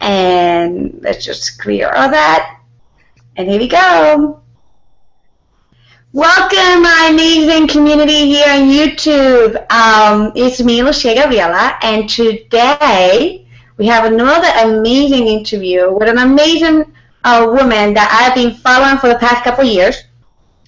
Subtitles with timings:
[0.00, 2.60] And let's just clear all that.
[3.36, 4.42] And here we go.
[6.12, 9.70] Welcome, my amazing community here on YouTube.
[9.70, 16.92] Um, it's me, Lucia Gabriela, and today we have another amazing interview with an amazing
[17.24, 20.02] uh, woman that I've been following for the past couple years.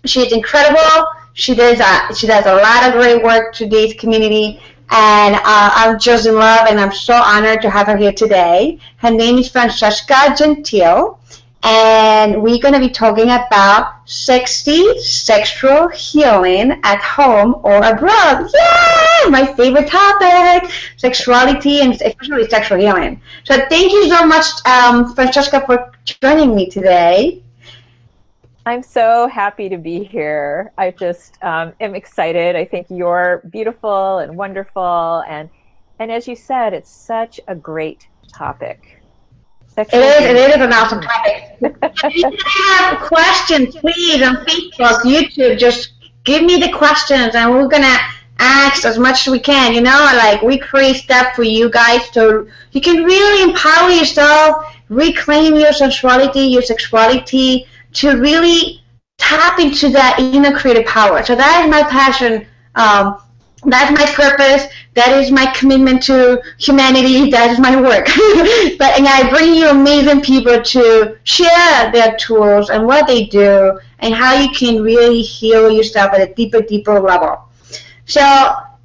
[0.05, 1.07] She's incredible.
[1.33, 4.61] She does uh, she does a lot of great work to this community,
[4.91, 8.79] and uh, I'm just in love, and I'm so honored to have her here today.
[8.97, 11.21] Her name is Francesca Gentile
[11.63, 18.51] and we're going to be talking about sexy sexual healing at home or abroad.
[18.55, 19.31] Yay!
[19.31, 23.21] My favorite topic, sexuality and especially sexual healing.
[23.45, 27.43] So thank you so much, um, Francesca, for joining me today.
[28.67, 30.73] I'm so happy to be here.
[30.77, 32.57] I just um, am excited.
[32.57, 35.49] I think you're beautiful and wonderful, and
[35.99, 39.03] and as you said, it's such a great topic.
[39.67, 40.23] Sexual it is.
[40.23, 41.57] It is an awesome topic.
[41.61, 42.31] if you
[42.75, 45.95] have questions, please on Facebook, YouTube, just
[46.25, 47.97] give me the questions, and we're gonna
[48.39, 49.73] ask as much as we can.
[49.73, 54.67] You know, like we create stuff for you guys so you can really empower yourself,
[54.91, 58.83] reclaim your sensuality, your sexuality, to really
[59.19, 61.23] tap into that inner creative power.
[61.23, 62.47] So that is my passion.
[62.75, 63.21] Um,
[63.65, 64.73] that's my purpose.
[64.95, 67.31] That is my commitment to humanity.
[67.31, 68.07] That is my work.
[68.79, 73.79] but and I bring you amazing people to share their tools and what they do
[73.99, 77.45] and how you can really heal yourself at a deeper, deeper level.
[78.07, 78.23] So,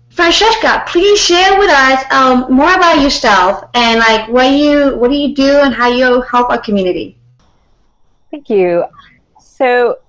[0.10, 5.16] Francesca, please share with us um, more about yourself and like what you what do
[5.16, 7.18] you do and how you help our community.
[8.36, 8.84] Thank you.
[9.40, 10.00] So,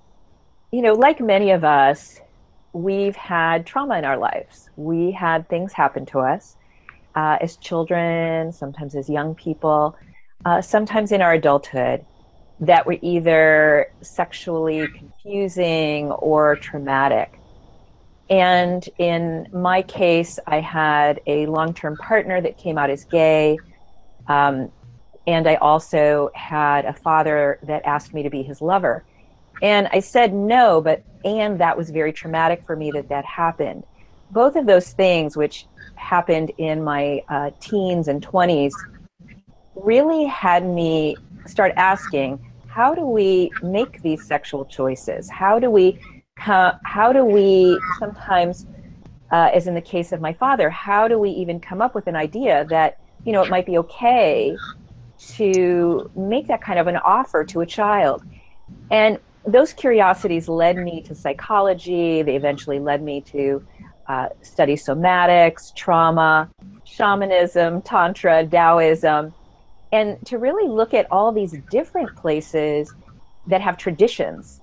[0.73, 2.19] you know, like many of us,
[2.73, 4.69] we've had trauma in our lives.
[4.75, 6.57] We had things happen to us
[7.15, 9.95] uh, as children, sometimes as young people,
[10.43, 12.05] uh, sometimes in our adulthood
[12.59, 17.39] that were either sexually confusing or traumatic.
[18.29, 23.57] And in my case, I had a long term partner that came out as gay.
[24.27, 24.69] Um,
[25.27, 29.03] and I also had a father that asked me to be his lover.
[29.61, 33.83] And I said no, but and that was very traumatic for me that that happened.
[34.31, 38.73] Both of those things, which happened in my uh, teens and 20s,
[39.75, 45.29] really had me start asking how do we make these sexual choices?
[45.29, 45.99] How do we,
[46.35, 48.67] how, how do we sometimes,
[49.31, 52.07] uh, as in the case of my father, how do we even come up with
[52.07, 54.55] an idea that, you know, it might be okay
[55.19, 58.23] to make that kind of an offer to a child?
[58.91, 62.21] And those curiosities led me to psychology.
[62.21, 63.65] They eventually led me to
[64.07, 66.49] uh, study somatics, trauma,
[66.83, 69.33] shamanism, tantra, Taoism,
[69.91, 72.93] and to really look at all these different places
[73.47, 74.61] that have traditions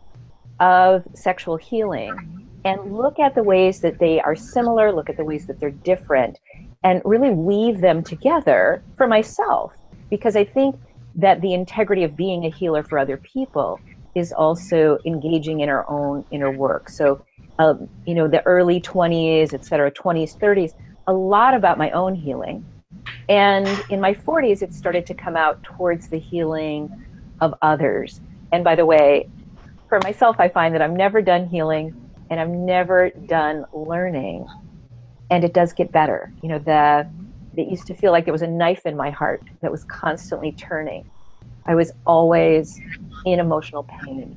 [0.60, 5.25] of sexual healing and look at the ways that they are similar, look at the
[5.25, 6.38] ways that they're different,
[6.82, 9.72] and really weave them together for myself.
[10.10, 10.76] Because I think
[11.16, 13.81] that the integrity of being a healer for other people
[14.15, 16.88] is also engaging in our own inner work.
[16.88, 17.25] So,
[17.59, 20.75] um, you know, the early 20s, et cetera, 20s, 30s,
[21.06, 22.65] a lot about my own healing.
[23.28, 26.91] And in my 40s, it started to come out towards the healing
[27.41, 28.21] of others.
[28.53, 29.28] And by the way,
[29.88, 31.94] for myself, I find that I'm never done healing
[32.31, 34.47] and I'm never done learning.
[35.31, 36.32] And it does get better.
[36.42, 37.09] You know, the
[37.56, 40.53] it used to feel like there was a knife in my heart that was constantly
[40.53, 41.09] turning.
[41.66, 42.81] I was always
[43.25, 44.37] in emotional pain,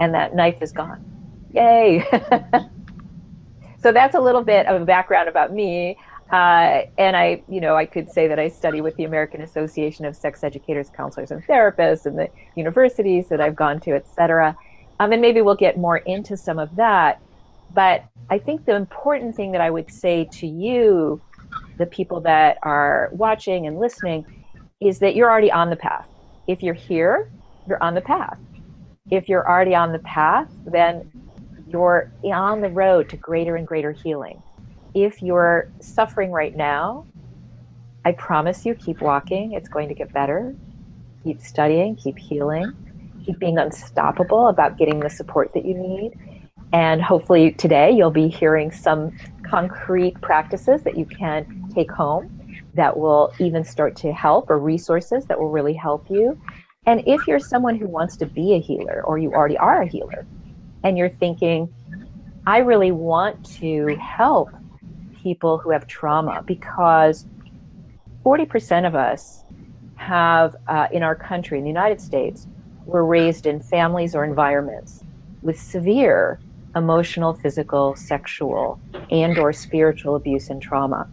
[0.00, 1.04] and that knife is gone.
[1.52, 2.04] Yay!
[3.82, 5.96] so that's a little bit of a background about me.
[6.30, 10.04] Uh, and I, you know, I could say that I study with the American Association
[10.04, 14.56] of Sex Educators, Counselors, and Therapists, and the universities that I've gone to, et cetera.
[14.98, 17.20] Um, and maybe we'll get more into some of that.
[17.74, 21.20] But I think the important thing that I would say to you,
[21.78, 24.24] the people that are watching and listening,
[24.80, 26.08] is that you're already on the path.
[26.46, 27.30] If you're here,
[27.66, 28.38] you're on the path.
[29.10, 31.10] If you're already on the path, then
[31.68, 34.42] you're on the road to greater and greater healing.
[34.94, 37.06] If you're suffering right now,
[38.04, 39.52] I promise you, keep walking.
[39.52, 40.54] It's going to get better.
[41.24, 42.72] Keep studying, keep healing,
[43.24, 46.12] keep being unstoppable about getting the support that you need.
[46.72, 49.16] And hopefully, today you'll be hearing some
[49.48, 52.32] concrete practices that you can take home
[52.74, 56.38] that will even start to help or resources that will really help you.
[56.86, 59.86] And if you're someone who wants to be a healer or you already are a
[59.86, 60.26] healer
[60.84, 61.72] and you're thinking,
[62.46, 64.50] I really want to help
[65.20, 67.26] people who have trauma because
[68.24, 69.42] 40% of us
[69.96, 72.46] have uh, in our country, in the United States,
[72.84, 75.02] were raised in families or environments
[75.42, 76.38] with severe
[76.76, 78.78] emotional, physical, sexual,
[79.10, 81.08] and or spiritual abuse and trauma.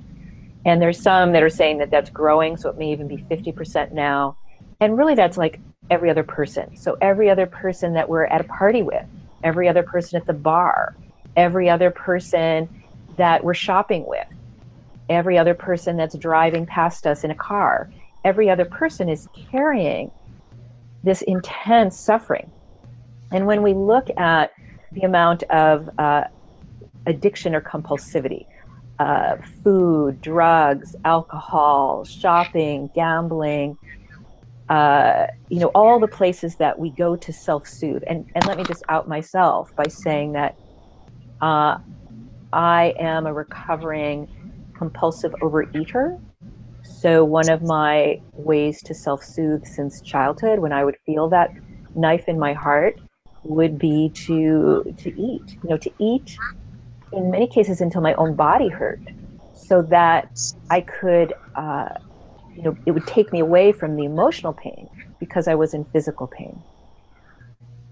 [0.66, 3.92] And there's some that are saying that that's growing, so it may even be 50%
[3.92, 4.38] now.
[4.80, 6.76] And really, that's like every other person.
[6.78, 9.06] So every other person that we're at a party with,
[9.44, 10.96] every other person at the bar,
[11.36, 12.70] every other person
[13.18, 14.28] that we're shopping with,
[15.10, 17.92] every other person that's driving past us in a car,
[18.24, 20.12] every other person is carrying
[21.04, 22.50] this intense suffering.
[23.32, 24.54] And when we look at
[24.94, 26.24] the amount of uh,
[27.06, 28.46] addiction or compulsivity,
[29.00, 33.78] uh, food, drugs, alcohol, shopping, gambling,
[34.70, 38.04] uh, you know, all the places that we go to self-soothe.
[38.08, 40.56] And, and let me just out myself by saying that
[41.42, 41.78] uh,
[42.54, 44.28] I am a recovering
[44.78, 46.20] compulsive overeater.
[46.84, 51.52] So one of my ways to self-soothe since childhood, when I would feel that
[51.96, 53.00] knife in my heart,
[53.44, 55.58] would be to to eat.
[55.64, 56.38] You know, to eat
[57.12, 59.02] in many cases until my own body hurt,
[59.54, 61.90] so that I could, uh,
[62.56, 65.86] you know, it would take me away from the emotional pain because I was in
[65.86, 66.62] physical pain.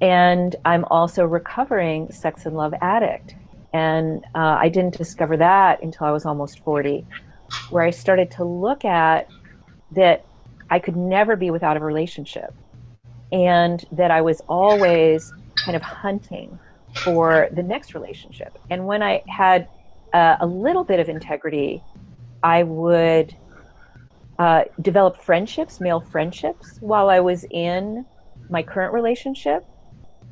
[0.02, 3.36] And I'm also recovering sex and love addict.
[3.74, 7.06] And uh, I didn't discover that until I was almost 40,
[7.70, 9.30] where I started to look at
[9.92, 10.26] that
[10.70, 12.54] I could never be without a relationship
[13.32, 16.58] and that I was always kind of hunting
[17.04, 18.58] for the next relationship.
[18.70, 19.68] And when I had
[20.14, 21.82] uh, a little bit of integrity,
[22.44, 23.36] I would
[24.40, 28.06] uh, develop friendships, male friendships, while I was in
[28.50, 29.66] my current relationship.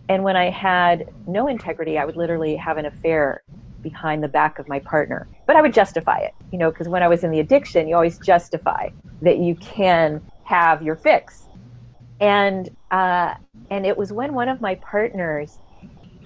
[0.10, 3.44] And when I had no integrity, I would literally have an affair
[3.82, 5.28] behind the back of my partner.
[5.46, 7.96] But I would justify it, you know, because when I was in the addiction, you
[7.96, 8.90] always justify
[9.22, 11.44] that you can have your fix.
[12.20, 13.36] And uh,
[13.70, 15.58] and it was when one of my partners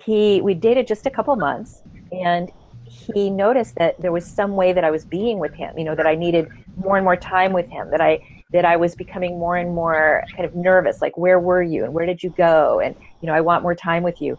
[0.04, 1.82] he we dated just a couple months
[2.12, 2.52] and
[2.86, 5.96] he noticed that there was some way that I was being with him, you know,
[5.96, 6.48] that I needed
[6.78, 8.20] more and more time with him, that I
[8.52, 11.94] that I was becoming more and more kind of nervous, like where were you and
[11.94, 12.80] where did you go?
[12.80, 14.38] And you know, I want more time with you.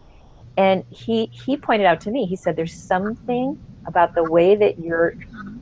[0.57, 4.79] And he he pointed out to me, he said, There's something about the way that
[4.79, 5.15] you're,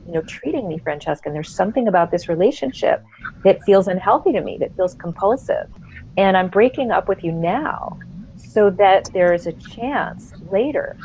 [0.06, 3.04] you know, treating me, Francesca, and there's something about this relationship
[3.42, 5.68] that feels unhealthy to me, that feels compulsive.
[6.16, 7.98] And I'm breaking up with you now
[8.36, 10.96] so that there is a chance later.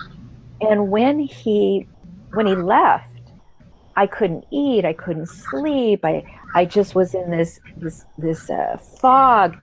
[0.62, 1.88] And when he
[2.34, 3.10] when he left,
[3.96, 6.24] I couldn't eat, I couldn't sleep, I
[6.54, 9.58] I just was in this this this uh, fog,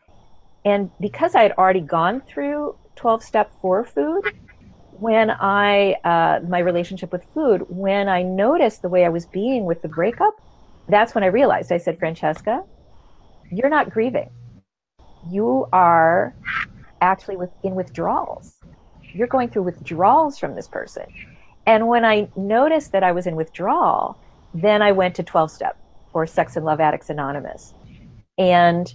[0.65, 4.23] and because I had already gone through twelve step for food,
[4.93, 9.65] when I uh, my relationship with food, when I noticed the way I was being
[9.65, 10.35] with the breakup,
[10.89, 11.73] that's when I realized.
[11.73, 12.63] I said, Francesca,
[13.51, 14.31] you're not grieving.
[15.31, 16.34] You are
[17.00, 18.55] actually with, in withdrawals.
[19.12, 21.05] You're going through withdrawals from this person.
[21.67, 24.19] And when I noticed that I was in withdrawal,
[24.55, 25.78] then I went to 12 step
[26.12, 27.75] or Sex and Love Addicts Anonymous
[28.38, 28.93] and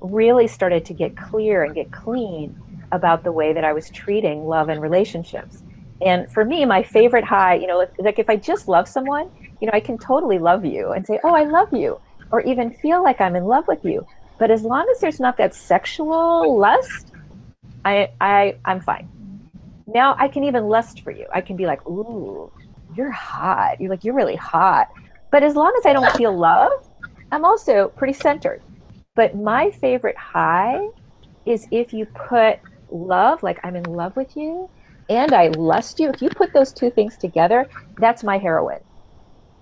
[0.00, 2.58] really started to get clear and get clean
[2.92, 5.62] about the way that I was treating love and relationships.
[6.02, 9.30] And for me, my favorite high, you know, like if I just love someone,
[9.60, 12.00] you know, I can totally love you and say, oh, I love you,
[12.30, 14.06] or even feel like I'm in love with you.
[14.38, 17.12] But as long as there's not that sexual lust,
[17.84, 19.08] I, I, I'm fine.
[19.86, 21.26] Now I can even lust for you.
[21.32, 22.50] I can be like, ooh,
[22.96, 23.80] you're hot.
[23.80, 24.88] You're like, you're really hot.
[25.30, 26.72] But as long as I don't feel love,
[27.32, 28.62] I'm also pretty centered.
[29.14, 30.88] But my favorite high
[31.46, 32.58] is if you put
[32.90, 34.68] love, like I'm in love with you,
[35.08, 36.10] and I lust you.
[36.10, 38.80] If you put those two things together, that's my heroin.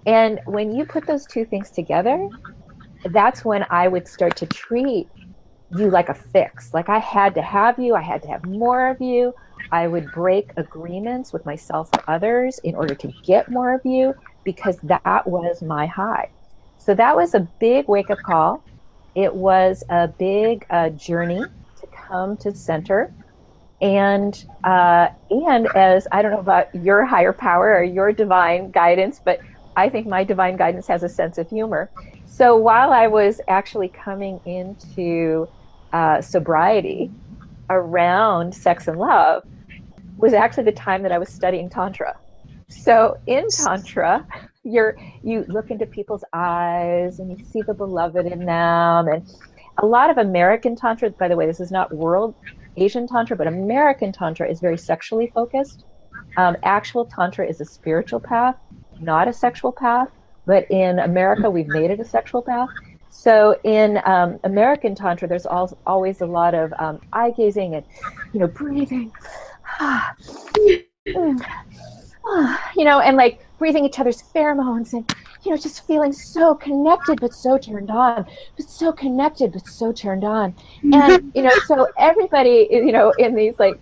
[0.06, 2.28] And when you put those two things together,
[3.10, 5.08] that's when I would start to treat
[5.76, 6.72] you like a fix.
[6.72, 9.34] Like I had to have you, I had to have more of you.
[9.72, 14.14] I would break agreements with myself or others in order to get more of you
[14.44, 16.30] because that was my high.
[16.78, 18.62] So that was a big wake up call.
[19.14, 21.42] It was a big uh, journey
[21.80, 23.12] to come to center.
[23.80, 29.20] And uh, and as I don't know about your higher power or your divine guidance,
[29.24, 29.40] but
[29.76, 31.90] I think my divine guidance has a sense of humor.
[32.36, 35.46] So while I was actually coming into
[35.92, 37.12] uh, sobriety
[37.70, 39.44] around sex and love
[40.16, 42.18] was actually the time that I was studying tantra.
[42.66, 44.26] So in tantra,
[44.64, 49.32] you're you look into people's eyes and you see the beloved in them and
[49.78, 52.34] a lot of American tantra, by the way, this is not world
[52.76, 55.84] Asian tantra, but American tantra is very sexually focused.
[56.36, 58.56] Um, actual tantra is a spiritual path,
[58.98, 60.08] not a sexual path.
[60.46, 62.68] But in America, we've made it a sexual path.
[63.10, 67.84] So in um, American Tantra, there's al- always a lot of um, eye gazing and,
[68.32, 69.12] you know, breathing.
[72.76, 77.20] you know, and like breathing each other's pheromones and, you know, just feeling so connected
[77.20, 80.54] but so turned on, but so connected but so turned on.
[80.92, 83.80] And, you know, so everybody, you know, in these like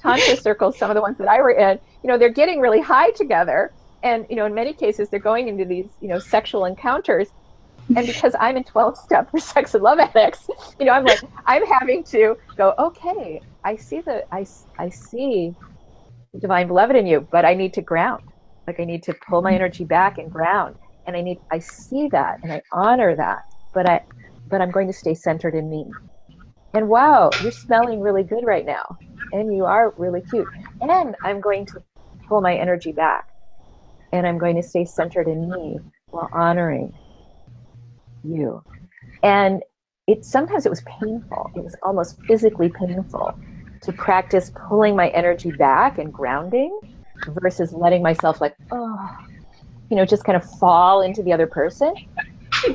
[0.00, 2.80] Tantra circles, some of the ones that I were in, you know, they're getting really
[2.80, 3.72] high together.
[4.02, 7.28] And, you know, in many cases, they're going into these, you know, sexual encounters.
[7.94, 11.20] And because I'm in 12 step for sex and love addicts, you know, I'm like,
[11.46, 14.46] I'm having to go, okay, I see the, I,
[14.78, 15.54] I see
[16.40, 18.22] divine beloved in you, but I need to ground.
[18.66, 20.76] Like I need to pull my energy back and ground.
[21.06, 23.42] And I need I see that and I honor that.
[23.74, 24.00] But I
[24.48, 25.86] but I'm going to stay centered in me.
[26.74, 28.96] And wow, you're smelling really good right now.
[29.32, 30.46] And you are really cute.
[30.80, 31.82] And I'm going to
[32.28, 33.26] pull my energy back.
[34.12, 35.78] And I'm going to stay centered in me
[36.10, 36.94] while honoring
[38.24, 38.62] you.
[39.22, 39.62] And
[40.06, 41.50] it sometimes it was painful.
[41.54, 43.38] It was almost physically painful
[43.82, 46.78] to practice pulling my energy back and grounding
[47.40, 49.18] versus letting myself like oh
[49.90, 51.94] you know just kind of fall into the other person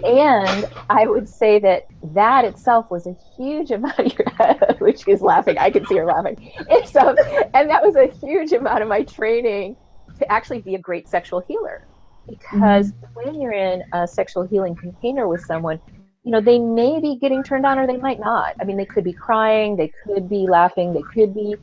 [0.05, 5.21] and i would say that that itself was a huge amount of your which is
[5.21, 7.15] laughing i can see her laughing and so
[7.53, 9.75] and that was a huge amount of my training
[10.17, 11.87] to actually be a great sexual healer
[12.27, 13.13] because mm-hmm.
[13.13, 15.79] when you're in a sexual healing container with someone
[16.27, 18.53] you know, they may be getting turned on or they might not.
[18.59, 21.55] I mean, they could be crying, they could be laughing, they could be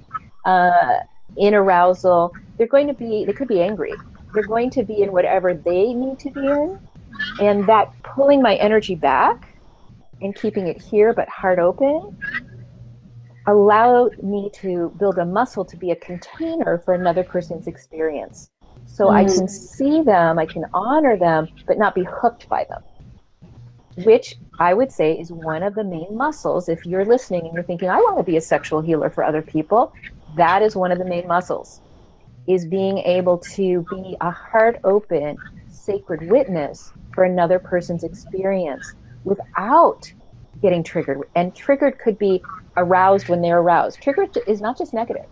[0.46, 1.00] uh,
[1.36, 2.32] in arousal.
[2.56, 3.92] They're going to be, they could be angry.
[4.32, 6.78] They're going to be in whatever they need to be in.
[7.42, 9.54] And that pulling my energy back
[10.22, 12.16] and keeping it here but heart open
[13.46, 18.50] allowed me to build a muscle to be a container for another person's experience.
[18.86, 19.16] So mm-hmm.
[19.16, 22.82] I can see them, I can honor them, but not be hooked by them
[24.02, 26.68] which I would say is one of the main muscles.
[26.68, 29.42] If you're listening and you're thinking, I want to be a sexual healer for other
[29.42, 29.92] people,
[30.36, 31.80] that is one of the main muscles,
[32.46, 35.36] is being able to be a heart open,
[35.68, 40.12] sacred witness for another person's experience without
[40.60, 41.20] getting triggered.
[41.34, 42.42] And triggered could be
[42.76, 44.00] aroused when they're aroused.
[44.00, 45.26] Triggered is not just negative.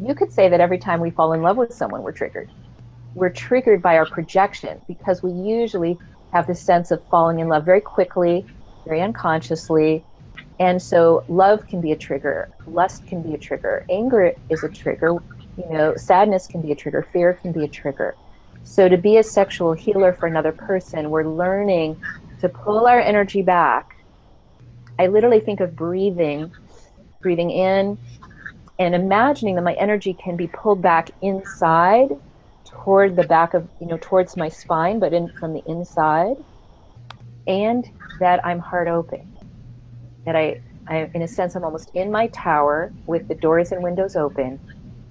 [0.00, 2.50] You could say that every time we fall in love with someone, we're triggered.
[3.14, 5.98] We're triggered by our projection because we usually
[6.32, 8.46] have this sense of falling in love very quickly,
[8.84, 10.04] very unconsciously.
[10.60, 14.68] And so love can be a trigger, lust can be a trigger, anger is a
[14.68, 15.16] trigger,
[15.56, 18.14] you know, sadness can be a trigger, fear can be a trigger.
[18.64, 22.00] So to be a sexual healer for another person, we're learning
[22.40, 23.96] to pull our energy back.
[24.98, 26.52] I literally think of breathing,
[27.20, 27.98] breathing in
[28.78, 32.10] and imagining that my energy can be pulled back inside
[32.64, 36.36] toward the back of, you know, towards my spine, but in from the inside,
[37.46, 39.26] and that I'm heart open.
[40.26, 43.82] That I, I, in a sense, I'm almost in my tower with the doors and
[43.82, 44.60] windows open,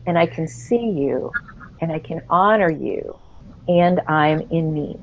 [0.06, 1.32] and I can see you,
[1.82, 3.18] and I can honor you,
[3.68, 4.98] and I'm in me.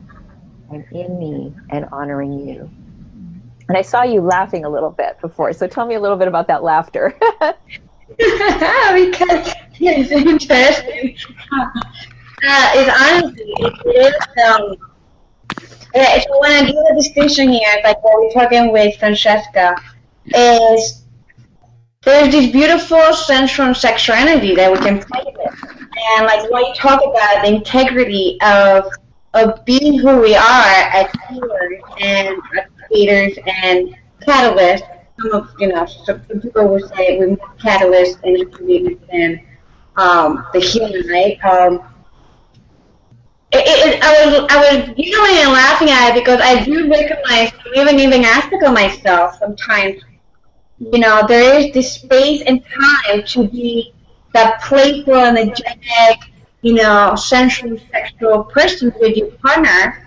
[0.71, 2.71] I'm in me and honoring you.
[3.69, 6.29] And I saw you laughing a little bit before, so tell me a little bit
[6.29, 7.17] about that laughter.
[8.19, 11.17] because it's interesting
[12.47, 14.15] uh, is honestly, it is,
[14.47, 14.77] um,
[15.95, 19.77] yeah, when I do the distinction here, like what we're talking with Francesca,
[20.27, 21.05] is
[22.03, 25.65] there's this beautiful sense from sexual energy that we can play with.
[26.17, 28.91] And like what you talk about, the integrity of
[29.33, 32.37] of being who we are as healers and
[32.95, 33.97] creators and
[34.27, 34.89] catalysts.
[35.21, 39.41] Some of you know, some people would say we're catalysts and community than
[39.97, 41.39] um, the human, right?
[41.45, 41.81] Um,
[43.53, 47.53] it, it, I was I was giggling and laughing at it because I do recognize,
[47.77, 50.03] even even aspect of myself sometimes.
[50.79, 53.95] You know, there is this space and time to be
[54.35, 56.33] that playful, and energetic,
[56.63, 60.04] you know, sensual, sexual person with your partner,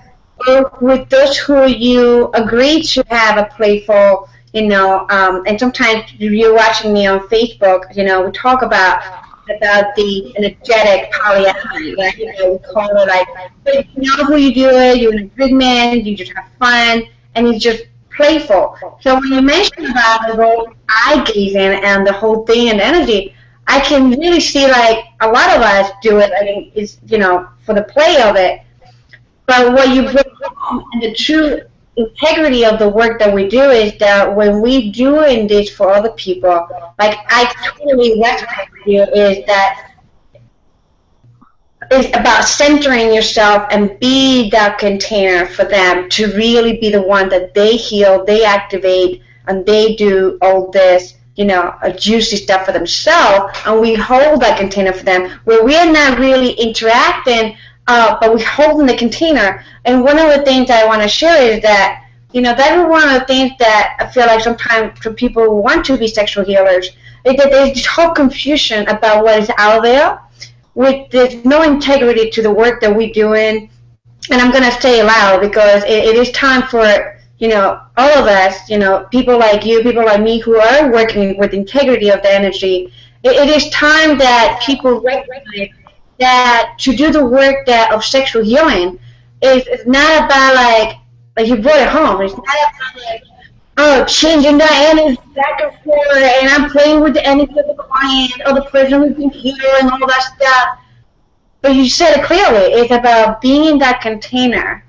[0.81, 6.53] with those who you agree to have a playful, you know, um, and sometimes you're
[6.55, 9.01] watching me on Facebook, you know, we talk about
[9.49, 12.17] about the energetic polyamory?
[12.17, 13.27] You know, we call it like,
[13.95, 17.03] you know who you do it, you're in agreement, you just have fun,
[17.35, 18.75] and it's just playful.
[19.01, 23.35] So when you mention about the whole eye gazing and the whole thing and energy,
[23.67, 26.31] I can really see like a lot of us do it.
[26.39, 28.61] I mean, it's you know for the play of it.
[29.47, 30.25] But what you bring
[30.55, 31.61] home and the true
[31.95, 36.11] integrity of the work that we do is that when we doing this for other
[36.11, 36.67] people,
[36.99, 38.45] like I totally with
[38.85, 39.93] you, is that
[41.89, 47.29] it's about centering yourself and be that container for them to really be the one
[47.29, 52.73] that they heal, they activate, and they do all this, you know, juicy stuff for
[52.73, 57.55] themselves, and we hold that container for them where we are not really interacting,
[57.87, 59.63] uh, but we hold in the container.
[59.85, 62.85] And one of the things I want to share is that, you know, that is
[62.89, 66.07] one of the things that I feel like sometimes for people who want to be
[66.07, 66.89] sexual healers,
[67.23, 70.21] is that there's this whole confusion about what is out there
[70.75, 73.69] with there's no integrity to the work that we're doing.
[74.29, 78.09] And I'm going to say loud because it, it is time for, you know, all
[78.09, 82.09] of us, you know, people like you, people like me who are working with integrity
[82.09, 82.91] of the energy.
[83.23, 85.69] it, it is time that people recognize
[86.19, 88.99] that to do the work that of sexual healing
[89.41, 90.97] is, not about like
[91.35, 92.21] like you brought it home.
[92.21, 93.23] It's not about like
[93.77, 97.75] oh, changing the energy back and forth, and I'm playing with the energy of the
[97.75, 100.79] client or the person who's been healing, all that stuff.
[101.61, 102.73] But you said it clearly.
[102.73, 104.83] It's about being in that container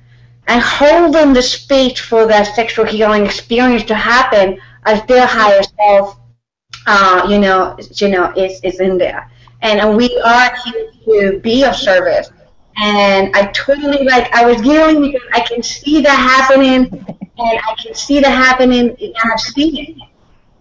[0.47, 6.19] and holding the space for that sexual healing experience to happen as their higher self,
[6.87, 9.31] uh, you know, you know, is, is in there.
[9.61, 12.31] And, and we are here to be of service.
[12.77, 14.33] And I totally like.
[14.33, 17.05] I was giggling because I can see that happening
[17.39, 19.97] and I can see that happening, and I've seen it.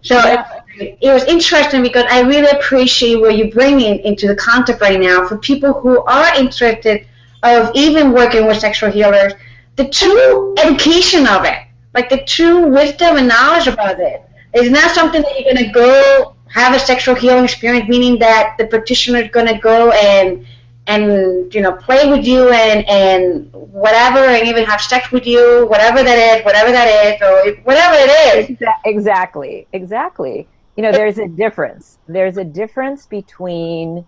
[0.02, 0.62] So yeah.
[0.78, 5.00] it, it was interesting because I really appreciate what you're bringing into the concept right
[5.00, 7.06] now for people who are interested
[7.42, 9.32] of even working with sexual healers,
[9.76, 11.58] the true education of it,
[11.94, 14.22] like the true wisdom and knowledge about it.
[14.54, 18.56] It's not something that you're going to go have a sexual healing experience, meaning that
[18.58, 20.46] the practitioner is going to go and
[20.86, 25.66] and you know play with you and and whatever and even have sex with you
[25.68, 28.56] whatever that is whatever that is or whatever it is.
[28.84, 30.48] Exactly exactly.
[30.76, 31.98] You know there's a difference.
[32.06, 34.06] There's a difference between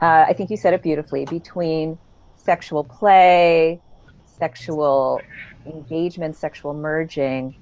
[0.00, 1.98] uh, i think you said it beautifully between
[2.36, 3.80] sexual play
[4.24, 5.20] sexual
[5.66, 7.56] engagement sexual merging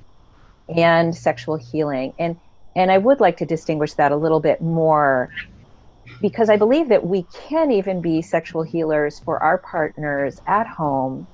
[0.76, 2.12] and sexual healing.
[2.18, 2.38] And
[2.80, 5.30] and i would like to distinguish that a little bit more
[6.20, 11.26] because I believe that we can even be sexual healers for our partners at home,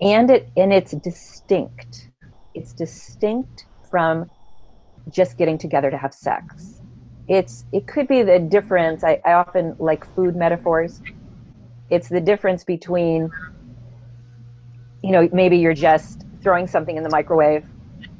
[0.00, 2.08] and it and it's distinct.
[2.54, 4.30] It's distinct from
[5.10, 6.80] just getting together to have sex.
[7.28, 9.04] It's it could be the difference.
[9.04, 11.00] I, I often like food metaphors.
[11.90, 13.30] It's the difference between,
[15.02, 17.64] you know, maybe you're just throwing something in the microwave,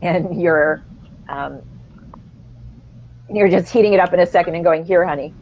[0.03, 0.85] and you're
[1.29, 1.63] um,
[3.33, 5.35] you're just heating it up in a second and going, "Here, honey,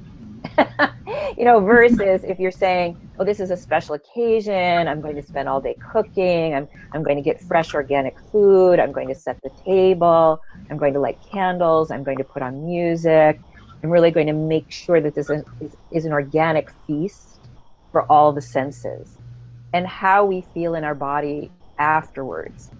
[1.36, 5.22] you know, versus if you're saying, oh, this is a special occasion, I'm going to
[5.22, 9.14] spend all day cooking, I'm, I'm going to get fresh organic food, I'm going to
[9.14, 10.40] set the table,
[10.70, 13.40] I'm going to light candles, I'm going to put on music,
[13.82, 17.40] I'm really going to make sure that this is, is, is an organic feast
[17.90, 19.18] for all the senses.
[19.74, 22.70] And how we feel in our body afterwards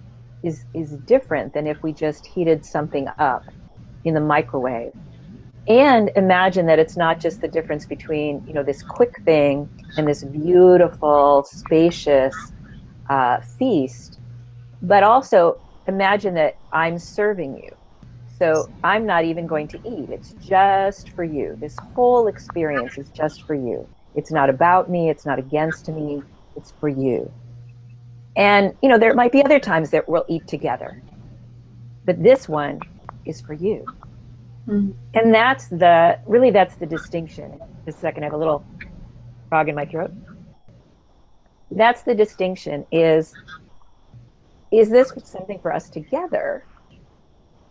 [0.43, 3.43] is, is different than if we just heated something up
[4.03, 4.93] in the microwave.
[5.67, 10.07] And imagine that it's not just the difference between you know this quick thing and
[10.07, 12.35] this beautiful spacious
[13.09, 14.19] uh, feast
[14.83, 17.73] but also imagine that i'm serving you.
[18.37, 20.09] So i'm not even going to eat.
[20.09, 21.55] It's just for you.
[21.59, 23.87] This whole experience is just for you.
[24.15, 25.09] It's not about me.
[25.09, 26.21] It's not against me.
[26.55, 27.31] It's for you.
[28.35, 31.01] And you know there might be other times that we'll eat together.
[32.05, 32.81] But this one
[33.25, 33.85] is for you
[34.67, 34.91] Mm-hmm.
[35.13, 37.59] And that's the really that's the distinction.
[37.85, 38.65] Just a second, I have a little
[39.49, 40.11] frog in my throat.
[41.71, 43.33] That's the distinction is
[44.71, 46.65] is this something for us together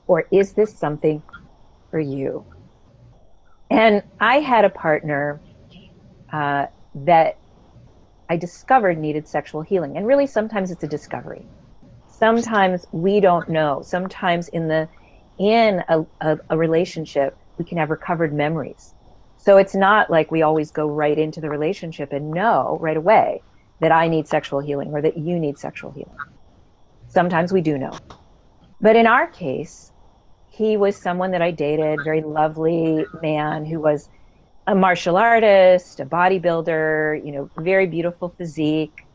[0.06, 1.22] or is this something
[1.90, 2.44] for you?
[3.70, 5.40] And I had a partner
[6.30, 7.38] uh, that
[8.28, 9.96] I discovered needed sexual healing.
[9.96, 11.46] And really, sometimes it's a discovery.
[12.06, 13.82] Sometimes we don't know.
[13.82, 14.88] Sometimes in the
[15.42, 18.94] in a, a, a relationship, we can have recovered memories.
[19.38, 23.42] So it's not like we always go right into the relationship and know right away
[23.80, 26.16] that I need sexual healing or that you need sexual healing.
[27.08, 27.90] Sometimes we do know.
[28.80, 29.90] But in our case,
[30.48, 34.08] he was someone that I dated, very lovely man who was
[34.68, 39.06] a martial artist, a bodybuilder, you know, very beautiful physique.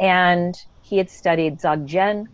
[0.00, 2.26] And he had studied Dzogchen,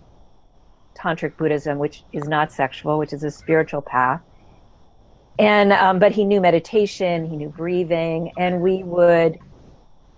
[0.97, 4.23] tantric Buddhism, which is not sexual, which is a spiritual path.
[5.39, 9.39] And um, but he knew meditation, he knew breathing, and we would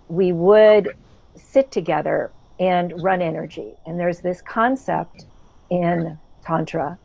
[0.09, 0.89] we would
[1.35, 3.73] sit together and run energy.
[3.85, 5.25] And there's this concept
[5.69, 6.99] in tantra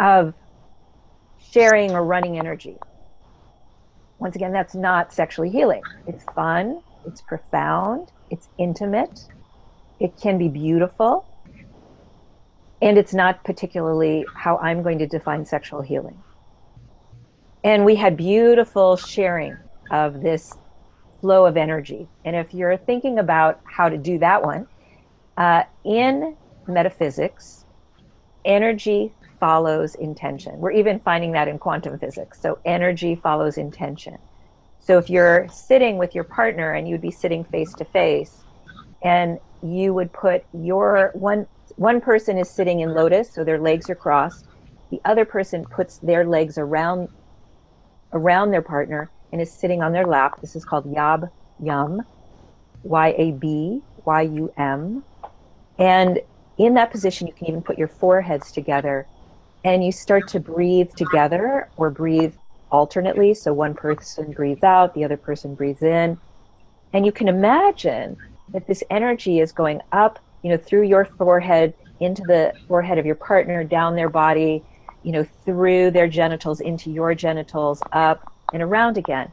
[0.00, 0.34] of
[1.38, 2.76] sharing or running energy.
[4.22, 5.82] once again, that's not sexually healing.
[6.06, 9.26] It's fun, it's profound, it's intimate,
[9.98, 11.26] it can be beautiful,
[12.82, 16.20] and it's not particularly how I'm going to define sexual healing.
[17.62, 19.56] And we had beautiful sharing
[19.92, 20.58] of this
[21.20, 22.08] flow of energy.
[22.24, 24.66] And if you're thinking about how to do that one,
[25.36, 27.64] uh, in metaphysics,
[28.44, 30.58] energy follows intention.
[30.58, 32.40] We're even finding that in quantum physics.
[32.40, 34.18] So energy follows intention.
[34.80, 38.42] So if you're sitting with your partner and you'd be sitting face to face,
[39.02, 43.88] and you would put your one one person is sitting in lotus, so their legs
[43.90, 44.46] are crossed.
[44.90, 47.08] The other person puts their legs around
[48.12, 50.40] around their partner and is sitting on their lap.
[50.40, 51.30] This is called Yab
[51.62, 52.02] Yum,
[52.82, 55.04] Y A B Y U M.
[55.78, 56.20] And
[56.58, 59.06] in that position, you can even put your foreheads together
[59.64, 62.34] and you start to breathe together or breathe
[62.70, 63.34] alternately.
[63.34, 66.18] So one person breathes out, the other person breathes in.
[66.92, 68.16] And you can imagine
[68.50, 73.06] that this energy is going up, you know, through your forehead into the forehead of
[73.06, 74.62] your partner, down their body,
[75.02, 79.30] you know, through their genitals into your genitals, up and around again.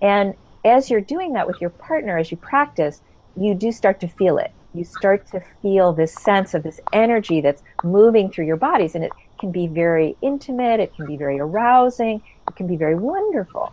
[0.00, 3.00] And as you're doing that with your partner, as you practice,
[3.36, 4.52] you do start to feel it.
[4.74, 8.94] You start to feel this sense of this energy that's moving through your bodies.
[8.94, 12.94] And it can be very intimate, it can be very arousing, it can be very
[12.94, 13.72] wonderful.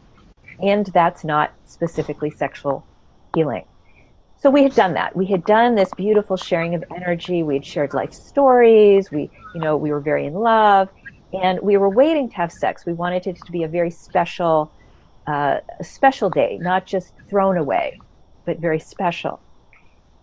[0.61, 2.85] And that's not specifically sexual
[3.33, 3.65] healing.
[4.41, 5.15] So we had done that.
[5.15, 7.43] We had done this beautiful sharing of energy.
[7.43, 9.11] We had shared life stories.
[9.11, 10.89] We, you know, we were very in love,
[11.31, 12.83] and we were waiting to have sex.
[12.83, 14.71] We wanted it to be a very special,
[15.27, 17.99] uh, special day, not just thrown away,
[18.45, 19.39] but very special.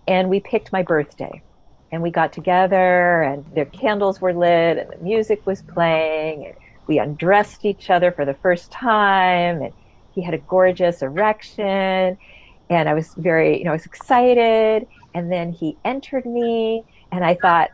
[0.08, 1.40] And we picked my birthday
[1.92, 6.56] and we got together and the candles were lit and the music was playing and
[6.88, 9.72] we undressed each other for the first time and
[10.12, 12.18] he had a gorgeous erection
[12.70, 17.24] and i was very you know i was excited and then he entered me and
[17.24, 17.70] i thought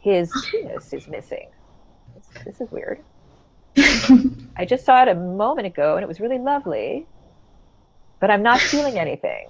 [0.00, 1.48] his penis is missing
[2.44, 3.00] this, is weird
[4.56, 7.06] i just saw it a moment ago and it was really lovely
[8.20, 9.48] but i'm not feeling anything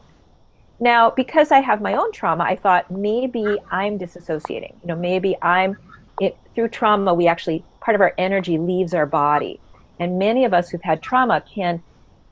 [0.80, 4.74] now, because I have my own trauma, I thought maybe I'm disassociating.
[4.82, 5.76] You know, maybe I'm
[6.20, 7.14] it, through trauma.
[7.14, 9.60] We actually part of our energy leaves our body,
[9.98, 11.82] and many of us who've had trauma can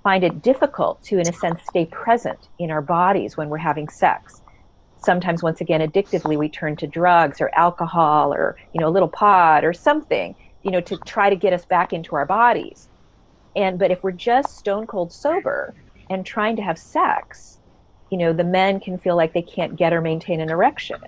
[0.06, 3.88] find it difficult to, in a sense, stay present in our bodies when we're having
[3.88, 4.42] sex.
[4.98, 9.08] Sometimes, once again, addictively, we turn to drugs or alcohol or you know a little
[9.08, 12.88] pot or something, you know, to try to get us back into our bodies.
[13.56, 15.74] And but if we're just stone cold sober
[16.10, 17.56] and trying to have sex
[18.10, 21.00] you know, the men can feel like they can't get or maintain an erection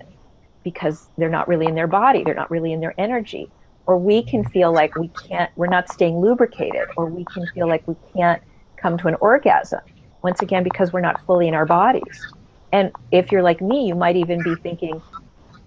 [0.63, 3.49] because they're not really in their body, they're not really in their energy.
[3.85, 7.67] Or we can feel like we can't, we're not staying lubricated, or we can feel
[7.67, 8.41] like we can't
[8.79, 9.81] come to an orgasm,
[10.21, 12.25] once again, because we're not fully in our bodies.
[12.71, 15.01] And if you're like me, you might even be thinking,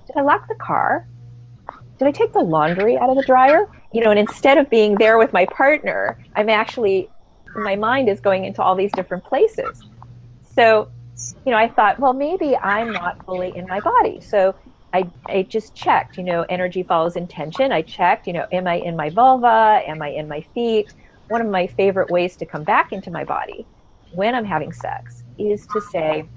[0.07, 1.07] did I lock the car?
[1.98, 3.68] Did I take the laundry out of the dryer?
[3.92, 7.09] You know, and instead of being there with my partner, I'm actually,
[7.55, 9.85] my mind is going into all these different places.
[10.55, 10.88] So
[11.44, 14.20] you know, I thought, well, maybe I'm not fully in my body.
[14.20, 14.55] So
[14.92, 17.72] I, I just checked, you know, energy follows intention.
[17.72, 19.83] I checked, you know, am I in my vulva?
[19.87, 20.92] Am I in my feet?
[21.33, 23.66] One of my favorite ways to come back into my body
[24.12, 26.29] when I'm having sex is to say,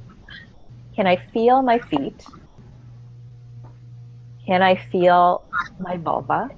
[0.95, 2.25] can I feel my feet?
[4.45, 5.43] Can I feel
[5.79, 6.49] my vulva?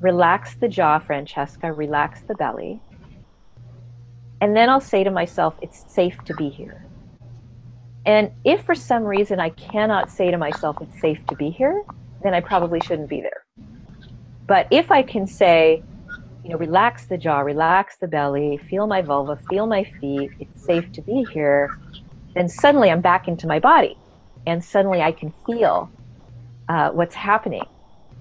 [0.00, 2.80] Relax the jaw, Francesca, relax the belly.
[4.40, 6.84] And then I'll say to myself, it's safe to be here.
[8.04, 11.84] And if for some reason I cannot say to myself it's safe to be here,
[12.24, 13.44] then I probably shouldn't be there.
[14.48, 15.84] But if I can say,
[16.42, 20.64] you know, relax the jaw, relax the belly, feel my vulva, feel my feet, it's
[20.64, 21.78] safe to be here,
[22.34, 23.96] then suddenly I'm back into my body.
[24.46, 25.90] And suddenly I can feel
[26.68, 27.64] uh, what's happening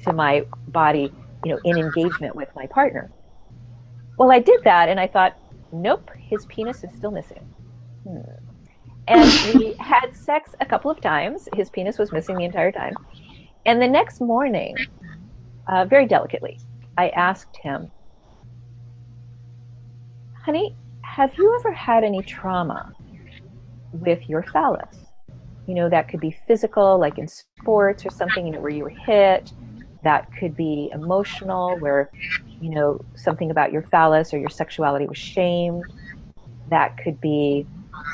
[0.03, 1.11] to my body,
[1.43, 3.11] you know, in engagement with my partner.
[4.17, 5.35] Well, I did that and I thought,
[5.71, 7.43] nope, his penis is still missing.
[8.03, 8.21] Hmm
[9.07, 11.47] and we had sex a couple of times.
[11.55, 12.95] His penis was missing the entire time.
[13.65, 14.75] And the next morning,
[15.67, 16.59] uh, very delicately,
[16.97, 17.91] I asked him,
[20.45, 22.91] Honey, have you ever had any trauma
[23.91, 24.95] with your phallus?
[25.67, 28.83] You know, that could be physical, like in sports or something, you know, where you
[28.83, 29.53] were hit.
[30.03, 32.09] That could be emotional, where,
[32.59, 35.83] you know, something about your phallus or your sexuality was shamed.
[36.69, 37.67] That could be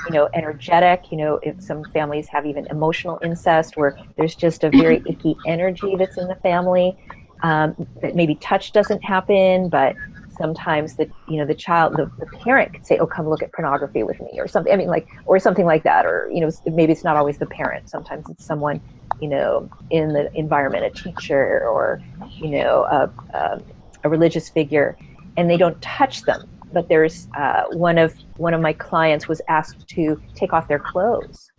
[0.08, 1.12] you know, energetic.
[1.12, 5.36] You know, if some families have even emotional incest where there's just a very icky
[5.46, 6.98] energy that's in the family.
[7.42, 9.96] um, that maybe touch doesn't happen, but
[10.40, 13.52] sometimes the you know the child the, the parent could say oh come look at
[13.52, 16.50] pornography with me or something i mean like or something like that or you know
[16.66, 17.90] maybe it's not always the parent.
[17.90, 18.82] Sometimes it's someone
[19.20, 23.62] you know in the environment a teacher or you know a, a,
[24.04, 24.98] a religious figure
[25.38, 26.48] and they don't touch them.
[26.74, 30.80] But there's uh, one of one of my clients was asked to take off their
[30.80, 31.52] clothes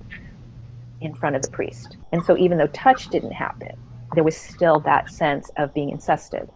[1.00, 1.96] in front of the priest.
[2.12, 3.76] And so even though touch didn't happen
[4.14, 6.48] there was still that sense of being incested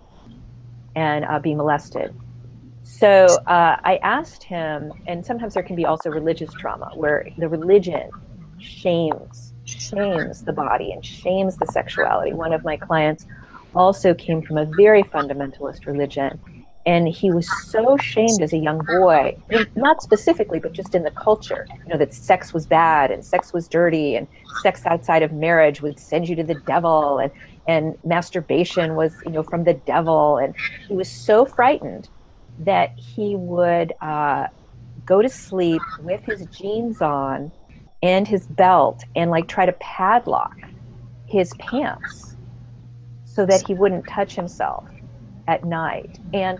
[0.94, 2.14] and uh, being molested.
[2.82, 7.48] So uh, I asked him, and sometimes there can be also religious trauma where the
[7.48, 8.10] religion
[8.58, 12.32] shames shames the body and shames the sexuality.
[12.32, 13.26] One of my clients
[13.74, 16.40] also came from a very fundamentalist religion,
[16.84, 19.36] and he was so shamed as a young boy,
[19.76, 23.52] not specifically, but just in the culture, you know, that sex was bad and sex
[23.52, 24.26] was dirty and
[24.62, 27.30] sex outside of marriage would send you to the devil and
[27.68, 30.38] and masturbation was you know from the devil.
[30.38, 30.54] And
[30.88, 32.08] he was so frightened
[32.58, 34.48] that he would uh,
[35.06, 37.52] go to sleep with his jeans on
[38.02, 40.56] and his belt and like try to padlock
[41.26, 42.36] his pants
[43.24, 44.84] so that he wouldn't touch himself
[45.52, 46.18] at night.
[46.32, 46.58] And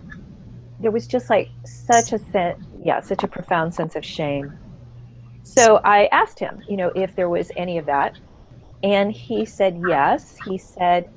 [0.81, 4.53] there was just like such a sense yeah such a profound sense of shame.
[5.45, 8.19] So i asked him you know if there was any of that.
[8.83, 10.37] And he said yes.
[10.45, 11.09] He said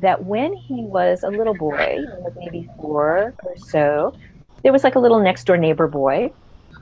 [0.00, 1.98] that when he was a little boy,
[2.36, 4.14] maybe four or so,
[4.62, 6.30] there was like a little next door neighbor boy.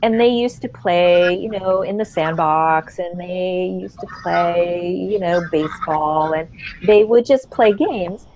[0.03, 2.99] And they used to play, you know, in the sandbox.
[2.99, 6.35] And they used to play, you know, baseball.
[6.35, 6.49] And
[6.85, 8.27] they would just play games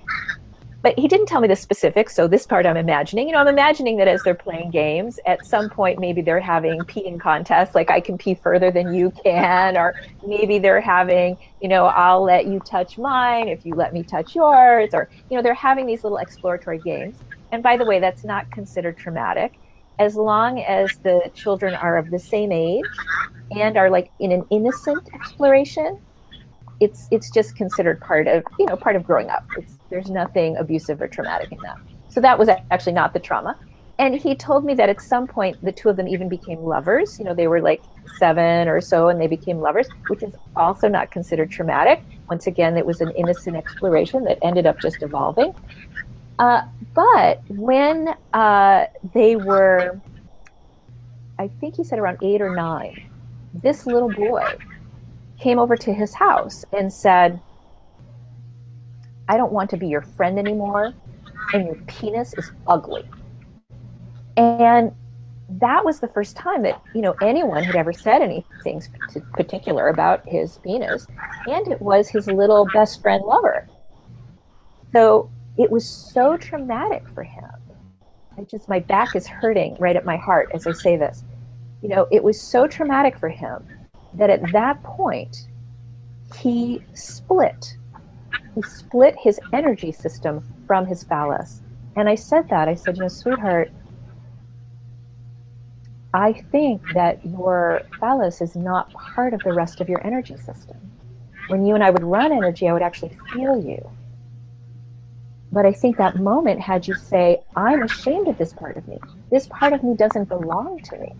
[0.83, 3.27] but he didn't tell me the specifics so this part i'm imagining.
[3.29, 6.81] You know i'm imagining that as they're playing games at some point maybe they're having
[6.81, 9.95] peeing contests like i can pee further than you can or
[10.27, 14.35] maybe they're having you know i'll let you touch mine if you let me touch
[14.35, 17.16] yours or you know they're having these little exploratory games.
[17.53, 19.59] And by the way that's not considered traumatic.
[19.99, 22.85] As long as the children are of the same age
[23.53, 26.01] and are like in an innocent exploration
[26.81, 30.57] it's it's just considered part of you know part of growing up it's there's nothing
[30.57, 31.77] abusive or traumatic in that.
[32.09, 33.59] So that was actually not the trauma.
[33.99, 37.19] And he told me that at some point the two of them even became lovers.
[37.19, 37.83] You know, they were like
[38.19, 42.03] seven or so and they became lovers, which is also not considered traumatic.
[42.31, 45.55] Once again, it was an innocent exploration that ended up just evolving.
[46.38, 46.62] Uh,
[46.95, 50.01] but when uh, they were,
[51.38, 53.11] I think he said around eight or nine,
[53.53, 54.57] this little boy
[55.40, 57.40] came over to his house and said,
[59.29, 60.92] I don't want to be your friend anymore,
[61.53, 63.09] and your penis is ugly.
[64.37, 64.92] And
[65.59, 68.83] that was the first time that you know anyone had ever said anything
[69.33, 71.07] particular about his penis,
[71.46, 73.68] and it was his little best friend lover.
[74.92, 77.50] So it was so traumatic for him.
[78.38, 81.24] I just my back is hurting right at my heart as I say this.
[81.83, 83.64] You know, it was so traumatic for him
[84.14, 85.49] that at that point
[86.35, 87.77] he split
[88.55, 91.62] he split his energy system from his phallus.
[91.96, 92.68] And I said that.
[92.68, 93.70] I said, you know, sweetheart,
[96.12, 100.77] I think that your phallus is not part of the rest of your energy system.
[101.49, 103.88] When you and I would run energy, I would actually feel you.
[105.53, 108.99] But I think that moment had you say, I'm ashamed of this part of me.
[109.31, 111.12] This part of me doesn't belong to me.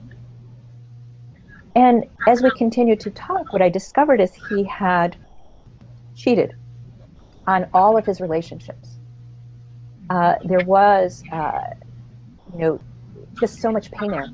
[1.75, 5.17] And as we continued to talk, what I discovered is he had
[6.17, 6.55] cheated
[7.47, 8.99] on all of his relationships.
[10.09, 11.61] Uh, there was, uh,
[12.53, 12.81] you know,
[13.39, 14.29] just so much pain there.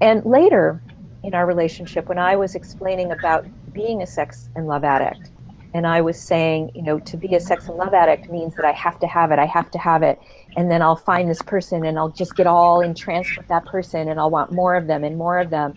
[0.00, 0.82] And later
[1.22, 5.30] in our relationship, when I was explaining about being a sex and love addict,
[5.74, 8.64] and I was saying, you know, to be a sex and love addict means that
[8.64, 10.18] I have to have it, I have to have it,
[10.56, 14.08] and then I'll find this person and I'll just get all entranced with that person
[14.08, 15.74] and I'll want more of them and more of them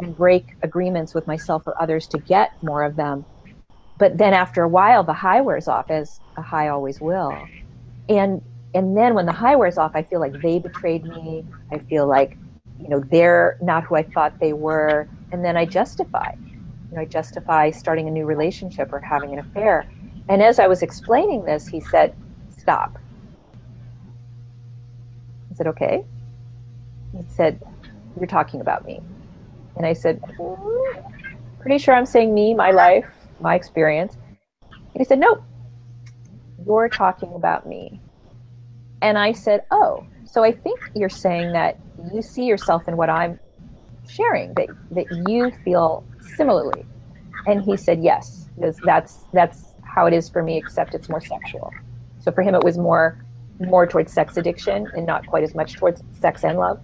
[0.00, 3.24] and break agreements with myself or others to get more of them.
[3.98, 7.46] But then after a while the high wears off as a high always will.
[8.08, 8.42] And
[8.74, 11.44] and then when the high wears off i feel like they betrayed me.
[11.70, 12.36] I feel like
[12.80, 15.08] you know they're not who i thought they were.
[15.32, 16.32] And then i justify
[16.90, 19.90] you know i justify starting a new relationship or having an affair.
[20.28, 22.14] And as i was explaining this he said
[22.56, 22.98] stop.
[25.50, 26.04] I said okay?
[27.12, 27.60] He said
[28.16, 29.00] you're talking about me
[29.76, 31.12] and i said mm,
[31.60, 33.06] pretty sure i'm saying me my life
[33.40, 34.16] my experience.
[34.70, 35.42] And he said, Nope,
[36.66, 38.00] you're talking about me.
[39.02, 41.78] And I said, Oh, so I think you're saying that
[42.12, 43.38] you see yourself in what I'm
[44.08, 46.04] sharing, that, that you feel
[46.36, 46.84] similarly.
[47.46, 51.20] And he said, Yes, because that's that's how it is for me, except it's more
[51.20, 51.70] sexual.
[52.20, 53.24] So for him, it was more
[53.60, 56.80] more towards sex addiction and not quite as much towards sex and love.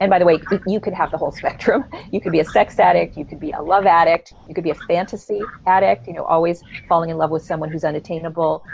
[0.00, 1.84] And by the way, you could have the whole spectrum.
[2.10, 4.70] You could be a sex addict, you could be a love addict, you could be
[4.70, 8.64] a fantasy addict, you know, always falling in love with someone who's unattainable.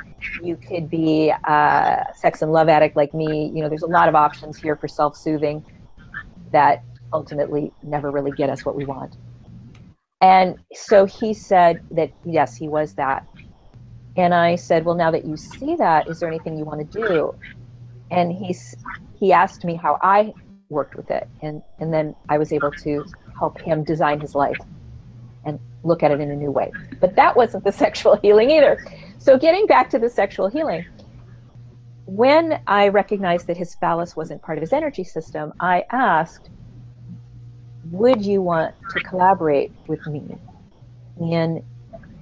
[0.43, 3.51] You could be a sex and love addict like me.
[3.55, 5.65] You know, there's a lot of options here for self soothing
[6.53, 9.17] that ultimately never really get us what we want.
[10.21, 13.27] And so he said that, yes, he was that.
[14.17, 17.01] And I said, well, now that you see that, is there anything you want to
[17.09, 17.35] do?
[18.11, 18.77] And he's,
[19.19, 20.35] he asked me how I
[20.71, 21.29] worked with it.
[21.43, 23.05] And, and then I was able to
[23.39, 24.59] help him design his life
[25.45, 26.73] and look at it in a new way.
[27.01, 28.83] But that wasn't the sexual healing either.
[29.19, 30.87] So getting back to the sexual healing,
[32.07, 36.51] when I recognized that his phallus wasn't part of his energy system, I asked,
[37.91, 40.37] would you want to collaborate with me
[41.21, 41.65] in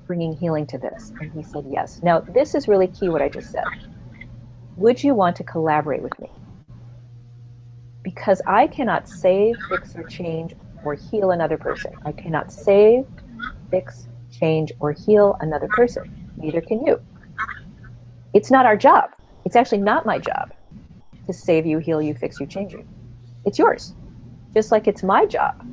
[0.07, 1.13] bringing healing to this?
[1.21, 2.01] And he said yes.
[2.03, 3.65] Now, this is really key what I just said.
[4.77, 6.31] Would you want to collaborate with me?
[8.03, 11.93] Because I cannot save, fix, or change or heal another person.
[12.05, 13.05] I cannot save,
[13.71, 16.31] fix, change, or heal another person.
[16.37, 17.01] Neither can you.
[18.35, 19.11] It's not our job.
[19.45, 20.53] It's actually not my job
[21.27, 22.87] to save you, heal you, fix you, change you.
[23.45, 23.95] It's yours.
[24.55, 25.65] Just like it's my job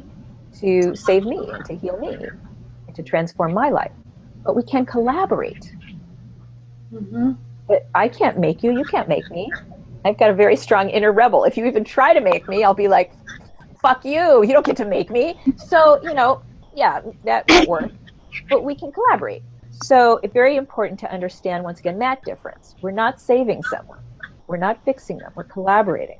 [0.60, 2.18] to save me and to heal me
[2.88, 3.92] and to transform my life.
[4.44, 5.74] But we can collaborate.
[6.94, 7.34] Mm-hmm.
[7.68, 9.52] But I can't make you, you can't make me.
[10.06, 11.44] I've got a very strong inner rebel.
[11.46, 13.12] If you even try to make me, I'll be like,
[13.82, 14.44] fuck you.
[14.44, 15.40] You don't get to make me.
[15.58, 16.44] So, you know,
[16.76, 17.92] yeah, that won't work.
[18.48, 19.42] But we can collaborate.
[19.72, 22.76] So it's very important to understand, once again, that difference.
[22.82, 24.00] We're not saving someone.
[24.48, 25.32] We're not fixing them.
[25.36, 26.20] We're collaborating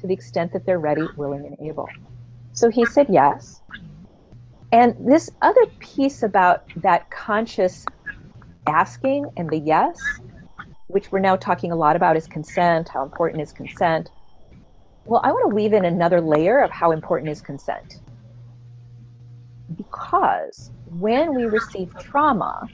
[0.00, 1.88] to the extent that they're ready, willing, and able.
[2.52, 3.60] So he said yes.
[4.72, 7.86] And this other piece about that conscious
[8.66, 10.00] asking and the yes
[10.90, 12.88] which we're now talking a lot about is consent.
[12.88, 14.10] How important is consent?
[15.04, 18.00] Well, I want to weave in another layer of how important is consent.
[19.76, 22.68] Because when we receive trauma,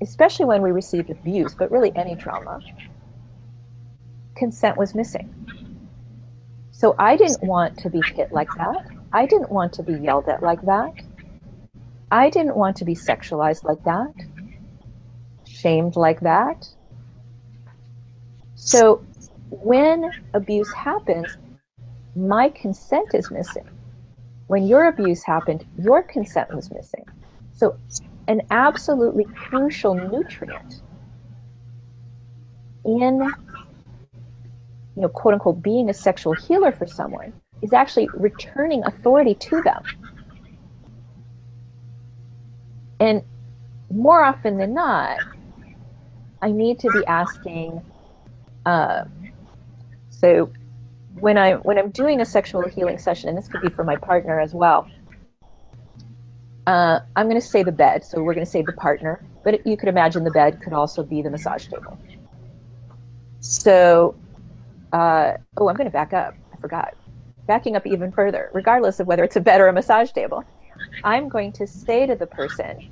[0.00, 2.60] especially when we received abuse, but really any trauma,
[4.36, 5.34] consent was missing.
[6.70, 8.86] So I didn't want to be hit like that.
[9.12, 10.92] I didn't want to be yelled at like that.
[12.10, 14.27] I didn't want to be sexualized like that
[15.60, 16.68] shamed like that.
[18.54, 19.04] So
[19.50, 21.36] when abuse happens,
[22.16, 23.68] my consent is missing.
[24.48, 27.04] When your abuse happened, your consent was missing.
[27.52, 27.76] So,
[28.28, 30.82] an absolutely crucial nutrient
[32.84, 33.20] in,
[34.96, 39.62] you know, quote unquote, being a sexual healer for someone is actually returning authority to
[39.62, 39.82] them.
[43.00, 43.22] And
[43.90, 45.18] more often than not,
[46.42, 47.82] I need to be asking.
[48.64, 49.04] Uh,
[50.10, 50.50] so
[51.20, 53.96] when I when I'm doing a sexual healing session, and this could be for my
[53.96, 54.88] partner as well,
[56.66, 58.04] uh, I'm going to say the bed.
[58.04, 61.02] So we're going to say the partner, but you could imagine the bed could also
[61.02, 61.98] be the massage table.
[63.40, 64.14] So,
[64.92, 66.34] uh, oh, I'm going to back up.
[66.52, 66.94] I forgot.
[67.46, 70.44] Backing up even further, regardless of whether it's a bed or a massage table,
[71.02, 72.90] I'm going to say to the person,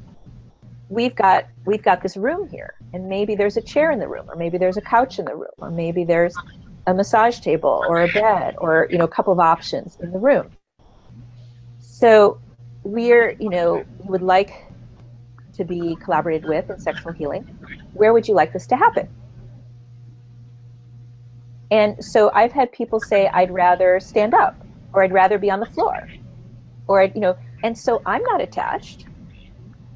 [0.89, 4.27] we've got we've got this room here and maybe there's a chair in the room
[4.29, 6.37] or maybe there's a couch in the room or maybe there's
[6.87, 10.19] a massage table or a bed or you know a couple of options in the
[10.19, 10.51] room.
[11.81, 12.41] So
[12.85, 14.53] we're you know would like
[15.55, 17.43] to be collaborated with in sexual healing.
[17.95, 19.09] Where would you like this to happen?
[21.73, 24.55] And so i've had people say i'd rather stand up
[24.93, 26.09] or i'd rather be on the floor
[26.87, 29.07] or I'd you know and so i'm not attached.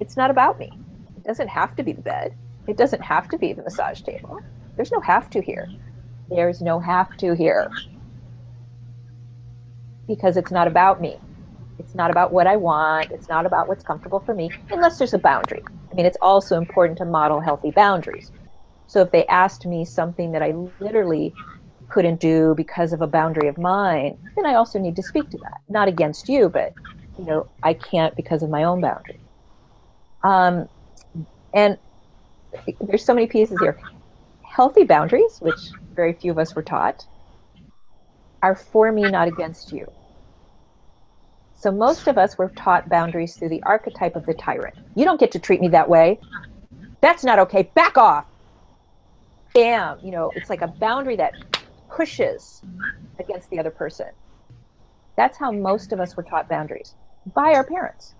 [0.01, 0.80] It's not about me
[1.21, 2.35] it doesn't have to be the bed.
[2.67, 4.41] It doesn't have to be the massage table.
[4.77, 5.69] There's no have to here.
[6.31, 7.71] There's no have to here.
[10.09, 11.19] Because it's not about me.
[11.79, 13.11] It's not about what I want.
[13.11, 15.63] It's not about what's comfortable for me, unless there's a boundary.
[15.91, 18.33] I mean, it's also important to model healthy boundaries.
[18.87, 21.35] So if they asked me something that I literally
[21.91, 25.39] couldn't do because of a boundary of mine, then I also need to speak to
[25.39, 25.61] that.
[25.69, 26.73] Not against you, but
[27.19, 29.21] you know, I can't because of my own boundary.
[30.23, 30.69] Um,
[31.55, 31.79] and
[32.81, 33.79] there's so many pieces here.
[34.43, 37.07] Healthy boundaries, which very few of us were taught,
[38.43, 39.91] are for me, not against you.
[41.55, 44.75] So most of us were taught boundaries through the archetype of the tyrant.
[44.95, 46.19] You don't get to treat me that way.
[47.01, 47.71] That's not okay.
[47.75, 48.25] Back off.
[49.55, 49.99] Bam.
[50.03, 51.35] You know, it's like a boundary that
[51.91, 52.63] pushes
[53.19, 54.07] against the other person.
[55.17, 56.95] That's how most of us were taught boundaries
[57.35, 58.15] by our parents,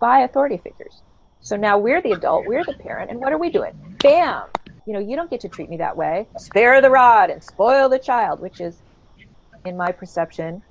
[0.00, 1.02] by authority figures.
[1.42, 3.72] So now we're the adult, we're the parent, and what are we doing?
[4.02, 4.44] bam,
[4.86, 6.26] you know, you don't get to treat me that way.
[6.38, 8.76] Spare the rod and spoil the child, which is,
[9.64, 10.62] in my perception,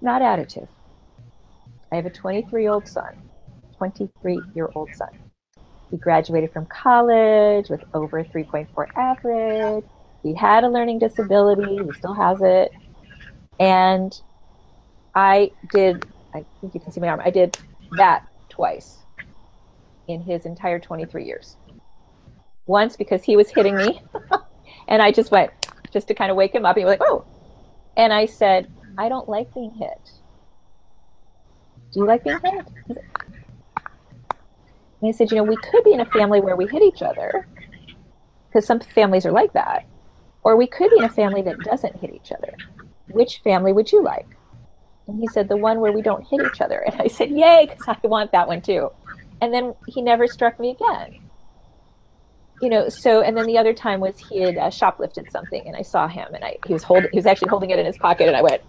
[0.00, 0.68] not additive.
[1.92, 3.16] I have a 23 year old son,
[3.76, 5.08] 23 year old son.
[5.90, 9.84] He graduated from college with over 3.4 average.
[10.22, 12.72] He had a learning disability, he still has it.
[13.60, 14.20] And
[15.14, 16.04] I did,
[16.34, 17.56] I think you can see my arm, I did
[17.96, 19.03] that twice
[20.08, 21.56] in his entire 23 years.
[22.66, 24.00] Once because he was hitting me,
[24.88, 25.50] and I just went,
[25.92, 26.76] just to kind of wake him up.
[26.76, 27.24] He was like, oh.
[27.96, 30.10] And I said, I don't like being hit.
[31.92, 32.66] Do you like being hit?
[32.88, 32.98] And
[35.08, 37.46] I said, you know, we could be in a family where we hit each other,
[38.48, 39.86] because some families are like that.
[40.42, 42.54] Or we could be in a family that doesn't hit each other.
[43.08, 44.26] Which family would you like?
[45.06, 46.78] And he said, the one where we don't hit each other.
[46.86, 48.90] And I said, yay, because I want that one too.
[49.40, 51.20] And then he never struck me again.
[52.62, 55.76] You know, so, and then the other time was he had uh, shoplifted something and
[55.76, 57.98] I saw him and I, he was holding, he was actually holding it in his
[57.98, 58.62] pocket and I went,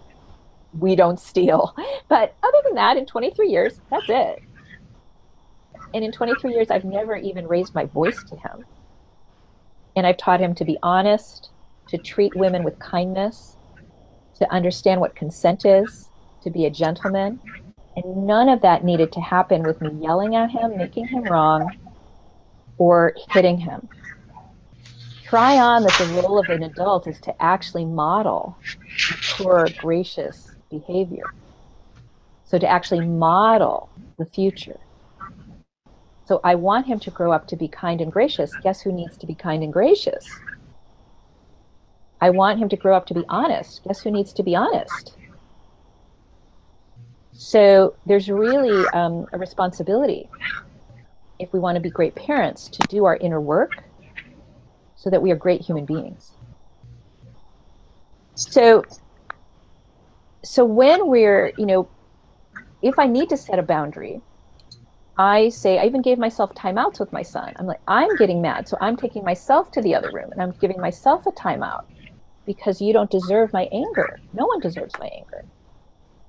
[0.78, 1.74] we don't steal.
[2.08, 4.40] But other than that, in 23 years, that's it.
[5.92, 8.64] And in 23 years, I've never even raised my voice to him.
[9.96, 11.50] And I've taught him to be honest,
[11.88, 13.56] to treat women with kindness,
[14.38, 16.10] to understand what consent is,
[16.42, 17.40] to be a gentleman.
[17.96, 21.74] And none of that needed to happen with me yelling at him, making him wrong,
[22.78, 23.88] or hitting him.
[25.24, 31.24] Try on that the role of an adult is to actually model mature, gracious behavior.
[32.44, 33.88] So to actually model
[34.18, 34.78] the future.
[36.26, 38.52] So I want him to grow up to be kind and gracious.
[38.62, 40.28] Guess who needs to be kind and gracious?
[42.20, 43.84] I want him to grow up to be honest.
[43.84, 45.16] Guess who needs to be honest?
[47.38, 50.28] So there's really um, a responsibility,
[51.38, 53.84] if we want to be great parents, to do our inner work
[54.96, 56.32] so that we are great human beings.
[58.34, 58.84] So,
[60.42, 61.88] so when we're, you know,
[62.82, 64.20] if I need to set a boundary,
[65.18, 67.54] I say, I even gave myself timeouts with my son.
[67.56, 70.52] I'm like, I'm getting mad, so I'm taking myself to the other room and I'm
[70.52, 71.84] giving myself a timeout
[72.44, 74.20] because you don't deserve my anger.
[74.32, 75.44] No one deserves my anger.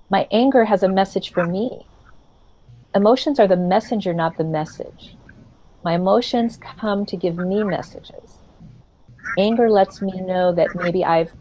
[0.09, 1.85] My anger has a message for me.
[2.95, 5.17] Emotions are the messenger, not the message.
[5.83, 8.37] My emotions come to give me messages.
[9.37, 11.33] Anger lets me know that maybe I've,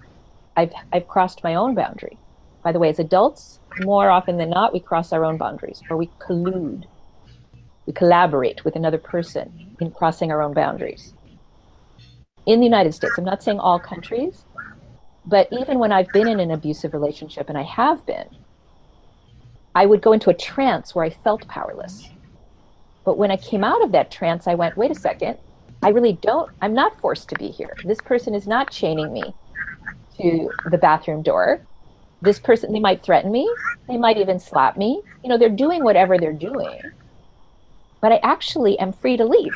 [0.57, 2.19] I've, I've crossed my own boundary.
[2.65, 5.97] By the way, as adults, more often than not, we cross our own boundaries or
[5.97, 6.87] we collude.
[7.87, 11.15] We collaborate with another person in crossing our own boundaries.
[12.47, 14.45] In the United States, I'm not saying all countries,
[15.25, 18.27] but even when I've been in an abusive relationship, and I have been,
[19.77, 22.09] I would go into a trance where I felt powerless.
[23.05, 25.37] But when I came out of that trance, I went, wait a second,
[25.83, 27.77] I really don't, I'm not forced to be here.
[27.85, 29.35] This person is not chaining me
[30.17, 31.61] to the bathroom door.
[32.23, 33.47] This person, they might threaten me,
[33.87, 35.03] they might even slap me.
[35.23, 36.81] You know, they're doing whatever they're doing.
[38.01, 39.55] But I actually am free to leave.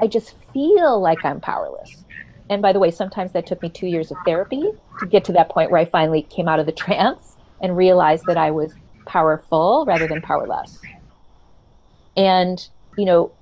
[0.00, 2.02] I just feel like I'm powerless.
[2.48, 4.70] And by the way, sometimes that took me two years of therapy
[5.00, 8.24] to get to that point where I finally came out of the trance and realized
[8.24, 8.72] that I was
[9.08, 10.78] powerful rather than powerless.
[12.16, 13.32] And, you know,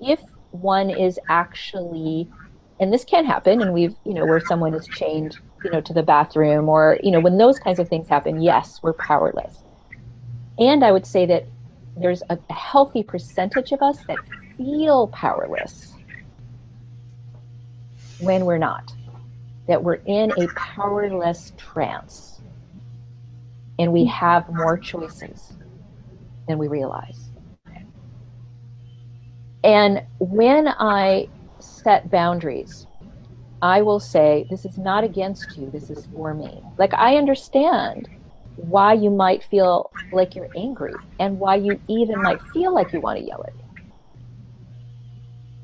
[0.00, 0.20] if
[0.52, 2.30] one is actually,
[2.80, 5.92] and this can happen, and we've, you know, where someone is chained, you know, to
[5.92, 9.58] the bathroom or, you know, when those kinds of things happen, yes, we're powerless.
[10.58, 11.46] And I would say that
[11.96, 14.18] there's a healthy percentage of us that
[14.56, 15.94] feel powerless
[18.20, 18.92] when we're not,
[19.66, 22.31] that we're in a powerless trance
[23.78, 25.54] and we have more choices
[26.48, 27.30] than we realize.
[29.64, 31.28] And when I
[31.60, 32.86] set boundaries,
[33.60, 36.62] I will say, This is not against you, this is for me.
[36.78, 38.08] Like, I understand
[38.56, 43.00] why you might feel like you're angry and why you even might feel like you
[43.00, 43.62] want to yell at me.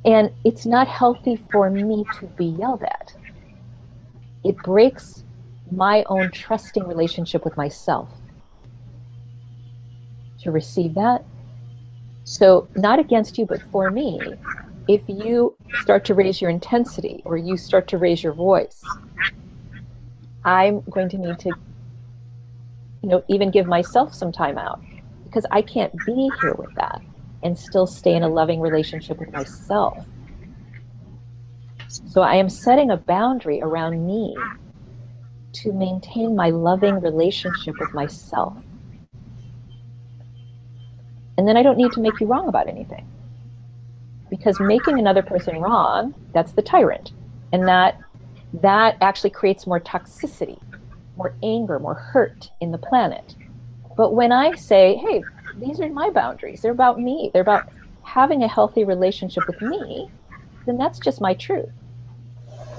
[0.05, 3.15] And it's not healthy for me to be yelled at.
[4.45, 5.25] It breaks
[5.73, 8.09] my own trusting relationship with myself
[10.43, 11.25] to receive that.
[12.25, 14.21] So, not against you, but for me,
[14.87, 18.83] if you start to raise your intensity or you start to raise your voice,
[20.45, 21.51] I'm going to need to,
[23.03, 24.81] you know, even give myself some time out
[25.25, 27.03] because I can't be here with that
[27.43, 30.07] and still stay in a loving relationship with myself.
[31.89, 34.37] So I am setting a boundary around me
[35.55, 38.57] to maintain my loving relationship with myself.
[41.38, 43.07] And then I don't need to make you wrong about anything.
[44.30, 47.12] because making another person wrong, that's the tyrant.
[47.53, 47.99] And that
[48.62, 50.59] that actually creates more toxicity,
[51.16, 53.34] more anger, more hurt in the planet.
[53.96, 55.22] But when I say, hey,
[55.57, 57.68] these are my boundaries, they're about me, they're about
[58.03, 60.11] having a healthy relationship with me,
[60.66, 61.68] then that's just my truth.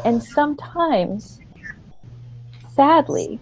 [0.06, 1.39] And sometimes,
[2.80, 3.42] sadly,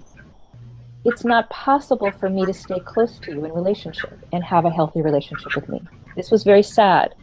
[1.05, 4.71] it's not possible for me to stay close to you in relationship and have a
[4.71, 5.79] healthy relationship with me.
[6.15, 7.13] This was very sad.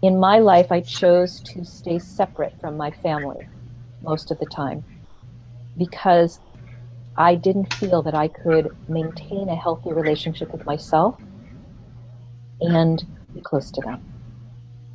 [0.00, 3.48] In my life, I chose to stay separate from my family
[4.00, 4.84] most of the time
[5.76, 6.38] because
[7.16, 11.20] I didn't feel that I could maintain a healthy relationship with myself
[12.60, 13.04] and
[13.34, 14.04] be close to them.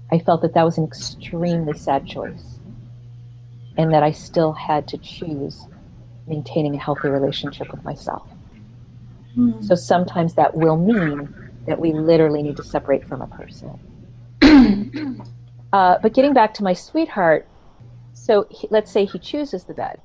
[0.10, 2.60] I felt that that was an extremely sad choice
[3.78, 5.68] and that I still had to choose
[6.30, 8.28] maintaining a healthy relationship with myself.
[9.36, 9.64] Mm.
[9.64, 11.34] So sometimes that will mean
[11.68, 13.80] that we literally need to separate from a person.
[15.74, 17.48] uh, but getting back to my sweetheart,
[18.14, 20.00] so he, let's say he chooses the bed.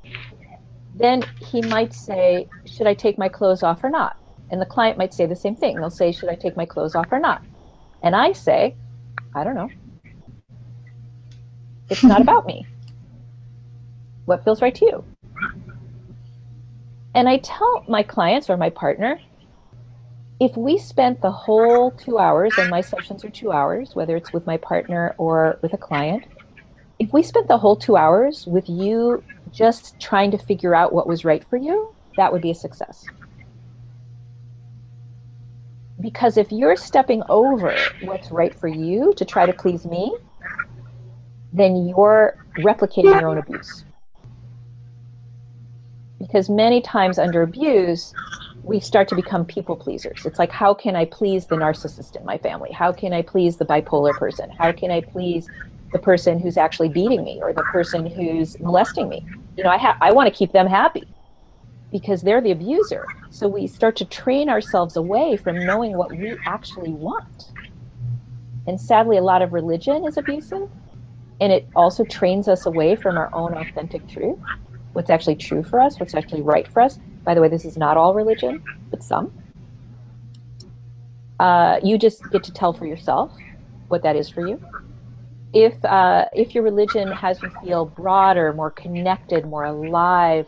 [0.94, 4.16] Then he might say, Should I take my clothes off or not?
[4.50, 5.76] And the client might say the same thing.
[5.76, 7.42] They'll say, Should I take my clothes off or not?
[8.02, 8.76] And I say,
[9.34, 9.70] I don't know.
[11.90, 12.66] It's not about me.
[14.26, 15.04] What feels right to you?
[17.14, 19.20] And I tell my clients or my partner,
[20.40, 24.32] if we spent the whole two hours, and my sessions are two hours, whether it's
[24.32, 26.24] with my partner or with a client,
[26.98, 31.06] if we spent the whole two hours with you just trying to figure out what
[31.06, 33.04] was right for you, that would be a success.
[36.00, 40.16] Because if you're stepping over what's right for you to try to please me,
[41.52, 43.84] then you're replicating your own abuse.
[46.26, 48.14] Because many times under abuse,
[48.62, 50.24] we start to become people pleasers.
[50.24, 52.72] It's like, how can I please the narcissist in my family?
[52.72, 54.48] How can I please the bipolar person?
[54.50, 55.48] How can I please
[55.94, 59.24] the person who's actually beating me or the person who's molesting me.
[59.56, 61.06] You know, I ha- I want to keep them happy
[61.92, 63.06] because they're the abuser.
[63.30, 67.52] So we start to train ourselves away from knowing what we actually want.
[68.66, 70.68] And sadly, a lot of religion is abusive,
[71.40, 74.38] and it also trains us away from our own authentic truth,
[74.94, 76.98] what's actually true for us, what's actually right for us.
[77.24, 79.32] By the way, this is not all religion, but some.
[81.38, 83.32] Uh, you just get to tell for yourself
[83.88, 84.58] what that is for you
[85.54, 90.46] if uh, if your religion has you feel broader, more connected, more alive,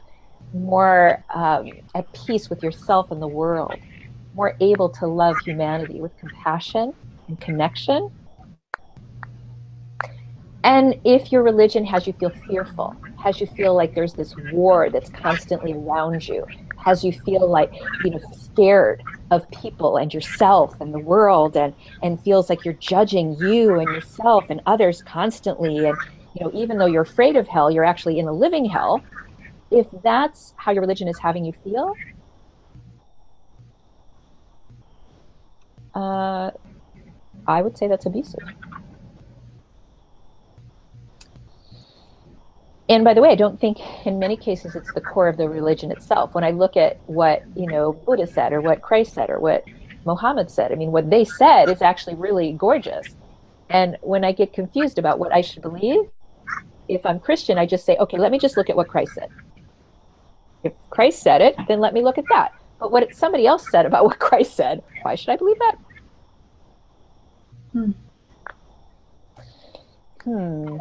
[0.53, 3.79] more um, at peace with yourself and the world,
[4.35, 6.93] more able to love humanity with compassion
[7.29, 8.11] and connection.
[10.65, 14.89] And if your religion has you feel fearful, has you feel like there's this war
[14.89, 16.47] that's constantly around you,
[16.79, 17.73] has you feel like
[18.05, 19.03] you know scared
[19.33, 21.75] of people and yourself and the world and
[22.05, 25.87] and feels like you're judging you and yourself and others constantly.
[25.87, 25.99] And
[26.35, 29.03] you know even though you're afraid of hell you're actually in a living hell.
[29.73, 31.97] If that's how your religion is having you feel
[35.97, 36.51] uh,
[37.49, 38.45] i would say that's abusive
[42.89, 45.49] and by the way, I don't think in many cases it's the core of the
[45.49, 46.35] religion itself.
[46.35, 49.65] When I look at what you know Buddha said, or what Christ said, or what
[50.05, 53.17] Mohammed said, I mean, what they said is actually really gorgeous.
[53.69, 56.09] And when I get confused about what I should believe,
[56.89, 59.31] if I'm Christian, I just say, okay, let me just look at what Christ said.
[60.63, 62.53] If Christ said it, then let me look at that.
[62.79, 65.79] But what somebody else said about what Christ said, why should I believe that?
[67.73, 67.91] Hmm.
[70.23, 70.79] Hmm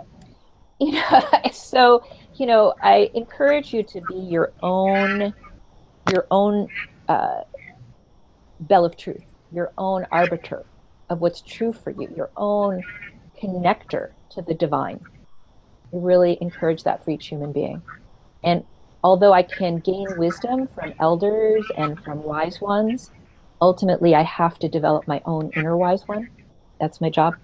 [0.79, 2.03] you know so
[2.35, 5.33] you know i encourage you to be your own
[6.11, 6.67] your own
[7.07, 7.41] uh,
[8.59, 9.23] bell of truth
[9.53, 10.65] your own arbiter
[11.09, 12.83] of what's true for you your own
[13.41, 14.99] connector to the divine.
[15.93, 17.81] I really encourage that for each human being.
[18.43, 18.65] And
[19.03, 23.11] although i can gain wisdom from elders and from wise ones
[23.61, 26.29] ultimately i have to develop my own inner wise one.
[26.79, 27.35] That's my job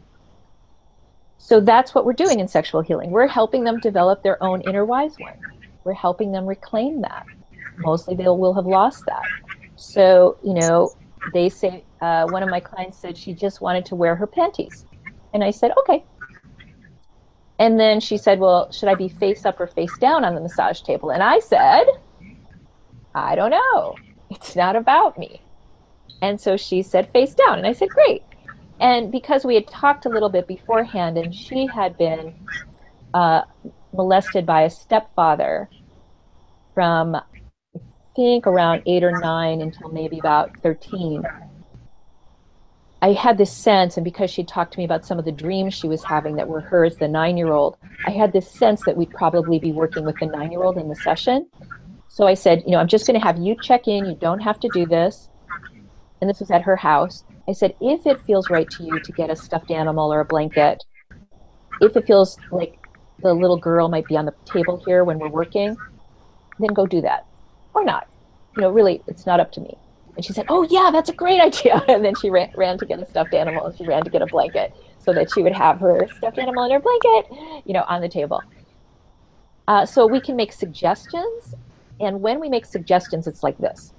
[1.43, 3.09] so that's what we're doing in sexual healing.
[3.09, 5.33] We're helping them develop their own inner wise one.
[5.83, 7.25] We're helping them reclaim that.
[7.77, 9.23] Mostly they will have lost that.
[9.75, 10.91] So, you know,
[11.33, 14.85] they say, uh, one of my clients said she just wanted to wear her panties.
[15.33, 16.05] And I said, okay.
[17.57, 20.41] And then she said, well, should I be face up or face down on the
[20.41, 21.09] massage table?
[21.09, 21.85] And I said,
[23.15, 23.95] I don't know.
[24.29, 25.41] It's not about me.
[26.21, 27.57] And so she said face down.
[27.57, 28.21] And I said, great.
[28.81, 32.33] And because we had talked a little bit beforehand, and she had been
[33.13, 33.43] uh,
[33.93, 35.69] molested by a stepfather
[36.73, 37.79] from, I
[38.15, 41.23] think, around eight or nine until maybe about 13.
[43.03, 45.75] I had this sense, and because she talked to me about some of the dreams
[45.75, 47.77] she was having that were hers, the nine year old,
[48.07, 50.87] I had this sense that we'd probably be working with the nine year old in
[50.87, 51.47] the session.
[52.07, 54.05] So I said, you know, I'm just going to have you check in.
[54.05, 55.29] You don't have to do this.
[56.19, 57.23] And this was at her house.
[57.51, 60.25] I said, if it feels right to you to get a stuffed animal or a
[60.25, 60.81] blanket,
[61.81, 62.79] if it feels like
[63.21, 65.75] the little girl might be on the table here when we're working,
[66.59, 67.25] then go do that.
[67.73, 68.07] Or not.
[68.55, 69.75] You know, really, it's not up to me.
[70.15, 71.83] And she said, Oh, yeah, that's a great idea.
[71.89, 74.21] And then she ran, ran to get a stuffed animal and she ran to get
[74.21, 77.83] a blanket so that she would have her stuffed animal and her blanket, you know,
[77.85, 78.41] on the table.
[79.67, 81.53] Uh, so we can make suggestions.
[81.99, 83.91] And when we make suggestions, it's like this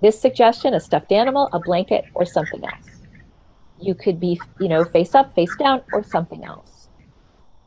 [0.00, 2.86] this suggestion, a stuffed animal, a blanket, or something else.
[3.80, 6.88] You could be, you know, face up, face down, or something else.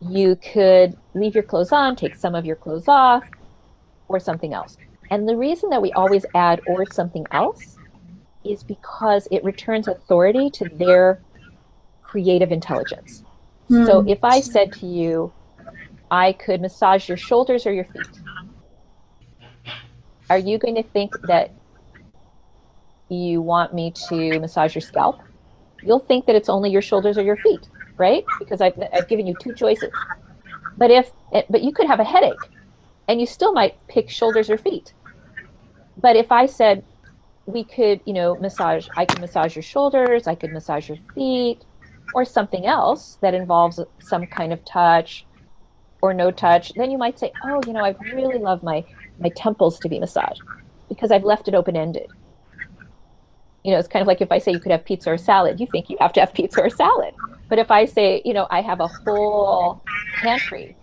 [0.02, 3.24] You could leave your clothes on, take some of your clothes off,
[4.08, 4.78] or something else.
[5.12, 7.78] And the reason that we always add or something else
[8.44, 11.22] is because it returns authority to their
[12.04, 13.24] creative intelligence.
[13.70, 13.86] Mm.
[13.86, 15.32] So if I said to you,
[16.12, 18.08] I could massage your shoulders or your feet,
[20.30, 21.52] are you going to think that
[23.10, 25.20] you want me to massage your scalp?
[25.82, 28.24] You'll think that it's only your shoulders or your feet, right?
[28.40, 29.92] Because I've, I've given you two choices.
[30.78, 32.34] But if, eh, but you could have a headache
[33.08, 34.94] and you still might pick shoulders or feet
[36.02, 36.84] but if I said
[37.46, 41.66] we could, you know, massage, I could massage your shoulders, I could massage your feet,
[42.14, 45.26] or something else that involves some kind of touch
[46.02, 48.86] or no touch, then you might say, oh, you know, I really love my
[49.20, 50.42] my temples to be massaged
[50.88, 52.08] because I've left it open ended.
[53.64, 55.60] You know, it's kind of like if I say you could have pizza or salad,
[55.60, 57.14] you think you have to have pizza or salad.
[57.50, 59.84] But if I say, you know, I have a whole
[60.22, 60.76] pantry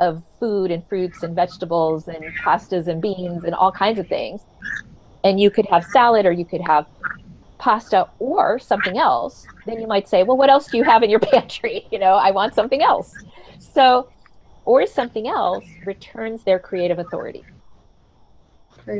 [0.00, 4.40] of food and fruits and vegetables and pastas and beans and all kinds of things.
[5.22, 6.86] And you could have salad or you could have
[7.58, 9.46] pasta or something else.
[9.66, 11.86] Then you might say, well, what else do you have in your pantry?
[11.90, 13.14] You know, I want something else.
[13.58, 14.08] So,
[14.64, 17.44] or something else returns their creative authority.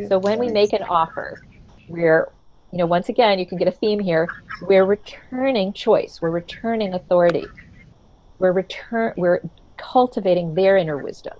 [0.09, 1.43] So when we make an offer,
[1.89, 2.31] we're,
[2.73, 4.29] you know, once again, you can get a theme here.
[4.63, 6.21] We're returning choice.
[6.23, 7.47] We're returning authority.
[8.39, 9.15] We're return.
[9.17, 9.41] We're
[9.77, 11.37] cultivating their inner wisdom.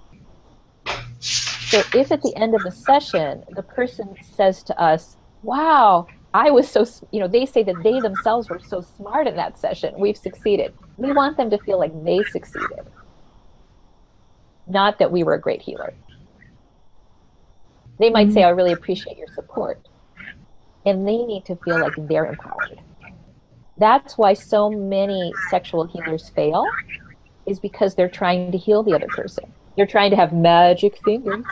[1.21, 6.51] So if at the end of the session, the person says to us, wow, I
[6.51, 9.95] was so, you know, they say that they themselves were so smart in that session,
[9.99, 10.75] we've succeeded.
[10.97, 12.87] We want them to feel like they succeeded,
[14.67, 15.95] not that we were a great healer.
[17.99, 19.87] They might say, I really appreciate your support.
[20.87, 22.81] And they need to feel like they're empowered.
[23.77, 26.65] That's why so many sexual healers fail
[27.47, 29.53] is because they're trying to heal the other person.
[29.77, 31.45] They're trying to have magic fingers.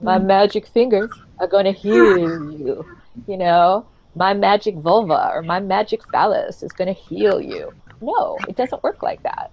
[0.00, 0.26] My mm.
[0.26, 2.84] magic fingers are going to heal you.
[3.26, 7.72] You know, my magic vulva or my magic phallus is going to heal you.
[8.00, 9.52] No, it doesn't work like that.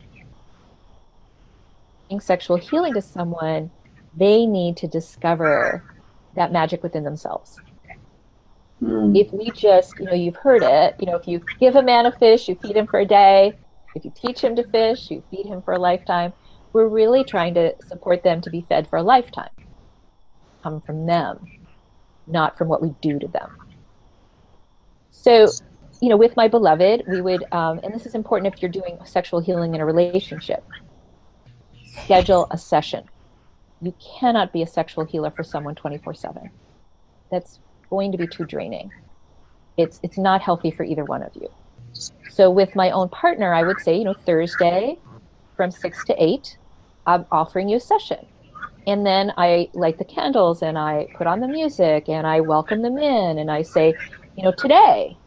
[2.09, 3.71] In sexual healing to someone,
[4.15, 5.83] they need to discover
[6.35, 7.59] that magic within themselves.
[8.81, 9.17] Mm.
[9.17, 12.05] If we just, you know, you've heard it, you know, if you give a man
[12.05, 13.57] a fish, you feed him for a day,
[13.95, 16.33] if you teach him to fish, you feed him for a lifetime.
[16.73, 19.49] We're really trying to support them to be fed for a lifetime.
[20.61, 21.39] Come from them,
[22.27, 23.57] not from what we do to them.
[25.11, 25.47] So,
[26.01, 28.97] you know, with my beloved, we would, um, and this is important if you're doing
[29.05, 30.65] sexual healing in a relationship,
[31.85, 33.05] schedule a session.
[33.81, 36.49] You cannot be a sexual healer for someone 24 7.
[37.31, 37.59] That's
[37.95, 38.91] going to be too draining.
[39.77, 41.49] It's, it's not healthy for either one of you.
[42.29, 44.99] So with my own partner, I would say, you know, Thursday
[45.55, 46.57] from six to eight,
[47.07, 48.25] I'm offering you a session.
[48.85, 52.81] And then I light the candles and I put on the music and I welcome
[52.81, 53.95] them in and I say,
[54.35, 55.17] you know, today,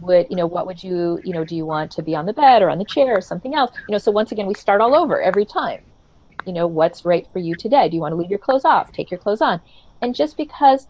[0.00, 2.32] would you know what would you you know do you want to be on the
[2.32, 4.80] bed or on the chair or something else you know so once again we start
[4.80, 5.82] all over every time
[6.46, 8.90] you know what's right for you today do you want to leave your clothes off
[8.92, 9.60] take your clothes on
[10.00, 10.86] and just because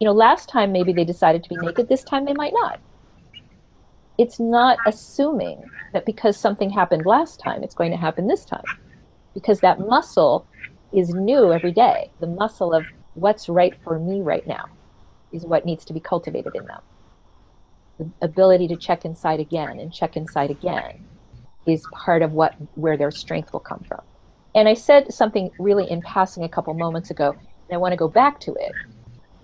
[0.00, 2.80] you know last time maybe they decided to be naked this time they might not
[4.16, 8.64] it's not assuming that because something happened last time, it's going to happen this time.
[9.32, 10.46] Because that muscle
[10.92, 12.12] is new every day.
[12.20, 12.84] The muscle of
[13.14, 14.66] what's right for me right now
[15.32, 16.80] is what needs to be cultivated in them.
[17.98, 21.04] The ability to check inside again and check inside again
[21.66, 24.02] is part of what where their strength will come from.
[24.54, 27.96] And I said something really in passing a couple moments ago, and I want to
[27.96, 28.72] go back to it,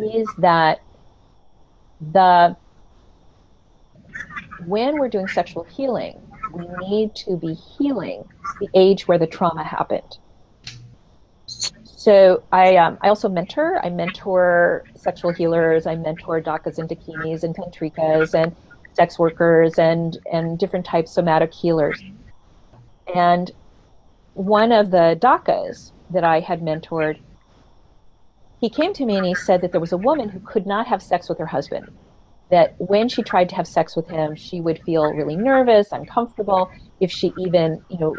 [0.02, 0.80] is that
[2.12, 2.56] the
[4.66, 6.20] when we're doing sexual healing,
[6.52, 8.24] we need to be healing
[8.60, 10.18] the age where the trauma happened.
[12.00, 13.84] So I, um, I also mentor.
[13.84, 15.86] I mentor sexual healers.
[15.86, 18.54] I mentor dakas and dakinis and tantrikas and
[18.94, 22.02] sex workers and and different types of somatic healers.
[23.14, 23.50] And
[24.34, 27.18] one of the dakas that I had mentored,
[28.60, 30.86] he came to me and he said that there was a woman who could not
[30.86, 31.90] have sex with her husband.
[32.50, 36.70] That when she tried to have sex with him, she would feel really nervous, uncomfortable.
[36.98, 38.16] If she even, you know,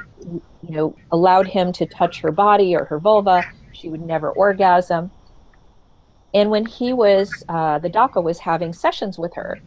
[0.63, 5.11] you know, allowed him to touch her body or her vulva, she would never orgasm.
[6.33, 9.59] And when he was, uh, the daka was having sessions with her,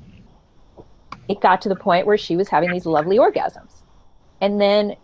[1.28, 3.82] it got to the point where she was having these lovely orgasms.
[4.40, 4.96] And then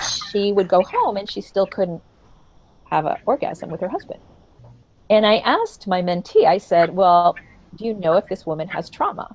[0.00, 2.02] she would go home and she still couldn't
[2.90, 4.20] have an orgasm with her husband.
[5.10, 7.34] And I asked my mentee, I said, Well,
[7.76, 9.34] do you know if this woman has trauma?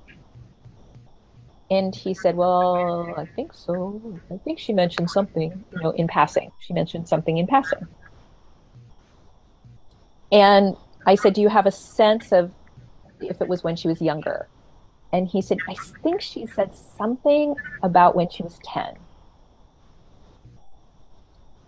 [1.70, 4.20] And he said, Well, I think so.
[4.30, 6.52] I think she mentioned something, you know, in passing.
[6.60, 7.86] She mentioned something in passing.
[10.30, 12.52] And I said, Do you have a sense of
[13.20, 14.48] if it was when she was younger?
[15.12, 18.96] And he said, I think she said something about when she was 10.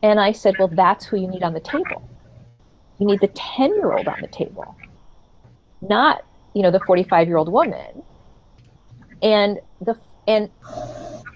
[0.03, 2.09] And I said, Well, that's who you need on the table.
[2.99, 4.77] You need the 10 year old on the table,
[5.81, 6.25] not,
[6.55, 8.03] you know, the 45 year old woman.
[9.23, 10.51] And the, and,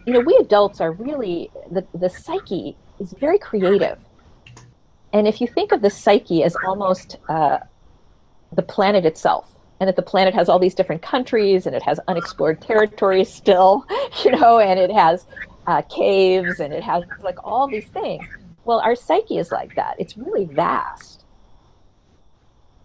[0.06, 3.98] you know, we adults are really, the, the psyche is very creative.
[5.12, 7.58] And if you think of the psyche as almost uh,
[8.52, 9.50] the planet itself,
[9.80, 13.86] and that the planet has all these different countries and it has unexplored territories still,
[14.24, 15.24] you know, and it has
[15.66, 18.24] uh, caves and it has like all these things.
[18.64, 19.96] Well, our psyche is like that.
[19.98, 21.09] It's really vast.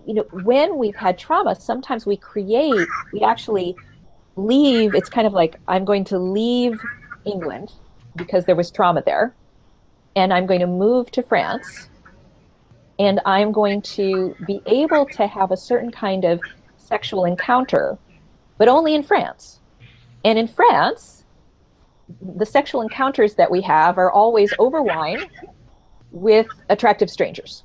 [0.06, 3.76] You know, when we've had trauma, sometimes we create, we actually
[4.36, 4.94] leave.
[4.94, 6.80] It's kind of like I'm going to leave
[7.26, 7.72] England
[8.16, 9.34] because there was trauma there,
[10.16, 11.90] and I'm going to move to France,
[13.00, 16.40] and I'm going to be able to have a certain kind of
[16.78, 17.98] sexual encounter,
[18.58, 19.60] but only in France.
[20.24, 21.26] And in France,
[22.22, 25.26] the sexual encounters that we have are always over wine
[26.12, 27.64] with attractive strangers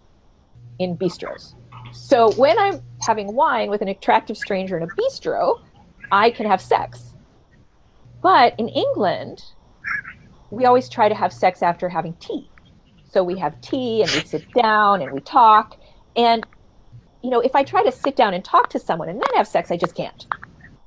[0.78, 1.54] in bistros.
[1.92, 5.60] So when I'm having wine with an attractive stranger in a bistro,
[6.12, 7.14] I can have sex.
[8.22, 9.42] But in England,
[10.50, 12.50] we always try to have sex after having tea.
[13.10, 15.78] So we have tea and we sit down and we talk.
[16.16, 16.46] And,
[17.22, 19.48] you know, if I try to sit down and talk to someone and then have
[19.48, 20.26] sex, I just can't.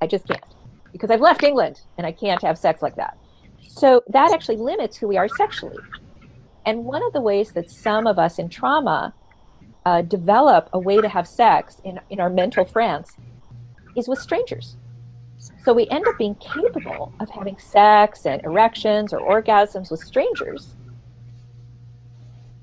[0.01, 0.43] I just can't
[0.91, 3.17] because I've left England and I can't have sex like that.
[3.67, 5.77] So that actually limits who we are sexually.
[6.65, 9.13] And one of the ways that some of us in trauma
[9.85, 13.17] uh, develop a way to have sex in, in our mental France
[13.95, 14.77] is with strangers.
[15.63, 20.75] So we end up being capable of having sex and erections or orgasms with strangers.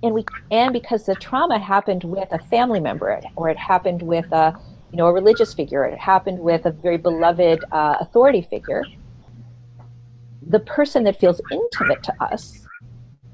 [0.02, 4.32] And we and because the trauma happened with a family member or it happened with
[4.32, 4.58] a
[4.90, 8.84] you know a religious figure, or it happened with a very beloved uh, authority figure.
[10.46, 12.66] The person that feels intimate to us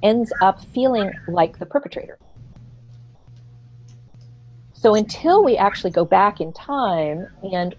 [0.02, 2.18] ends up feeling like the perpetrator.
[4.86, 7.74] So until we actually go back in time and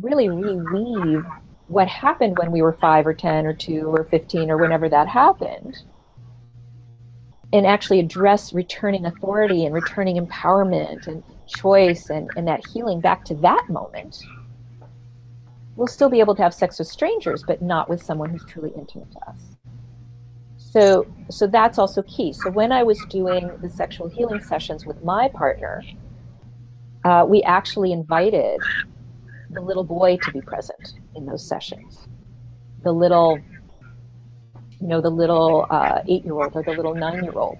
[0.00, 1.28] really reweave
[1.66, 5.08] what happened when we were five or 10 or two or 15 or whenever that
[5.08, 5.78] happened,
[7.52, 13.24] and actually address returning authority and returning empowerment and choice and, and that healing back
[13.24, 14.22] to that moment,
[15.74, 18.70] we'll still be able to have sex with strangers, but not with someone who's truly
[18.76, 19.40] intimate to us.
[20.56, 22.32] So, so that's also key.
[22.32, 25.82] So when I was doing the sexual healing sessions with my partner,
[27.04, 28.60] uh, we actually invited
[29.50, 32.08] the little boy to be present in those sessions.
[32.82, 33.38] The little,
[34.80, 37.58] you know, the little uh, eight-year-old or the little nine-year-old.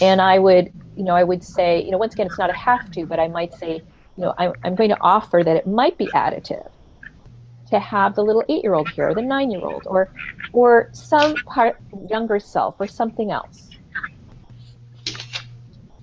[0.00, 2.54] And I would, you know, I would say, you know, once again, it's not a
[2.54, 3.82] have to, but I might say,
[4.16, 6.68] you know, I'm, I'm going to offer that it might be additive
[7.70, 10.10] to have the little eight-year-old here, or the nine-year-old, or
[10.52, 11.76] or some part
[12.08, 13.67] younger self, or something else.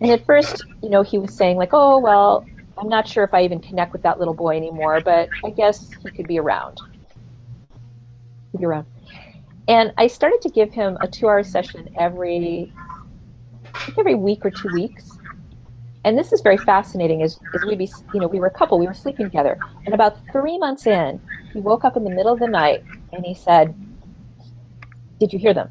[0.01, 2.45] And at first, you know, he was saying like, "Oh well,
[2.77, 5.89] I'm not sure if I even connect with that little boy anymore, but I guess
[6.03, 6.79] he could be around."
[8.51, 8.85] He'd be around.
[9.67, 12.71] And I started to give him a two-hour session every
[13.97, 15.17] every week or two weeks
[16.05, 18.79] and this is very fascinating as, as we be you know we were a couple
[18.79, 21.19] we were sleeping together and about three months in
[21.51, 23.75] he woke up in the middle of the night and he said
[25.19, 25.69] did you hear them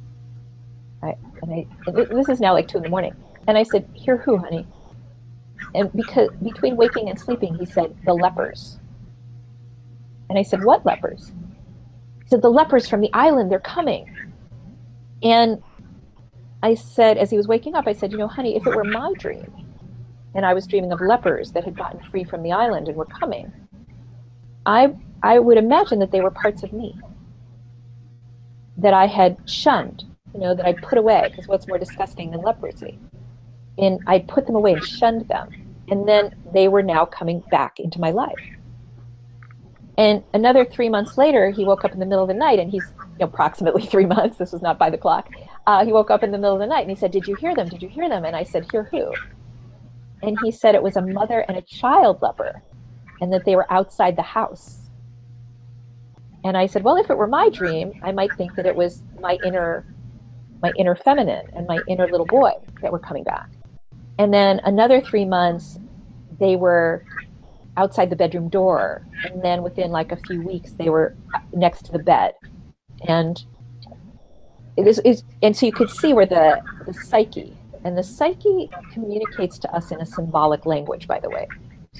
[1.02, 3.14] I, and I this is now like two in the morning
[3.46, 4.66] and i said hear who honey?
[5.74, 8.78] And because between waking and sleeping he said the lepers.
[10.28, 11.32] And i said what lepers?
[12.22, 14.08] He said the lepers from the island they're coming.
[15.22, 15.62] And
[16.64, 18.84] I said, as he was waking up, I said, You know, honey, if it were
[18.84, 19.52] my dream,
[20.34, 23.04] and I was dreaming of lepers that had gotten free from the island and were
[23.04, 23.52] coming,
[24.64, 26.98] I, I would imagine that they were parts of me
[28.78, 32.40] that I had shunned, you know, that I'd put away, because what's more disgusting than
[32.40, 32.98] leprosy?
[33.78, 35.50] And I'd put them away and shunned them.
[35.88, 38.38] And then they were now coming back into my life.
[39.96, 42.70] And another three months later, he woke up in the middle of the night, and
[42.70, 44.38] he's you know, approximately three months.
[44.38, 45.28] This was not by the clock.
[45.66, 47.36] Uh, he woke up in the middle of the night, and he said, "Did you
[47.36, 47.68] hear them?
[47.68, 49.12] Did you hear them?" And I said, "Hear who?"
[50.22, 52.62] And he said it was a mother and a child leper,
[53.20, 54.90] and that they were outside the house.
[56.42, 59.02] And I said, "Well, if it were my dream, I might think that it was
[59.20, 59.86] my inner,
[60.60, 62.52] my inner feminine and my inner little boy
[62.82, 63.48] that were coming back."
[64.18, 65.78] And then another three months,
[66.38, 67.04] they were
[67.76, 69.06] outside the bedroom door.
[69.24, 71.16] And then within like a few weeks, they were
[71.52, 72.34] next to the bed.
[73.08, 73.42] And
[74.76, 78.70] it is, is and so you could see where the, the psyche, and the psyche
[78.92, 81.46] communicates to us in a symbolic language, by the way.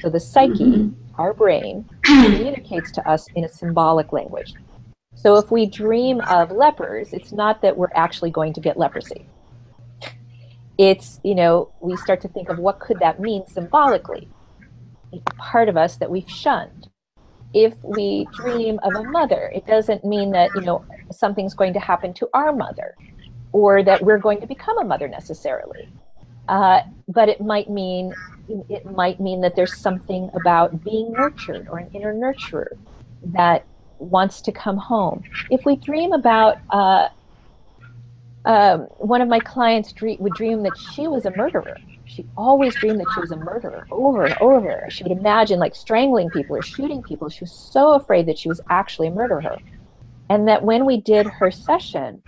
[0.00, 1.20] So the psyche, mm-hmm.
[1.20, 4.54] our brain, communicates to us in a symbolic language.
[5.14, 9.26] So if we dream of lepers, it's not that we're actually going to get leprosy.
[10.78, 14.28] It's, you know, we start to think of what could that mean symbolically
[15.36, 16.88] part of us that we've shunned.
[17.52, 21.80] If we dream of a mother, it doesn't mean that, you know, something's going to
[21.80, 22.96] happen to our mother
[23.52, 25.88] or that we're going to become a mother necessarily.
[26.48, 28.12] Uh, but it might mean
[28.68, 32.76] it might mean that there's something about being nurtured or an inner nurturer
[33.22, 33.64] that
[33.98, 35.22] wants to come home.
[35.50, 37.08] If we dream about uh,
[38.44, 41.76] um, one of my clients dream, would dream that she was a murderer,
[42.06, 44.86] she always dreamed that she was a murderer over and over.
[44.90, 47.28] She would imagine like strangling people or shooting people.
[47.28, 49.56] She was so afraid that she was actually a murderer.
[50.28, 52.22] And that when we did her session,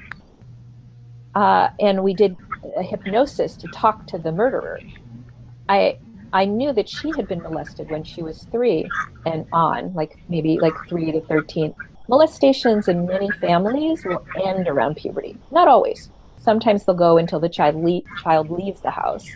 [1.35, 2.37] uh, and we did
[2.77, 4.81] a hypnosis to talk to the murderer,
[5.69, 5.99] I
[6.33, 8.91] I knew that she had been molested when she was three
[9.25, 11.75] and on, like maybe like three to thirteen.
[12.09, 15.37] Molestations in many families will end around puberty.
[15.51, 16.11] Not always.
[16.39, 19.27] Sometimes they'll go until the child le- child leaves the house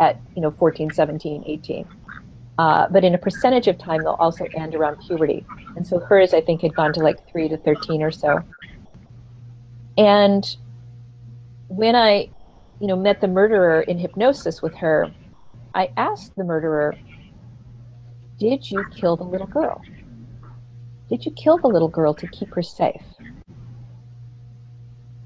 [0.00, 1.86] at you know 14 17 18
[2.58, 5.44] uh, but in a percentage of time they'll also end around puberty
[5.76, 8.42] and so hers i think had gone to like 3 to 13 or so
[9.98, 10.56] and
[11.68, 12.28] when i
[12.80, 15.12] you know met the murderer in hypnosis with her
[15.74, 16.96] i asked the murderer
[18.38, 19.82] did you kill the little girl
[21.10, 23.02] did you kill the little girl to keep her safe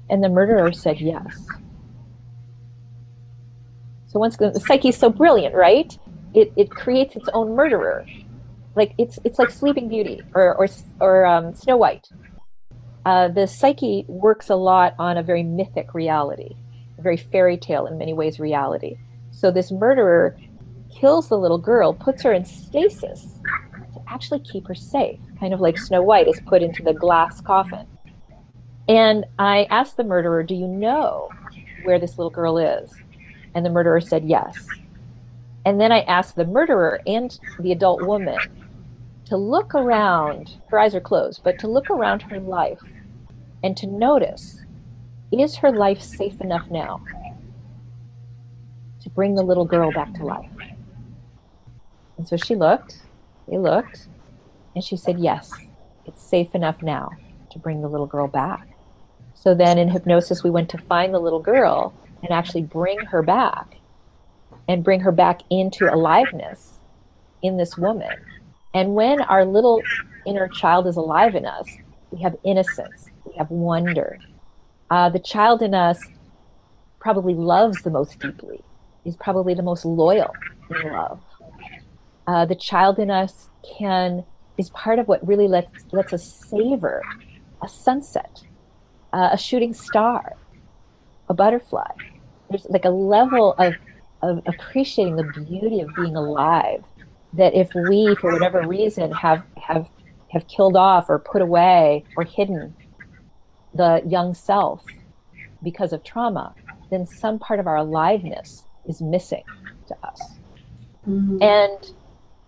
[0.09, 1.45] and the murderer said yes
[4.15, 5.93] so once the psyche is so brilliant, right?
[6.33, 8.05] It, it creates its own murderer.
[8.73, 10.69] Like it's it's like Sleeping Beauty or or,
[11.01, 12.07] or um, Snow White.
[13.05, 16.55] Uh, the psyche works a lot on a very mythic reality,
[16.97, 18.95] a very fairy tale in many ways reality.
[19.31, 20.37] So this murderer
[20.97, 23.25] kills the little girl, puts her in stasis
[23.95, 27.41] to actually keep her safe, kind of like Snow White is put into the glass
[27.41, 27.87] coffin.
[28.87, 31.29] And I asked the murderer, Do you know
[31.83, 32.93] where this little girl is?
[33.53, 34.67] And the murderer said yes.
[35.65, 38.37] And then I asked the murderer and the adult woman
[39.25, 42.79] to look around, her eyes are closed, but to look around her life
[43.63, 44.61] and to notice
[45.31, 47.01] is her life safe enough now
[49.01, 50.49] to bring the little girl back to life?
[52.17, 53.01] And so she looked,
[53.47, 54.07] they looked,
[54.75, 55.51] and she said, Yes,
[56.05, 57.09] it's safe enough now
[57.51, 58.67] to bring the little girl back.
[59.33, 63.23] So then in hypnosis, we went to find the little girl and actually bring her
[63.23, 63.77] back
[64.67, 66.79] and bring her back into aliveness
[67.41, 68.11] in this woman.
[68.73, 69.81] And when our little
[70.25, 71.67] inner child is alive in us,
[72.11, 74.19] we have innocence, we have wonder.
[74.89, 75.99] Uh, the child in us
[76.99, 78.63] probably loves the most deeply,
[79.05, 80.33] is probably the most loyal
[80.69, 81.21] in love.
[82.27, 84.25] Uh, the child in us can
[84.57, 87.01] is part of what really lets lets us savor
[87.63, 88.43] a sunset,
[89.13, 90.35] uh, a shooting star,
[91.29, 91.91] a butterfly,
[92.49, 93.73] there's like a level of
[94.21, 96.83] of appreciating the beauty of being alive
[97.33, 99.89] that if we for whatever reason have have
[100.31, 102.75] have killed off or put away or hidden
[103.73, 104.83] the young self
[105.63, 106.53] because of trauma
[106.89, 109.43] then some part of our aliveness is missing
[109.87, 110.21] to us
[111.07, 111.41] mm-hmm.
[111.41, 111.91] and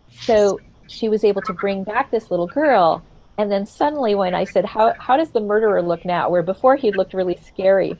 [0.09, 3.03] so she was able to bring back this little girl
[3.37, 6.75] and then suddenly when i said how, how does the murderer look now where before
[6.75, 7.97] he looked really scary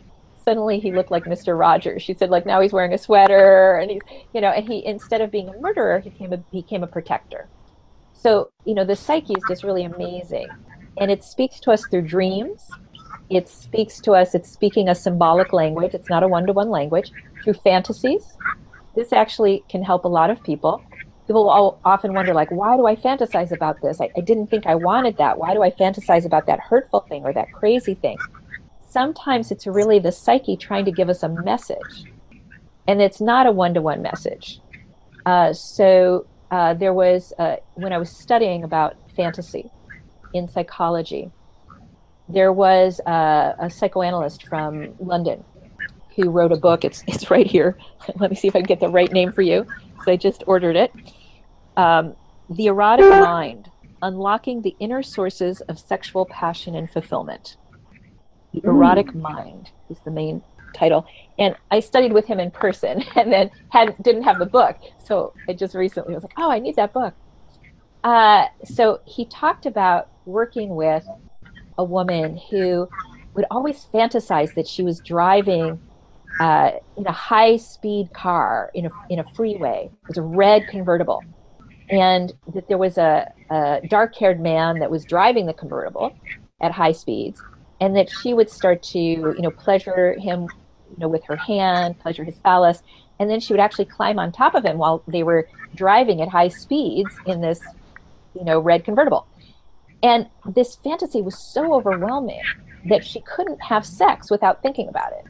[0.47, 1.59] suddenly he looked like Mr.
[1.59, 2.01] Rogers.
[2.01, 4.01] She said like now he's wearing a sweater and he's
[4.33, 7.49] you know and he instead of being a murderer he became a became a protector.
[8.13, 10.47] So you know the psyche is just really amazing,
[10.97, 12.63] and it speaks to us through dreams.
[13.29, 16.69] it speaks to us, it's speaking a symbolic language, it's not a one to one
[16.69, 17.11] language,
[17.43, 18.38] through fantasies.
[18.95, 20.86] This actually can help a lot of people.
[21.28, 23.99] People often wonder, like, why do I fantasize about this?
[23.99, 25.38] I, I didn't think I wanted that.
[25.38, 28.17] Why do I fantasize about that hurtful thing or that crazy thing?
[28.89, 32.05] Sometimes it's really the psyche trying to give us a message,
[32.88, 34.61] and it's not a one to one message.
[35.25, 39.69] Uh, so uh, there was, uh, when I was studying about fantasy
[40.34, 41.30] in psychology,
[42.30, 45.43] there was a, a psychoanalyst from London
[46.15, 46.84] who wrote a book.
[46.84, 47.78] It's it's right here.
[48.15, 50.43] Let me see if I can get the right name for you, because I just
[50.47, 50.91] ordered it.
[51.78, 52.15] Um,
[52.49, 53.71] the erotic mind:
[54.01, 57.55] unlocking the inner sources of sexual passion and fulfillment.
[58.53, 60.41] The erotic mind is the main
[60.73, 61.05] title,
[61.39, 65.34] and I studied with him in person, and then had didn't have the book, so
[65.47, 67.13] I just recently was like, oh, I need that book.
[68.03, 71.05] Uh, so he talked about working with
[71.78, 72.88] a woman who
[73.34, 75.80] would always fantasize that she was driving
[76.39, 79.89] uh, in a high speed car in a, in a freeway.
[79.91, 81.23] It was a red convertible.
[81.89, 86.13] And that there was a, a dark haired man that was driving the convertible
[86.61, 87.41] at high speeds.
[87.79, 91.99] And that she would start to, you know, pleasure him, you know, with her hand,
[91.99, 92.81] pleasure his phallus.
[93.19, 96.27] And then she would actually climb on top of him while they were driving at
[96.27, 97.61] high speeds in this,
[98.33, 99.27] you know, red convertible.
[100.03, 102.41] And this fantasy was so overwhelming
[102.85, 105.25] that she couldn't have sex without thinking about it.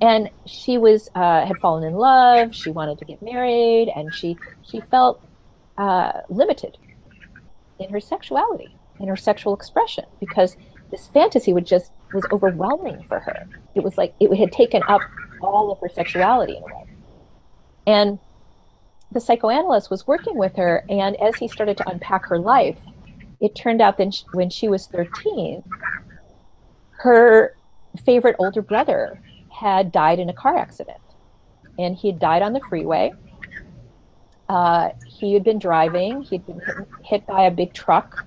[0.00, 2.54] And she was uh, had fallen in love.
[2.54, 5.22] She wanted to get married, and she she felt
[5.78, 6.78] uh, limited
[7.78, 10.56] in her sexuality, in her sexual expression, because
[10.90, 13.48] this fantasy would just was overwhelming for her.
[13.74, 15.00] It was like it had taken up
[15.42, 16.84] all of her sexuality in a way.
[17.86, 18.18] And
[19.12, 22.76] the psychoanalyst was working with her, and as he started to unpack her life,
[23.40, 25.62] it turned out that when she was 13,
[26.98, 27.56] her
[28.04, 29.20] favorite older brother
[29.50, 30.98] had died in a car accident.
[31.78, 33.12] And he had died on the freeway.
[34.48, 38.26] Uh, he had been driving, he'd been hit, hit by a big truck.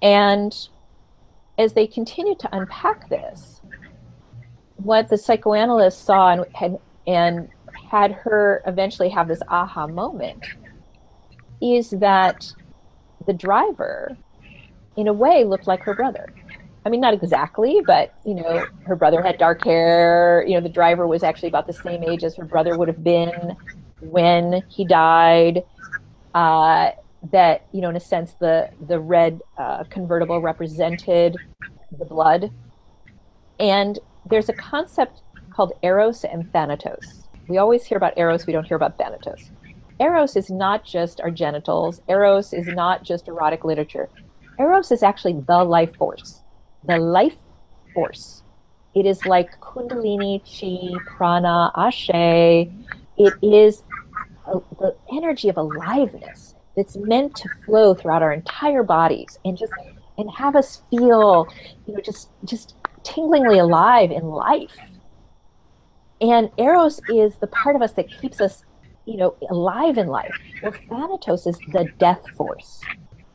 [0.00, 0.54] And
[1.58, 3.60] as they continued to unpack this,
[4.76, 7.48] what the psychoanalyst saw and had, and
[7.90, 10.44] had her eventually have this aha moment
[11.60, 12.52] is that
[13.26, 14.16] the driver,
[14.96, 16.32] in a way, looked like her brother.
[16.86, 20.44] I mean, not exactly, but you know, her brother had dark hair.
[20.46, 23.02] You know, the driver was actually about the same age as her brother would have
[23.02, 23.56] been
[24.00, 25.64] when he died.
[26.34, 26.90] Uh,
[27.32, 31.36] that you know, in a sense, the the red uh, convertible represented
[31.96, 32.50] the blood.
[33.58, 37.24] And there's a concept called eros and thanatos.
[37.48, 39.50] We always hear about eros, we don't hear about thanatos.
[40.00, 42.00] Eros is not just our genitals.
[42.08, 44.08] Eros is not just erotic literature.
[44.58, 46.42] Eros is actually the life force.
[46.84, 47.36] The life
[47.94, 48.44] force.
[48.94, 52.10] It is like Kundalini, Chi, Prana, Ashe.
[52.10, 53.82] It is
[54.78, 59.72] the energy of aliveness that's meant to flow throughout our entire bodies and just
[60.16, 61.46] and have us feel,
[61.86, 64.76] you know, just just tinglingly alive in life.
[66.20, 68.64] And Eros is the part of us that keeps us
[69.08, 70.36] you know, alive in life.
[70.62, 72.82] Well, thanatos is the death force.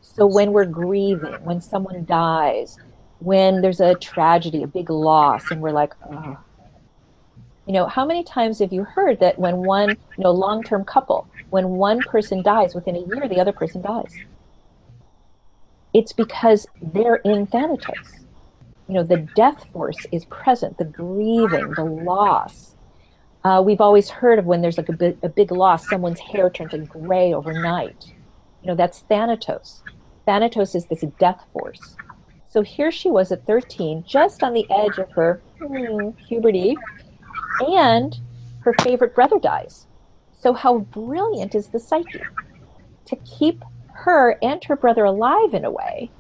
[0.01, 2.78] So when we're grieving, when someone dies,
[3.18, 6.38] when there's a tragedy, a big loss, and we're like, oh.
[7.66, 11.28] You know, how many times have you heard that when one, you know, long-term couple,
[11.49, 14.14] when one person dies, within a year, the other person dies?
[15.93, 18.26] It's because they're in thanatos.
[18.88, 22.74] You know, the death force is present, the grieving, the loss
[23.43, 26.49] uh, we've always heard of when there's like a, big, a big loss, someone's hair
[26.49, 28.14] turns like gray overnight.
[28.61, 29.84] You know, that's Thanatos.
[30.26, 31.97] Thanatos is this death force.
[32.47, 36.78] So here she was at 13, just on the edge of her hmm, puberty,
[37.60, 38.20] and
[38.62, 39.88] her favorite brother dies.
[40.39, 42.22] So, how brilliant is the psyche
[43.06, 46.12] to keep her and her brother alive in a way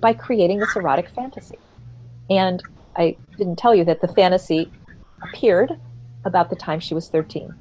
[0.00, 1.58] by creating this erotic fantasy?
[2.28, 2.62] And
[2.96, 4.70] I didn't tell you that the fantasy
[5.22, 5.78] appeared
[6.24, 7.54] about the time she was 13.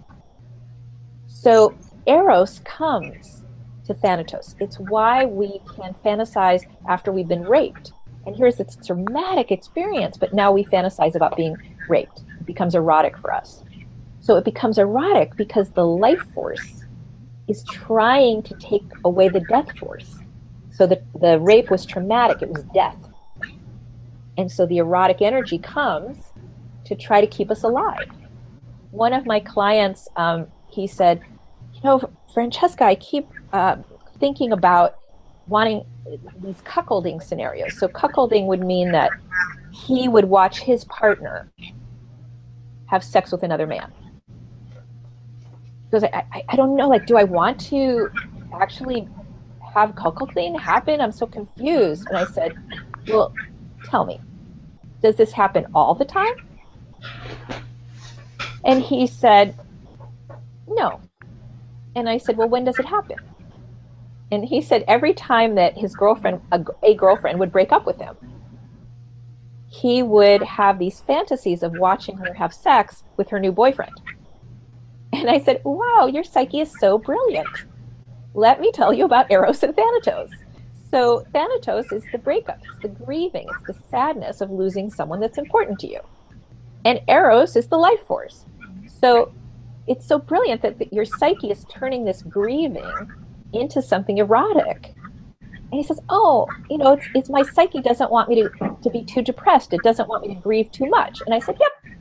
[1.28, 1.76] So
[2.08, 3.44] Eros comes
[3.86, 4.56] to Thanatos.
[4.60, 7.92] It's why we can fantasize after we've been raped.
[8.26, 11.58] And here's this traumatic experience, but now we fantasize about being
[11.90, 12.24] raped.
[12.46, 13.64] Becomes erotic for us.
[14.20, 16.86] So it becomes erotic because the life force
[17.48, 20.16] is trying to take away the death force.
[20.72, 22.98] So the, the rape was traumatic, it was death.
[24.38, 26.18] And so the erotic energy comes
[26.86, 28.10] to try to keep us alive
[28.94, 31.20] one of my clients, um, he said,
[31.74, 33.78] you know, Francesca, I keep uh,
[34.20, 35.00] thinking about
[35.48, 35.84] wanting
[36.42, 37.78] these cuckolding scenarios.
[37.80, 39.10] So cuckolding would mean that
[39.72, 41.52] he would watch his partner
[42.88, 43.92] have sex with another man.
[45.90, 48.10] Because I, I, I don't know, like, do I want to
[48.54, 49.08] actually
[49.74, 51.02] have cuckolding happen?
[51.02, 52.08] I'm so confused.
[52.08, 52.56] And I said,
[53.08, 53.34] well,
[53.86, 54.20] tell me,
[55.02, 56.34] does this happen all the time?
[58.64, 59.56] And he said,
[60.68, 61.02] no.
[61.96, 63.18] And I said, well, when does it happen?
[64.32, 68.00] And he said every time that his girlfriend, a, a girlfriend, would break up with
[68.00, 68.16] him,
[69.74, 74.00] he would have these fantasies of watching her have sex with her new boyfriend.
[75.12, 77.48] And I said, wow, your psyche is so brilliant.
[78.36, 80.30] Let me tell you about Eros and Thanatos.
[80.92, 85.40] So, Thanatos is the breakup, it's the grieving, it's the sadness of losing someone that's
[85.40, 86.02] important to you.
[86.86, 88.46] And Eros is the life force.
[89.02, 89.34] So,
[89.88, 93.12] it's so brilliant that your psyche is turning this grieving
[93.54, 94.94] into something erotic.
[95.74, 98.92] And he says, Oh, you know, it's, it's my psyche doesn't want me to, to
[98.92, 99.74] be too depressed.
[99.74, 101.20] It doesn't want me to grieve too much.
[101.26, 101.96] And I said, Yep,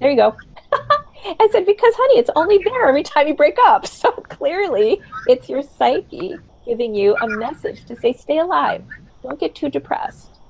[0.00, 0.34] there you go.
[0.72, 3.86] I said, Because, honey, it's only there every time you break up.
[4.00, 8.82] So clearly, it's your psyche giving you a message to say, Stay alive.
[9.22, 10.40] Don't get too depressed.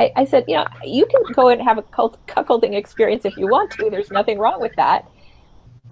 [0.00, 3.36] I, I said, You know, you can go and have a cult, cuckolding experience if
[3.36, 3.90] you want to.
[3.90, 5.08] There's nothing wrong with that.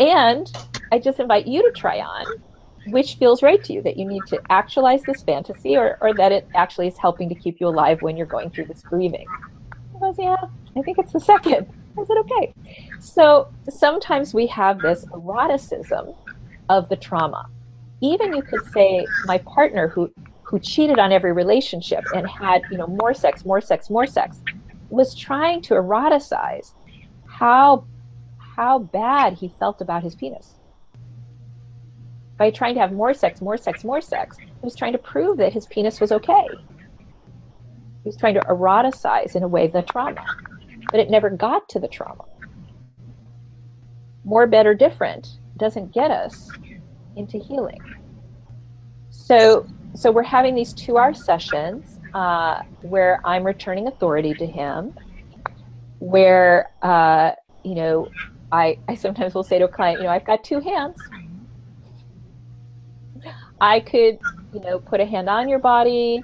[0.00, 0.50] And
[0.90, 2.42] I just invite you to try on
[2.89, 6.33] which feels right to you that you need to actualize this fantasy or, or that
[6.33, 9.26] it actually is helping to keep you alive when you're going through this grieving.
[9.95, 10.37] I was, yeah,
[10.76, 11.66] I think it's the second.
[11.99, 12.55] I said, okay.
[13.01, 16.14] So sometimes we have this eroticism
[16.68, 17.49] of the trauma.
[18.01, 20.11] Even you could say my partner who
[20.43, 24.41] who cheated on every relationship and had, you know, more sex, more sex, more sex,
[24.89, 26.72] was trying to eroticize
[27.26, 27.85] how
[28.39, 30.55] how bad he felt about his penis.
[32.41, 35.36] By trying to have more sex, more sex, more sex, he was trying to prove
[35.36, 36.47] that his penis was okay.
[36.49, 40.24] He was trying to eroticize, in a way, the trauma.
[40.91, 42.24] But it never got to the trauma.
[44.24, 46.49] More, better, different doesn't get us
[47.14, 47.82] into healing.
[49.11, 54.95] So, so we're having these two-hour sessions uh, where I'm returning authority to him,
[55.99, 57.32] where uh,
[57.64, 58.09] you know
[58.51, 60.97] I, I sometimes will say to a client, you know, I've got two hands.
[63.61, 64.18] I could,
[64.52, 66.22] you know, put a hand on your body.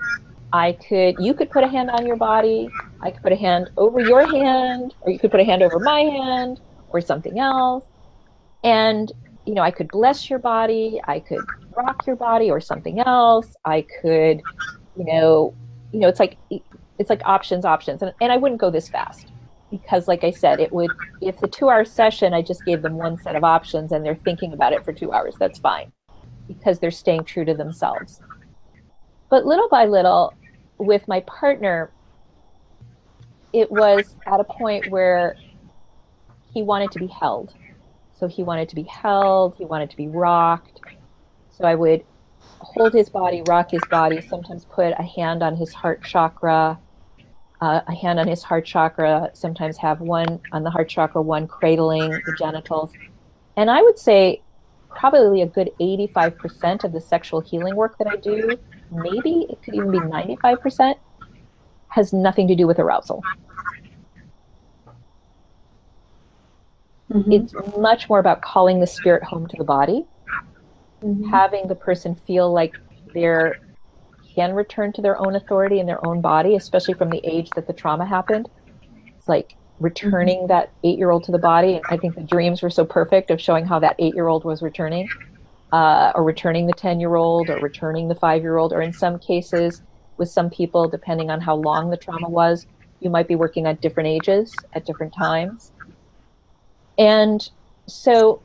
[0.52, 2.68] I could, you could put a hand on your body.
[3.00, 5.78] I could put a hand over your hand, or you could put a hand over
[5.78, 6.60] my hand,
[6.90, 7.84] or something else.
[8.64, 9.12] And,
[9.44, 11.00] you know, I could bless your body.
[11.06, 11.44] I could
[11.76, 13.54] rock your body, or something else.
[13.64, 14.40] I could,
[14.96, 15.54] you know,
[15.92, 16.38] you know, it's like,
[16.98, 18.02] it's like options, options.
[18.02, 19.26] And, and I wouldn't go this fast
[19.70, 22.94] because like i said it would if the two hour session i just gave them
[22.94, 25.90] one set of options and they're thinking about it for two hours that's fine
[26.46, 28.20] because they're staying true to themselves.
[29.28, 30.34] But little by little
[30.78, 31.90] with my partner
[33.52, 35.36] it was at a point where
[36.52, 37.54] he wanted to be held.
[38.18, 40.80] So he wanted to be held he wanted to be rocked.
[41.50, 42.04] So i would
[42.60, 46.78] hold his body rock his body sometimes put a hand on his heart chakra
[47.60, 51.46] uh, a hand on his heart chakra, sometimes have one on the heart chakra, one
[51.46, 52.92] cradling the genitals.
[53.56, 54.42] And I would say
[54.98, 58.58] probably a good 85% of the sexual healing work that I do,
[58.90, 60.94] maybe it could even be 95%,
[61.88, 63.22] has nothing to do with arousal.
[67.12, 67.32] Mm-hmm.
[67.32, 70.06] It's much more about calling the spirit home to the body,
[71.02, 71.28] mm-hmm.
[71.30, 72.76] having the person feel like
[73.14, 73.60] they're
[74.34, 77.66] can return to their own authority in their own body, especially from the age that
[77.66, 78.50] the trauma happened.
[79.16, 80.46] It's like returning mm-hmm.
[80.48, 81.80] that eight year old to the body.
[81.88, 84.62] I think the dreams were so perfect of showing how that eight year old was
[84.62, 85.08] returning,
[85.72, 88.92] uh, or returning the 10 year old, or returning the five year old, or in
[88.92, 89.82] some cases,
[90.16, 92.66] with some people, depending on how long the trauma was,
[93.00, 95.72] you might be working at different ages at different times.
[96.98, 97.48] And
[97.86, 98.40] so,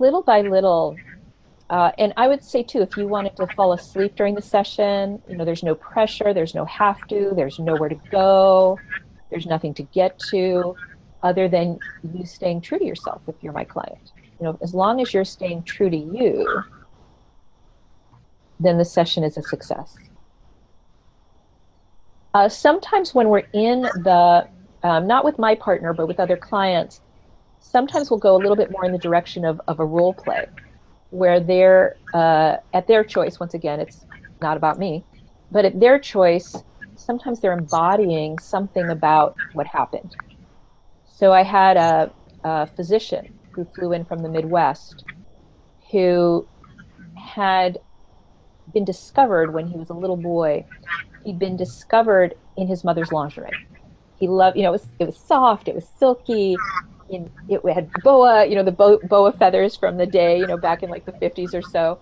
[0.00, 0.96] little by little,
[1.70, 5.22] uh, and I would say too, if you wanted to fall asleep during the session,
[5.28, 8.78] you know, there's no pressure, there's no have to, there's nowhere to go,
[9.30, 10.76] there's nothing to get to,
[11.22, 11.78] other than
[12.14, 13.22] you staying true to yourself.
[13.26, 16.62] If you're my client, you know, as long as you're staying true to you,
[18.60, 19.96] then the session is a success.
[22.34, 24.46] Uh, sometimes when we're in the,
[24.82, 27.00] um, not with my partner, but with other clients,
[27.60, 30.46] sometimes we'll go a little bit more in the direction of, of a role play
[31.10, 33.40] where they're uh, at their choice.
[33.40, 34.04] Once again, it's
[34.42, 35.02] not about me,
[35.50, 36.62] but at their choice,
[36.96, 40.16] sometimes they're embodying something about what happened.
[41.06, 42.10] So I had a,
[42.44, 45.04] a physician who flew in from the Midwest
[45.90, 46.46] who
[47.14, 47.78] had
[48.72, 50.64] been discovered when he was a little boy.
[51.24, 53.56] He'd been discovered in his mother's lingerie.
[54.18, 56.56] He loved, you know, it was, it was soft, it was silky,
[57.08, 60.56] it, it had boa, you know, the bo- boa feathers from the day, you know,
[60.56, 61.98] back in like the 50s or so.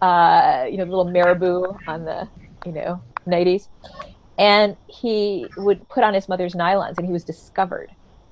[0.00, 2.28] Uh, you know, little marabou on the,
[2.66, 3.68] you know, 90s.
[4.42, 7.90] And he would put on his mother's nylons and he was discovered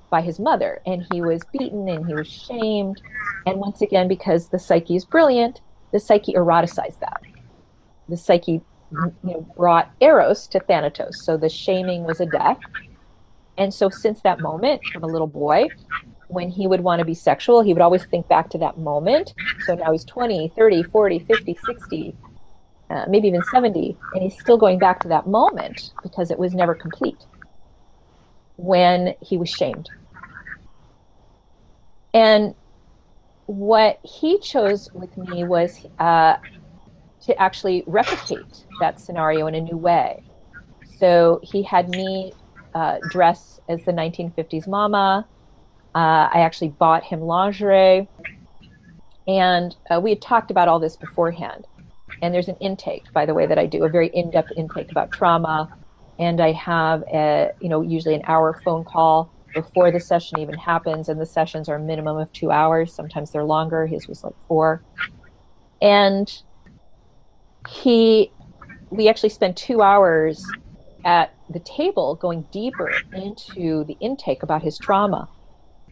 [0.09, 3.01] by his mother and he was beaten and he was shamed.
[3.47, 5.61] And once again, because the psyche is brilliant,
[5.93, 7.21] the psyche eroticized that.
[8.09, 8.61] The psyche
[8.91, 11.23] you know, brought Eros to Thanatos.
[11.23, 12.59] So the shaming was a death.
[13.57, 15.69] And so since that moment, from a little boy,
[16.27, 19.33] when he would want to be sexual, he would always think back to that moment.
[19.65, 22.15] So now he's 20, 30, 40, 50, 60,
[22.91, 26.53] uh, maybe even 70, and he's still going back to that moment because it was
[26.53, 27.25] never complete
[28.57, 29.89] when he was shamed.
[32.13, 32.53] And
[33.45, 36.35] what he chose with me was uh,
[37.21, 40.23] to actually replicate that scenario in a new way.
[40.99, 42.33] So he had me
[42.75, 45.25] uh, dress as the 1950s mama.
[45.93, 48.07] Uh, I actually bought him lingerie.
[49.27, 51.65] And uh, we had talked about all this beforehand.
[52.21, 54.91] And there's an intake, by the way, that I do, a very in depth intake
[54.91, 55.73] about trauma.
[56.19, 60.55] And I have, a, you know, usually an hour phone call before the session even
[60.55, 61.09] happens.
[61.09, 62.93] And the sessions are a minimum of two hours.
[62.93, 63.87] Sometimes they're longer.
[63.87, 64.83] His was like four.
[65.81, 66.31] And
[67.67, 68.31] he,
[68.91, 70.45] we actually spent two hours
[71.03, 75.27] at the table going deeper into the intake about his trauma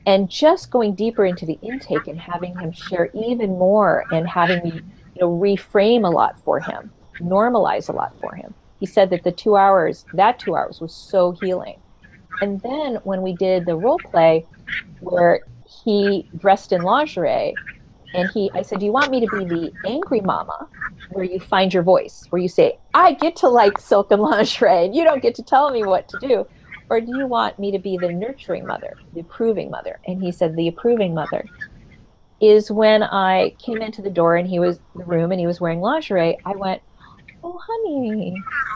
[0.05, 4.63] and just going deeper into the intake and having him share even more and having
[4.63, 4.81] me
[5.19, 8.53] you know reframe a lot for him normalize a lot for him.
[8.79, 11.79] He said that the two hours that two hours was so healing.
[12.41, 14.45] And then when we did the role play
[15.01, 15.41] where
[15.83, 17.53] he dressed in lingerie
[18.15, 20.67] and he i said do you want me to be the angry mama
[21.11, 24.85] where you find your voice where you say i get to like silk and lingerie
[24.85, 26.45] and you don't get to tell me what to do
[26.89, 29.99] or do you want me to be the nurturing mother the approving mother?
[30.07, 31.45] And he said the approving mother
[32.41, 35.47] is when i came into the door and he was in the room and he
[35.47, 36.81] was wearing lingerie i went
[37.43, 38.33] oh honey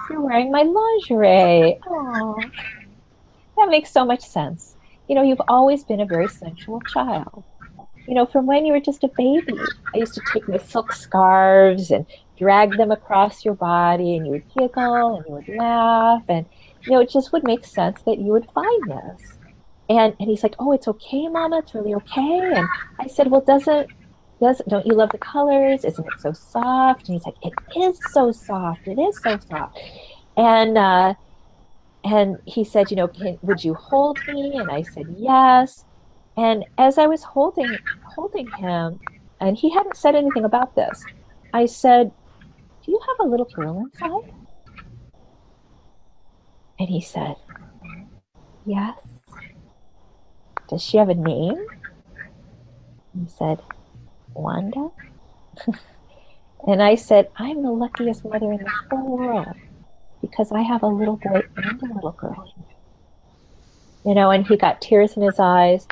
[0.10, 2.36] you're wearing my lingerie oh
[3.58, 4.76] that makes so much sense
[5.08, 7.44] you know you've always been a very sensual child
[8.08, 9.58] you know, from when you were just a baby.
[9.94, 12.06] I used to take my silk scarves and
[12.38, 16.46] drag them across your body, and you would giggle and you would laugh, and
[16.86, 19.38] you know, it just would make sense that you would find this.
[19.94, 21.60] And and he's like, "Oh, it's okay, Mama.
[21.60, 22.68] It's really okay." And
[23.00, 23.92] I said, "Well, doesn't
[24.42, 25.86] doesn't don't you love the colors?
[25.86, 28.88] Isn't it so soft?" And he's like, "It is so soft.
[28.88, 29.78] It is so soft."
[30.36, 31.14] And uh,
[32.04, 35.86] and he said, "You know, can, would you hold me?" And I said, "Yes."
[36.36, 37.78] And as I was holding
[38.16, 39.00] holding him,
[39.40, 41.06] and he hadn't said anything about this,
[41.54, 42.12] I said,
[42.84, 44.34] "Do you have a little girl inside?"
[46.80, 47.36] And he said,
[48.66, 49.13] "Yes."
[50.74, 51.68] Does she have a name?
[53.14, 53.62] He said,
[54.34, 54.90] "Wanda."
[56.68, 59.56] and I said, "I'm the luckiest mother in the whole world
[60.20, 62.52] because I have a little boy and a little girl."
[64.04, 65.88] You know, and he got tears in his eyes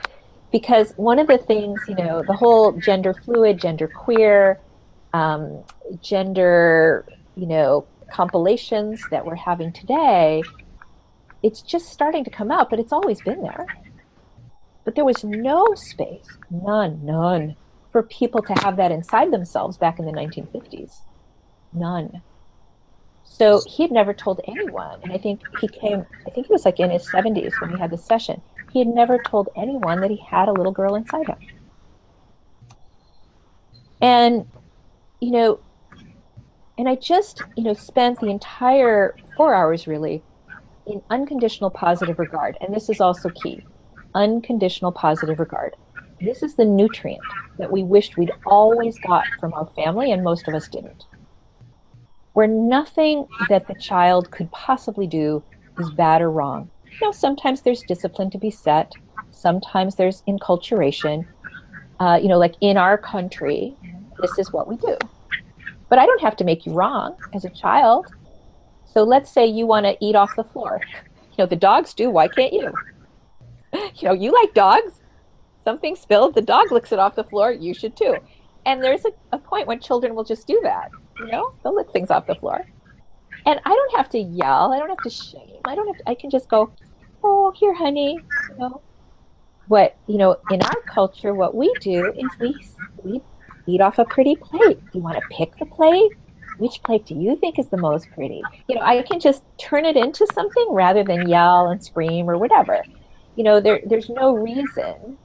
[0.52, 4.60] because one of the things, you know, the whole gender fluid, gender queer,
[5.14, 5.64] um,
[6.02, 7.06] gender,
[7.36, 10.42] you know, compilations that we're having today,
[11.44, 13.68] it's just starting to come out, but it's always been there.
[14.84, 17.56] But there was no space, none, none,
[17.92, 21.02] for people to have that inside themselves back in the 1950s.
[21.74, 22.22] None.
[23.24, 25.00] So he had never told anyone.
[25.04, 27.80] And I think he came, I think he was like in his 70s when we
[27.80, 28.42] had this session.
[28.72, 31.38] He had never told anyone that he had a little girl inside him.
[34.02, 34.48] And,
[35.20, 35.60] you know,
[36.78, 40.24] and I just, you know, spent the entire four hours really
[40.88, 42.58] in unconditional positive regard.
[42.60, 43.64] And this is also key
[44.14, 45.76] unconditional positive regard.
[46.20, 47.24] This is the nutrient
[47.58, 51.06] that we wished we'd always got from our family, and most of us didn't.
[52.34, 55.44] Where nothing that the child could possibly do
[55.80, 58.94] is bad or wrong you know, sometimes there's discipline to be set.
[59.32, 61.26] Sometimes there's enculturation.
[62.00, 63.76] Uh, you know, like in our country,
[64.22, 64.98] this is what we do.
[65.90, 68.08] But I don't have to make you wrong as a child.
[68.86, 70.82] So let's say you want to eat off the floor.
[71.38, 72.10] You know, the dogs do.
[72.10, 72.74] Why can't you?
[73.96, 75.02] You know, you like dogs.
[75.64, 77.52] Something spilled, the dog licks it off the floor.
[77.52, 78.18] You should too.
[78.66, 80.90] And there's a, a point when children will just do that.
[81.20, 82.66] You know, they'll lick things off the floor.
[83.46, 84.74] And I don't have to yell.
[84.74, 85.60] I don't have to shame.
[85.66, 86.72] I don't have to, I can just go,
[87.24, 88.18] oh, here, honey.
[88.50, 88.82] You know,
[89.68, 92.56] what, you know, in our culture, what we do is we,
[93.04, 93.22] we
[93.68, 94.80] eat off a pretty plate.
[94.94, 96.12] You want to pick the plate?
[96.62, 98.44] which plate do you think is the most pretty?
[98.68, 102.38] You know, I can just turn it into something rather than yell and scream or
[102.38, 102.84] whatever.
[103.36, 105.18] You know, there, there's no reason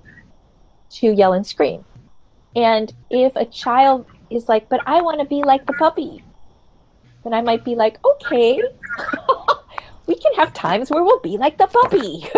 [0.91, 1.85] to yell and scream.
[2.55, 6.23] And if a child is like, but I want to be like the puppy,
[7.24, 8.62] then I might be like, okay,
[10.07, 12.27] we can have times where we'll be like the puppy.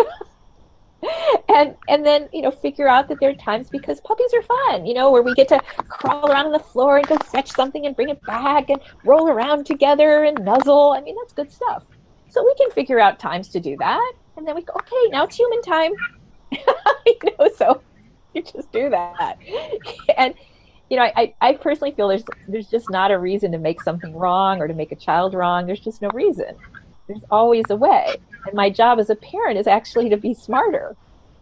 [1.49, 4.85] and and then you know figure out that there are times because puppies are fun
[4.85, 7.85] you know where we get to crawl around on the floor and go fetch something
[7.85, 11.85] and bring it back and roll around together and nuzzle i mean that's good stuff
[12.29, 15.23] so we can figure out times to do that and then we go okay now
[15.23, 15.91] it's human time
[16.51, 17.81] you know so
[18.33, 19.37] you just do that
[20.17, 20.33] and
[20.89, 24.15] you know I, I personally feel there's there's just not a reason to make something
[24.15, 26.55] wrong or to make a child wrong there's just no reason
[27.09, 28.15] there's always a way.
[28.45, 30.95] And my job as a parent is actually to be smarter.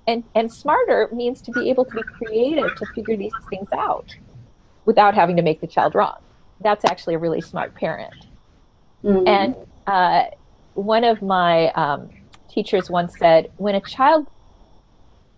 [0.08, 4.16] And, and smarter means to be able to be creative to figure these things out
[4.86, 6.16] without having to make the child wrong.
[6.62, 8.28] That's actually a really smart parent.
[9.04, 9.28] Mm-hmm.
[9.28, 9.56] And
[9.86, 10.24] uh,
[10.76, 12.10] one of my um,
[12.58, 14.28] teachers once said, when a child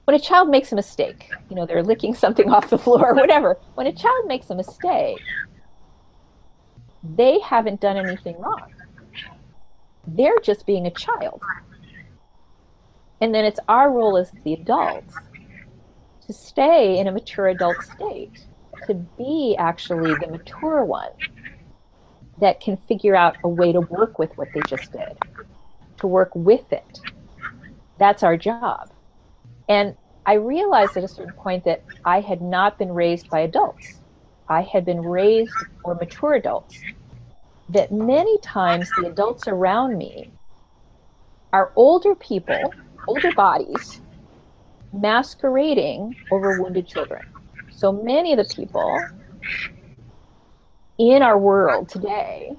[0.05, 3.13] when a child makes a mistake, you know, they're licking something off the floor or
[3.13, 5.19] whatever, when a child makes a mistake,
[7.03, 8.73] they haven't done anything wrong
[10.15, 11.41] they're just being a child.
[13.21, 15.13] And then it's our role as the adults
[16.25, 18.45] to stay in a mature adult state,
[18.87, 21.11] to be actually the mature one
[22.39, 25.17] that can figure out a way to work with what they just did,
[25.99, 26.99] to work with it.
[27.97, 28.91] That's our job.
[29.67, 29.95] And
[30.25, 33.99] I realized at a certain point that I had not been raised by adults.
[34.47, 35.53] I had been raised
[35.83, 36.79] for mature adults
[37.69, 40.31] that many times the adults around me
[41.53, 42.73] are older people,
[43.07, 44.01] older bodies,
[44.91, 47.25] masquerading over wounded children.
[47.71, 48.99] So many of the people
[50.97, 52.55] in our world today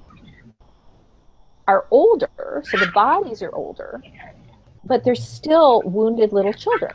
[1.71, 4.03] are older, so the bodies are older,
[4.83, 6.91] but they're still wounded little children.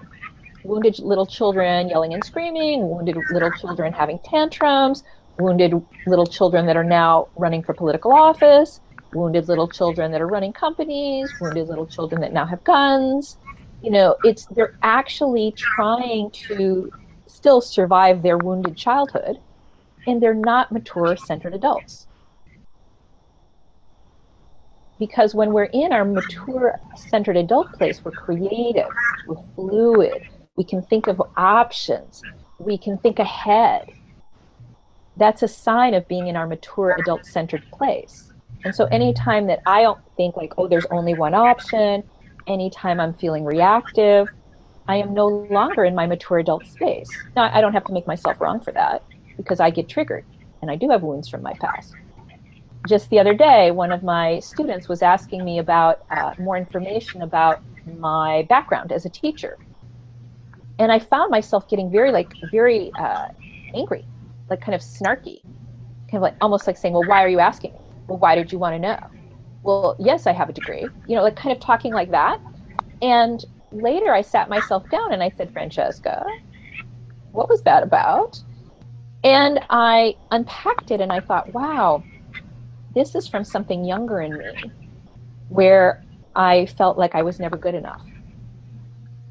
[0.65, 5.03] Wounded little children yelling and screaming, wounded little children having tantrums,
[5.39, 5.73] wounded
[6.07, 8.81] little children that are now running for political office,
[9.15, 13.39] wounded little children that are running companies, wounded little children that now have guns.
[13.82, 16.93] You know, it's they're actually trying to
[17.27, 19.39] still survive their wounded childhood,
[20.07, 22.06] and they're not mature centered adults.
[24.98, 28.89] Because when we're in our mature centered adult place, we're creative,
[29.27, 32.23] we're fluid, we can think of options,
[32.59, 33.90] we can think ahead,
[35.16, 38.32] that's a sign of being in our mature adult centered place.
[38.64, 42.02] And so anytime that I don't think like, oh, there's only one option,
[42.47, 44.28] anytime I'm feeling reactive,
[44.89, 47.09] I am no longer in my mature adult space.
[47.35, 49.02] Now, I don't have to make myself wrong for that
[49.36, 50.24] because I get triggered
[50.62, 51.94] and I do have wounds from my past.
[52.87, 57.23] Just the other day, one of my students was asking me about uh, more information
[57.23, 57.61] about
[57.99, 59.59] my background as a teacher.
[60.79, 63.29] And I found myself getting very, like, very uh,
[63.75, 64.07] angry
[64.49, 67.73] like kind of snarky, kind of like almost like saying, "Well, why are you asking?
[68.07, 68.99] Well, why did you want to know?"
[69.63, 70.87] Well, yes, I have a degree.
[71.07, 72.41] You know, like kind of talking like that.
[73.03, 76.25] And later, I sat myself down and I said, "Francesca,
[77.33, 78.41] what was that about?"
[79.25, 82.05] And I unpacked it and I thought, "Wow,
[82.97, 84.73] this is from something younger in me,
[85.48, 86.02] where
[86.35, 88.02] I felt like I was never good enough."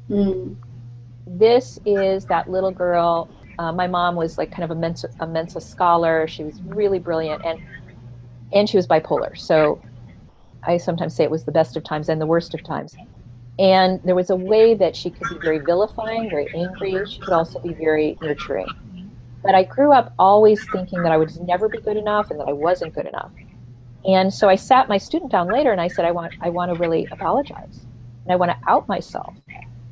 [0.08, 0.56] Mm.
[1.26, 3.28] This is that little girl
[3.58, 6.26] uh, my mom was like kind of a Mensa, a Mensa scholar.
[6.28, 7.60] She was really brilliant, and
[8.52, 9.36] and she was bipolar.
[9.36, 9.80] So
[10.62, 12.96] I sometimes say it was the best of times and the worst of times.
[13.58, 17.06] And there was a way that she could be very vilifying, very angry.
[17.06, 18.68] She could also be very nurturing.
[19.42, 22.48] But I grew up always thinking that I would never be good enough and that
[22.48, 23.30] I wasn't good enough.
[24.06, 26.72] And so I sat my student down later and I said, I want, I want
[26.72, 27.86] to really apologize.
[28.24, 29.34] And I want to out myself.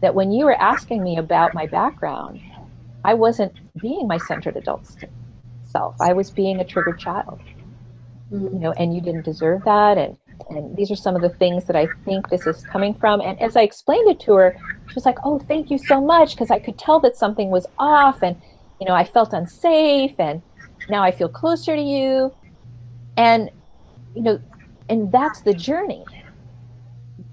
[0.01, 2.41] That when you were asking me about my background,
[3.05, 4.91] I wasn't being my centered adult
[5.65, 5.97] self.
[6.01, 7.41] I was being a triggered child.
[8.31, 9.99] You know, and you didn't deserve that.
[9.99, 10.17] And
[10.51, 13.21] and these are some of the things that I think this is coming from.
[13.21, 14.57] And as I explained it to her,
[14.89, 17.67] she was like, "Oh, thank you so much," because I could tell that something was
[17.79, 18.37] off, and
[18.81, 20.43] you know, I felt unsafe, and
[20.89, 22.33] now I feel closer to you.
[23.17, 23.51] And
[24.15, 24.41] you know,
[24.89, 26.05] and that's the journey.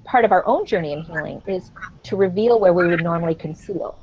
[0.04, 1.72] Part of our own journey in healing is
[2.04, 3.98] to reveal where we would normally conceal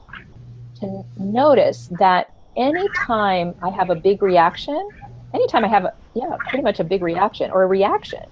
[0.80, 4.88] to notice that anytime I have a big reaction,
[5.34, 8.24] anytime I have a, yeah, pretty much a big reaction or a reaction,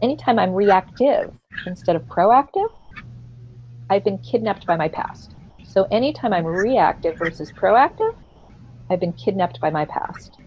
[0.00, 1.34] anytime I'm reactive
[1.66, 2.70] instead of proactive,
[3.90, 5.34] I've been kidnapped by my past.
[5.64, 8.14] So anytime I'm reactive versus proactive,
[8.90, 10.38] I've been kidnapped by my past.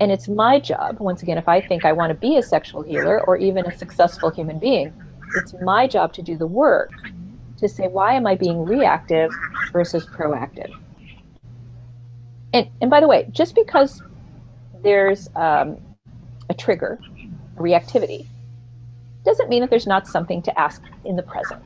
[0.00, 2.82] And it's my job, once again, if I think I want to be a sexual
[2.82, 4.92] healer or even a successful human being,
[5.36, 6.90] it's my job to do the work
[7.58, 9.30] to say, why am I being reactive
[9.72, 10.72] versus proactive?
[12.52, 14.02] And, and by the way, just because
[14.82, 15.78] there's um,
[16.50, 16.98] a trigger,
[17.56, 18.26] a reactivity,
[19.24, 21.62] doesn't mean that there's not something to ask in the present.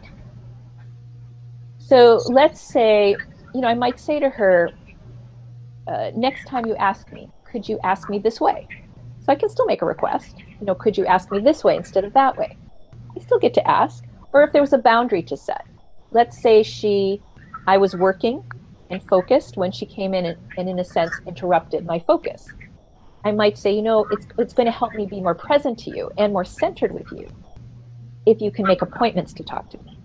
[1.78, 3.16] So let's say,
[3.54, 4.70] you know, I might say to her,
[5.86, 8.66] uh, next time you ask me, could you ask me this way?
[9.20, 10.36] So I can still make a request.
[10.60, 12.56] You know, could you ask me this way instead of that way?
[13.16, 14.04] I still get to ask.
[14.32, 15.64] Or if there was a boundary to set.
[16.10, 17.20] Let's say she,
[17.66, 18.42] I was working
[18.90, 22.48] and focused when she came in and, and in a sense interrupted my focus.
[23.24, 25.90] I might say, you know, it's, it's going to help me be more present to
[25.90, 27.28] you and more centered with you
[28.26, 29.98] if you can make appointments to talk to me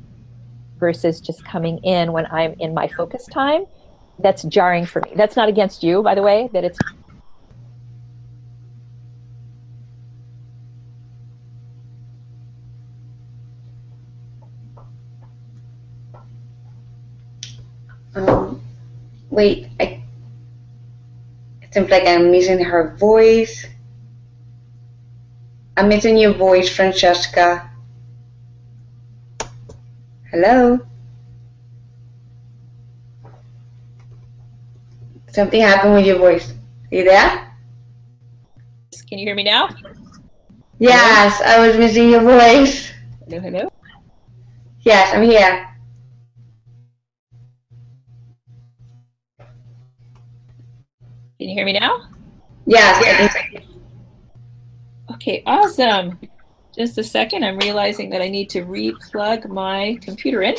[0.80, 3.66] versus just coming in when I'm in my focus time.
[4.20, 5.14] That's jarring for me.
[5.16, 6.78] That's not against you, by the way, that it's
[18.16, 18.62] Um,
[19.34, 20.04] wait, I,
[21.62, 23.66] it seems like I'm missing her voice.
[25.76, 27.70] I'm missing your voice, Francesca.
[30.30, 30.80] Hello?
[35.32, 36.52] Something happened with your voice.
[36.52, 37.56] Are you there?
[39.10, 39.70] Can you hear me now?
[40.78, 42.92] Yes, I was missing your voice.
[43.26, 43.72] Hello, hello.
[44.82, 45.73] Yes, I'm here.
[51.44, 52.08] Can you hear me now?
[52.66, 53.36] Yes,
[55.12, 56.18] Okay, awesome.
[56.74, 57.44] Just a second.
[57.44, 60.56] I'm realizing that I need to re-plug my computer in.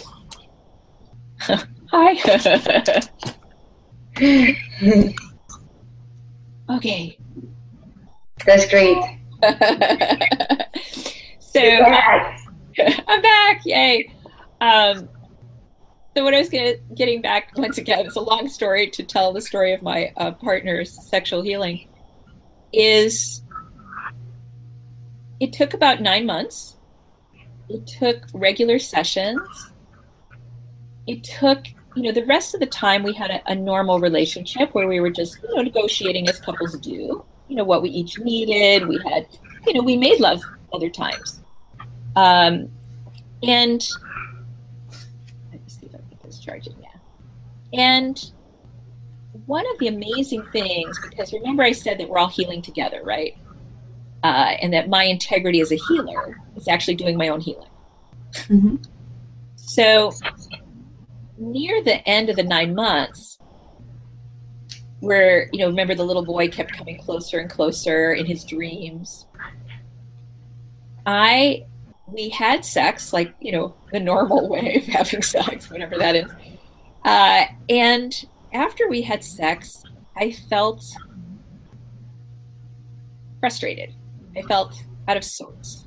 [1.90, 2.16] Hi.
[6.70, 7.18] okay.
[8.44, 8.98] that's great.
[11.40, 11.60] so.
[13.08, 13.62] I'm back.
[13.64, 14.12] Yay.
[14.60, 15.08] Um,
[16.16, 19.32] so what I was gonna, getting back once again, it's a long story to tell
[19.32, 21.88] the story of my uh, partner's sexual healing.
[22.72, 23.42] Is
[25.40, 26.76] it took about nine months.
[27.68, 29.70] It took regular sessions.
[31.06, 34.74] It took, you know, the rest of the time we had a, a normal relationship
[34.74, 37.24] where we were just, you know, negotiating as couples do.
[37.48, 38.88] You know what we each needed.
[38.88, 39.26] We had,
[39.66, 40.40] you know, we made love
[40.72, 41.42] other times.
[42.16, 42.70] Um,
[43.42, 43.86] and
[45.52, 47.00] let me see if I can get this charging now.
[47.72, 48.32] And
[49.46, 53.36] one of the amazing things, because remember I said that we're all healing together, right?
[54.22, 57.68] Uh, and that my integrity as a healer is actually doing my own healing.
[58.32, 58.86] Mhm.
[59.56, 60.12] So
[61.36, 63.38] near the end of the nine months,
[65.00, 69.26] where, you know, remember the little boy kept coming closer and closer in his dreams.
[71.04, 71.66] I,
[72.06, 76.30] we had sex, like, you know, the normal way of having sex, whatever that is.
[77.04, 79.82] Uh, and after we had sex,
[80.16, 80.84] I felt
[83.40, 83.94] frustrated.
[84.36, 84.74] I felt
[85.08, 85.86] out of sorts.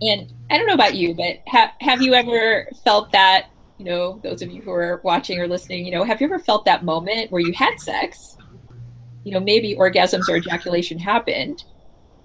[0.00, 3.46] And I don't know about you, but ha- have you ever felt that?
[3.78, 6.38] You know, those of you who are watching or listening, you know, have you ever
[6.38, 8.36] felt that moment where you had sex?
[9.24, 11.64] You know, maybe orgasms or ejaculation happened,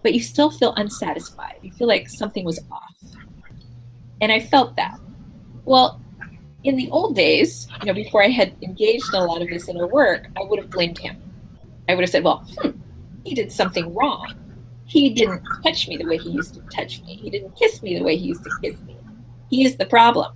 [0.03, 1.55] but you still feel unsatisfied.
[1.61, 2.95] You feel like something was off.
[4.21, 4.99] And I felt that.
[5.65, 6.01] Well,
[6.63, 9.67] in the old days, you know, before I had engaged in a lot of this
[9.67, 11.17] inner work, I would have blamed him.
[11.89, 12.71] I would have said, well, hmm,
[13.23, 14.33] he did something wrong.
[14.85, 17.15] He didn't touch me the way he used to touch me.
[17.15, 18.97] He didn't kiss me the way he used to kiss me.
[19.49, 20.35] He is the problem.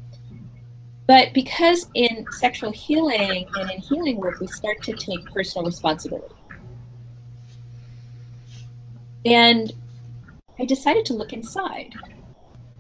[1.06, 6.36] But because in sexual healing and in healing work, we start to take personal responsibility.
[9.28, 9.74] And
[10.58, 11.94] I decided to look inside.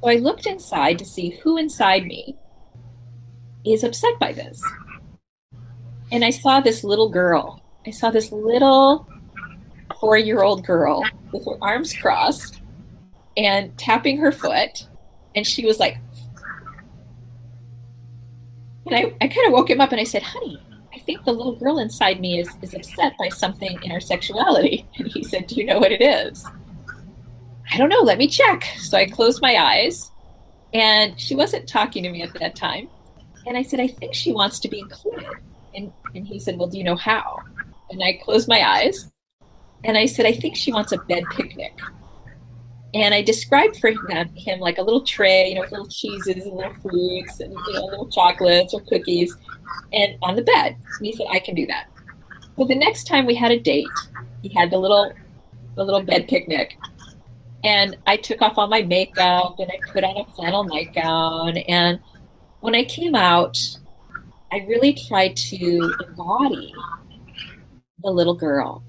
[0.02, 2.38] So I looked inside to see who inside me
[3.66, 4.62] is upset by this.
[6.10, 7.62] And I saw this little girl.
[7.86, 9.08] I saw this little
[10.00, 11.04] four year old girl
[11.34, 12.62] with her arms crossed
[13.36, 14.88] and tapping her foot.
[15.36, 15.98] And she was like,
[18.86, 20.62] and I, I kind of woke him up and I said, honey,
[20.98, 24.88] I think the little girl inside me is, is upset by something in her sexuality.
[24.98, 26.44] And he said, Do you know what it is?
[27.72, 28.64] I don't know, let me check.
[28.80, 30.10] So I closed my eyes
[30.74, 32.90] and she wasn't talking to me at that time.
[33.46, 35.28] And I said, I think she wants to be included.
[35.76, 37.44] And, and he said, Well, do you know how?
[37.92, 39.12] And I closed my eyes
[39.84, 41.80] and I said, I think she wants a bed picnic.
[42.98, 46.46] And I described for him, him like a little tray, you know, with little cheeses
[46.48, 49.38] and little fruits and you know, little chocolates or cookies,
[49.94, 50.76] and on the bed.
[50.98, 51.90] And he said, I can do that.
[52.58, 53.86] But the next time we had a date,
[54.42, 55.14] he had the little
[55.78, 56.76] a little bed picnic.
[57.64, 61.58] And I took off all my makeup and I put on a flannel nightgown.
[61.58, 62.00] And
[62.62, 63.60] when I came out,
[64.52, 66.74] I really tried to embody
[68.02, 68.84] the little girl.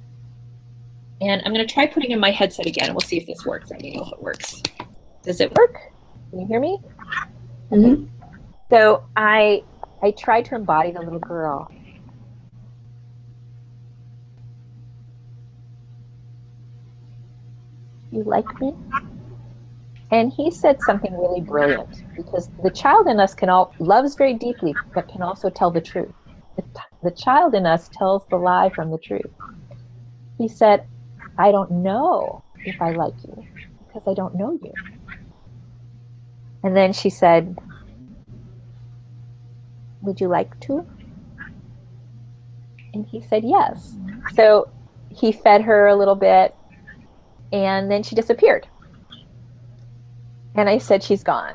[1.20, 3.44] And I'm going to try putting in my headset again and we'll see if this
[3.44, 3.70] works.
[3.70, 4.62] Let me know if it works.
[5.22, 5.78] Does it work?
[6.30, 6.78] Can you hear me?
[7.70, 8.04] Mm-hmm.
[8.70, 9.62] So I
[10.02, 11.70] I tried to embody the little girl.
[18.12, 18.74] You like me?
[20.10, 24.32] And he said something really brilliant because the child in us can all loves very
[24.34, 26.12] deeply, but can also tell the truth.
[26.56, 26.64] The,
[27.02, 29.30] the child in us tells the lie from the truth.
[30.38, 30.86] He said,
[31.38, 33.46] I don't know if I like you
[33.86, 34.72] because I don't know you.
[36.64, 37.56] And then she said,
[40.02, 40.84] Would you like to?
[42.92, 43.96] And he said, Yes.
[44.34, 44.68] So
[45.10, 46.54] he fed her a little bit
[47.52, 48.66] and then she disappeared.
[50.56, 51.54] And I said, She's gone.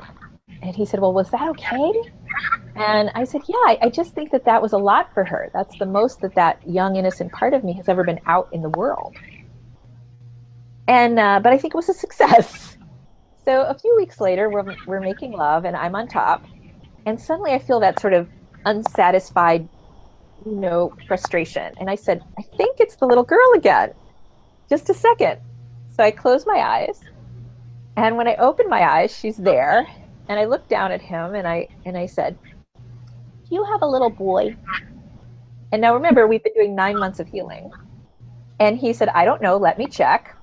[0.62, 1.92] And he said, Well, was that okay?
[2.76, 5.50] And I said, Yeah, I, I, just think that that was a lot for her.
[5.52, 8.62] That's the most that that young, innocent part of me has ever been out in
[8.62, 9.14] the world.
[10.86, 12.76] And, uh, but I think it was a success.
[13.44, 16.44] So a few weeks later, we're, we're making love and I'm on top.
[17.04, 18.28] And suddenly I feel that sort of
[18.64, 19.68] unsatisfied,
[20.46, 21.74] you know, frustration.
[21.78, 23.92] And I said, I think it's the little girl again.
[24.70, 25.40] Just a second.
[25.94, 27.00] So I close my eyes.
[27.96, 29.86] And when I open my eyes, she's there.
[30.28, 32.38] And I looked down at him and I and I said,
[32.74, 34.56] Do you have a little boy?
[35.70, 37.70] And now remember, we've been doing nine months of healing.
[38.58, 40.34] And he said, I don't know, let me check.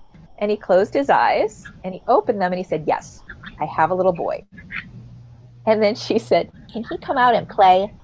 [0.41, 3.21] And he closed his eyes and he opened them and he said, Yes,
[3.59, 4.43] I have a little boy.
[5.67, 7.93] And then she said, Can he come out and play?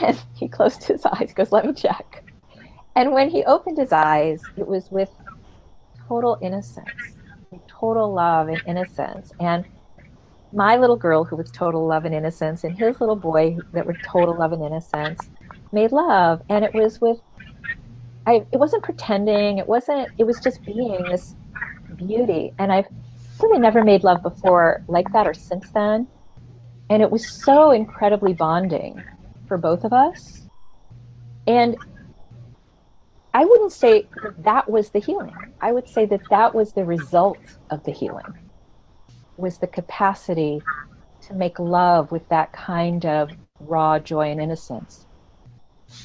[0.00, 2.22] And he closed his eyes, goes, Let me check.
[2.94, 5.10] And when he opened his eyes, it was with
[6.06, 6.88] total innocence,
[7.66, 9.32] total love and innocence.
[9.40, 9.64] And
[10.52, 13.96] my little girl, who was total love and innocence, and his little boy, that were
[14.04, 15.28] total love and innocence,
[15.72, 16.42] made love.
[16.48, 17.20] And it was with,
[18.26, 21.34] I, it wasn't pretending, it wasn't, it was just being this
[22.06, 22.52] beauty.
[22.58, 22.86] And I've
[23.40, 26.06] really never made love before like that or since then.
[26.88, 29.02] And it was so incredibly bonding
[29.46, 30.48] for both of us.
[31.46, 31.76] And
[33.32, 34.08] I wouldn't say
[34.38, 35.34] that, was the healing.
[35.60, 37.38] I would say that that was the result
[37.70, 38.26] of the healing.
[39.36, 40.60] Was the capacity
[41.22, 45.06] to make love with that kind of raw joy and innocence.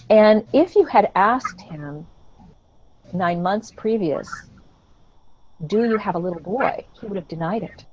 [0.10, 2.06] And if you had asked him
[3.14, 4.30] nine months previous,
[5.66, 6.86] do you have a little boy?
[7.00, 7.86] He would have denied it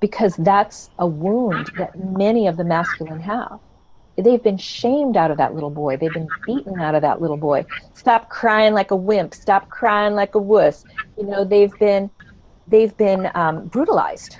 [0.00, 3.58] because that's a wound that many of the masculine have.
[4.16, 5.98] They've been shamed out of that little boy.
[5.98, 7.66] They've been beaten out of that little boy.
[7.92, 9.34] Stop crying like a wimp.
[9.34, 10.84] Stop crying like a wuss.
[11.18, 12.10] You know, they've been
[12.66, 14.38] they've been um, brutalized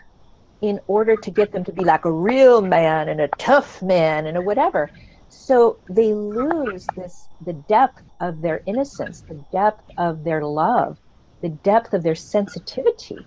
[0.62, 4.26] in order to get them to be like a real man and a tough man
[4.26, 4.90] and a whatever.
[5.28, 10.98] So they lose this the depth of their innocence, the depth of their love,
[11.40, 13.18] the depth of their sensitivity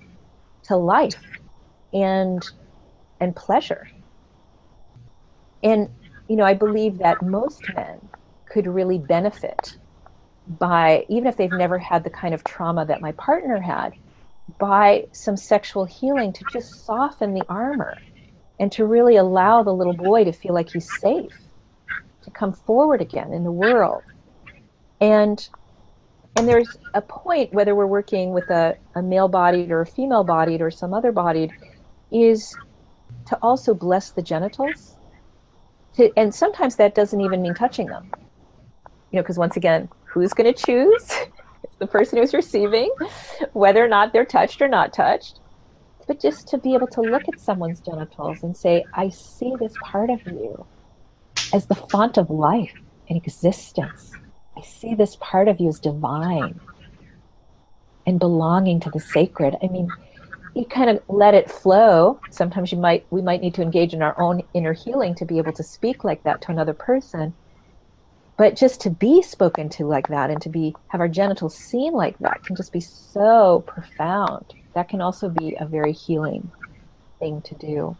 [0.63, 1.23] to life
[1.93, 2.47] and
[3.19, 3.89] and pleasure.
[5.63, 5.89] And
[6.27, 7.99] you know, I believe that most men
[8.45, 9.77] could really benefit
[10.47, 13.93] by even if they've never had the kind of trauma that my partner had
[14.57, 17.97] by some sexual healing to just soften the armor
[18.59, 21.37] and to really allow the little boy to feel like he's safe
[22.23, 24.01] to come forward again in the world
[25.01, 25.49] and
[26.35, 30.23] and there's a point whether we're working with a, a male bodied or a female
[30.23, 31.51] bodied or some other bodied
[32.11, 32.55] is
[33.27, 34.95] to also bless the genitals.
[35.95, 38.11] To, and sometimes that doesn't even mean touching them.
[39.11, 41.11] You know because once again who's going to choose?
[41.61, 42.89] It's the person who's receiving
[43.51, 45.41] whether or not they're touched or not touched.
[46.07, 49.73] But just to be able to look at someone's genitals and say i see this
[49.83, 50.65] part of you
[51.53, 52.73] as the font of life
[53.09, 54.13] and existence
[54.59, 56.59] I see this part of you as divine
[58.05, 59.55] and belonging to the sacred.
[59.63, 59.89] I mean,
[60.53, 62.19] you kind of let it flow.
[62.29, 65.37] Sometimes you might we might need to engage in our own inner healing to be
[65.37, 67.33] able to speak like that to another person.
[68.35, 71.93] But just to be spoken to like that and to be have our genitals seen
[71.93, 74.53] like that can just be so profound.
[74.73, 76.51] That can also be a very healing
[77.19, 77.95] thing to do.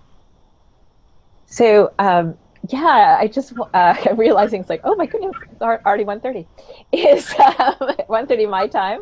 [1.46, 2.38] So um,
[2.68, 6.46] yeah, I just uh, I'm realizing it's like, oh my goodness, it's already 1.30.
[6.92, 7.46] It's um,
[8.10, 9.02] 1.30 my time,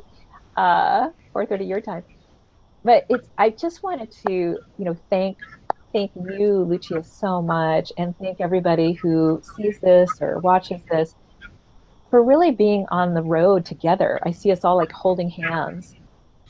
[0.55, 2.03] uh, 4.30 your time.
[2.83, 5.37] But it's I just wanted to you know thank
[5.91, 11.15] thank you, Lucia, so much, and thank everybody who sees this or watches this
[12.09, 14.19] for really being on the road together.
[14.23, 15.95] I see us all like holding hands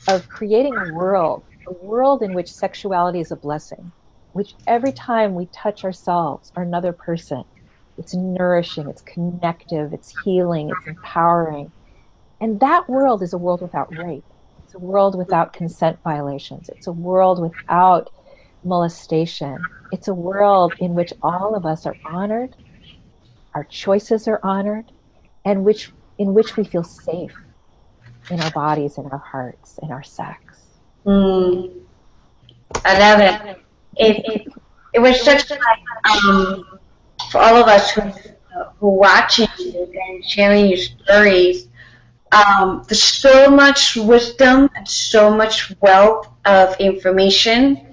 [0.06, 3.90] of creating a world, a world in which sexuality is a blessing,
[4.32, 7.44] which every time we touch ourselves or another person,
[7.96, 11.72] it's nourishing, it's connective, it's healing, it's empowering.
[12.40, 14.24] And that world is a world without rape.
[14.64, 16.68] It's a world without consent violations.
[16.68, 18.10] It's a world without
[18.64, 19.58] molestation.
[19.92, 22.54] It's a world in which all of us are honored,
[23.54, 24.92] our choices are honored,
[25.44, 27.34] and which in which we feel safe
[28.30, 30.38] in our bodies, in our hearts, in our sex.
[31.06, 31.80] Mm.
[32.84, 33.62] I love it.
[33.98, 34.52] It, it,
[34.94, 35.60] it was such like
[36.24, 36.78] um,
[37.30, 38.02] for all of us who
[38.78, 41.68] who watching you and sharing your stories.
[42.32, 47.86] Um, there's so much wisdom and so much wealth of information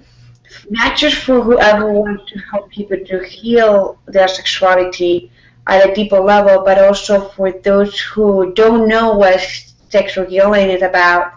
[0.70, 5.30] not just for whoever wants to help people to heal their sexuality
[5.66, 9.40] at a deeper level, but also for those who don't know what
[9.88, 11.32] sexual healing is about.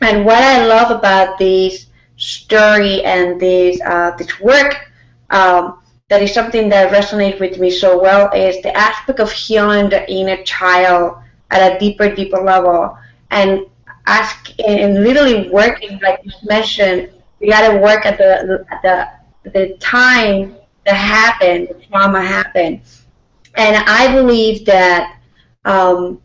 [0.00, 1.86] And what I love about this
[2.20, 4.76] story and this uh, this work
[5.30, 9.90] um, that is something that resonates with me so well is the aspect of healing
[9.90, 11.18] the inner child
[11.50, 12.96] at a deeper, deeper level,
[13.30, 13.66] and
[14.06, 17.10] ask and literally working, like you mentioned,
[17.40, 20.56] we got to work at the at the the time
[20.86, 22.82] that happened, the trauma happened,
[23.56, 25.18] and I believe that
[25.64, 26.20] um,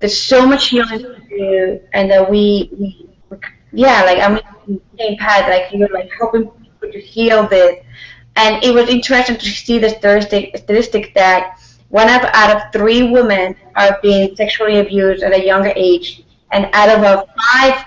[0.00, 3.07] there's so much healing to do, and that we, we
[3.72, 7.84] yeah, like I'm in the same path, like you're like helping people to heal this,
[8.36, 11.58] and it was interesting to see the statistic, statistic that
[11.88, 16.22] one out of three women are being sexually abused at a younger age,
[16.52, 17.84] and out of five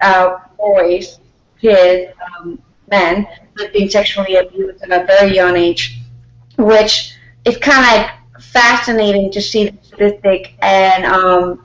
[0.00, 1.20] uh, boys,
[1.60, 3.26] kids, um, men,
[3.60, 6.00] are being sexually abused at a very young age,
[6.58, 11.63] which is kind of like fascinating to see the statistic and um,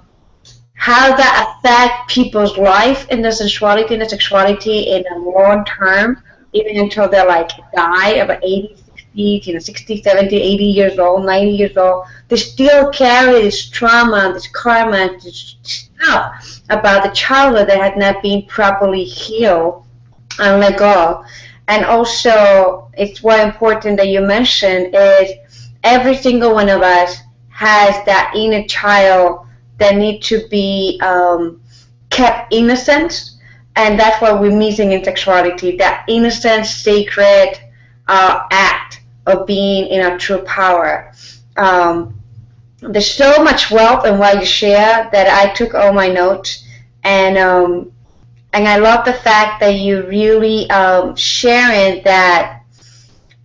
[0.79, 6.23] how that affect people's life in the sensuality and the sexuality in the long term,
[6.53, 11.25] even until they're like die about 80, 60, you know, 60, 70, 80 years old,
[11.25, 12.05] 90 years old.
[12.29, 18.23] They still carry this trauma, this karma, this stuff about the childhood that had not
[18.23, 19.85] been properly healed
[20.39, 21.25] and let go.
[21.67, 25.31] And also, it's very important that you mentioned is
[25.83, 27.17] every single one of us
[27.49, 29.45] has that inner child
[29.79, 31.61] that need to be um,
[32.09, 33.31] kept innocent,
[33.75, 35.77] and that's what we're missing in sexuality.
[35.77, 37.59] That innocent, sacred
[38.07, 41.11] uh, act of being in our true power.
[41.57, 42.19] Um,
[42.81, 46.65] there's so much wealth in what you share that I took all my notes,
[47.03, 47.91] and um,
[48.53, 52.55] and I love the fact that you really um, sharing that.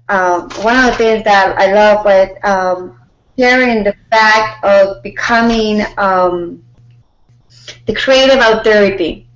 [0.07, 3.01] Um, one of the things that I love was um,
[3.39, 6.63] sharing the fact of becoming um,
[7.87, 9.29] the creative authority.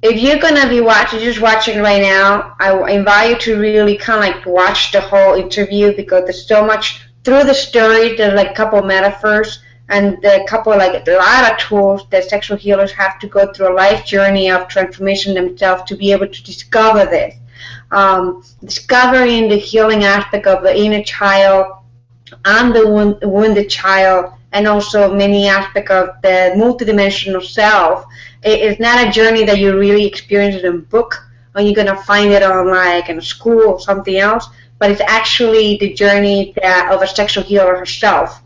[0.00, 4.18] If you're gonna be watching, just watching right now, I invite you to really kind
[4.18, 8.16] of like watch the whole interview because there's so much through the story.
[8.16, 12.56] There's like a couple metaphors and a couple like a lot of tools that sexual
[12.56, 16.44] healers have to go through a life journey of transformation themselves to be able to
[16.44, 17.34] discover this.
[17.90, 21.77] Um, discovering the healing aspect of the inner child
[22.44, 28.04] and the wounded child, and also many aspects of the multidimensional self.
[28.42, 31.14] It is not a journey that you really experience in a book,
[31.54, 34.48] or you're gonna find it on like in a school or something else.
[34.78, 38.42] But it's actually the journey that of a sexual healer herself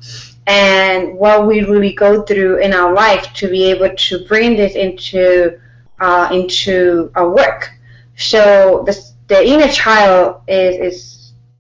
[0.47, 4.75] and what we really go through in our life to be able to bring this
[4.75, 5.59] into
[6.01, 7.71] uh, into our work.
[8.17, 8.99] So the,
[9.29, 11.12] the inner child is is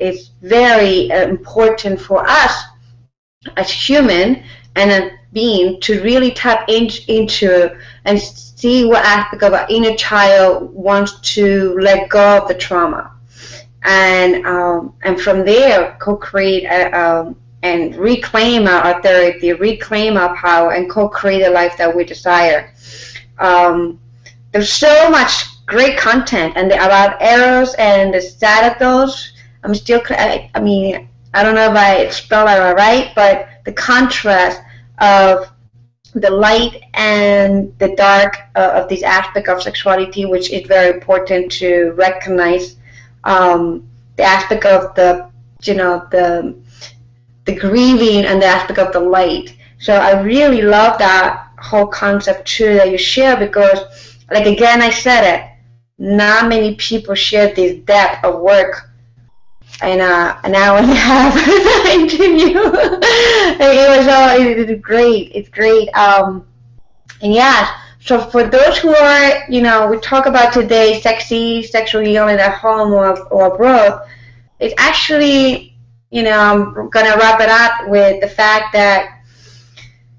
[0.03, 2.53] is very uh, important for us
[3.57, 4.43] as human
[4.77, 7.75] and a being to really tap in, into
[8.05, 13.13] and see what aspect of our inner child wants to let go of the trauma
[13.85, 20.73] and um, and from there co-create a, um, and reclaim our authority, reclaim our power,
[20.73, 22.73] and co-create the life that we desire.
[23.39, 24.01] Um,
[24.53, 29.32] there's so much great content and about eros and the Zadatos.
[29.65, 34.61] I'm still, I, mean, I don't know if I spell it right, but the contrast
[34.99, 35.51] of
[36.15, 41.51] the light and the dark uh, of this aspect of sexuality, which is very important
[41.53, 42.77] to recognize.
[43.25, 45.31] Um, the aspect of the,
[45.63, 46.55] you know, the
[47.45, 49.57] the grieving and the aspect of the light.
[49.79, 54.91] So I really love that whole concept too that you share because, like again, I
[54.91, 55.49] said it.
[55.99, 58.92] Not many people share this depth of work
[59.85, 61.37] in a, an hour and a half
[61.89, 62.59] interview.
[63.61, 65.33] it was all it's great.
[65.35, 65.89] It's great.
[65.91, 66.47] Um,
[67.23, 72.03] and yeah, So for those who are, you know, we talk about today sexy sexual
[72.03, 74.09] healing at home or, or abroad,
[74.59, 75.77] it's actually,
[76.11, 79.23] you know, I'm going to wrap it up with the fact that,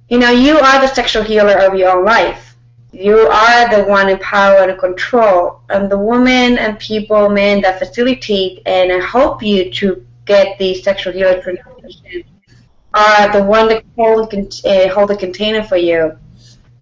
[0.07, 2.52] you know, you are the sexual healer of your own life.
[2.93, 5.61] You are the one in power and control.
[5.69, 11.11] And the women and people, men that facilitate and help you to get the sexual
[11.11, 11.57] healing
[12.93, 16.15] are the one that hold, uh, hold the container for you.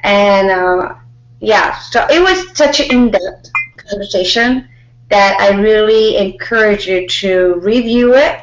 [0.02, 0.96] And uh,
[1.40, 4.68] yeah, so it was such an in-depth conversation
[5.10, 8.42] that I really encourage you to review it.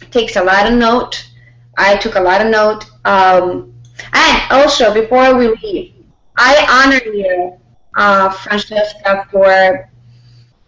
[0.00, 1.28] it takes a lot of note.
[1.76, 2.84] I took a lot of note.
[3.04, 3.74] Um,
[4.12, 5.93] and also, before we leave,
[6.36, 7.58] I honor you,
[7.96, 9.90] uh, Francesca, for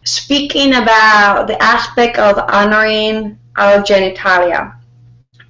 [0.05, 4.75] speaking about the aspect of honoring our genitalia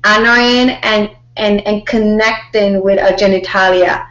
[0.05, 4.07] honoring and, and, and connecting with our genitalia.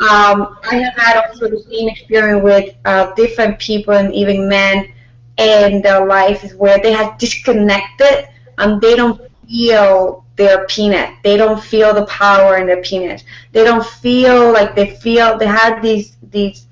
[0.00, 4.92] Um, I have had also the same experience with uh, different people and even men
[5.38, 8.28] in their lives where they have disconnected
[8.58, 11.10] and they don't feel their penis.
[11.24, 13.24] They don't feel the power in their penis.
[13.52, 16.66] They don't feel like they feel they have these these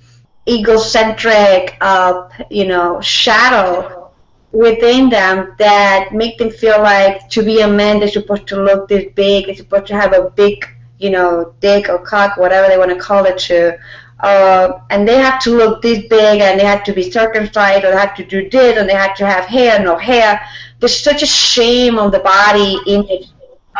[0.48, 4.12] egocentric, uh, you know, shadow
[4.52, 8.88] within them that make them feel like to be a man they're supposed to look
[8.88, 10.64] this big, they're supposed to have a big,
[10.98, 13.76] you know, dick or cock, whatever they want to call it to.
[14.20, 17.90] Uh, and they have to look this big and they have to be circumcised or
[17.90, 20.40] they have to do this and they have to have hair, no hair.
[20.78, 23.28] There's such a shame on the body image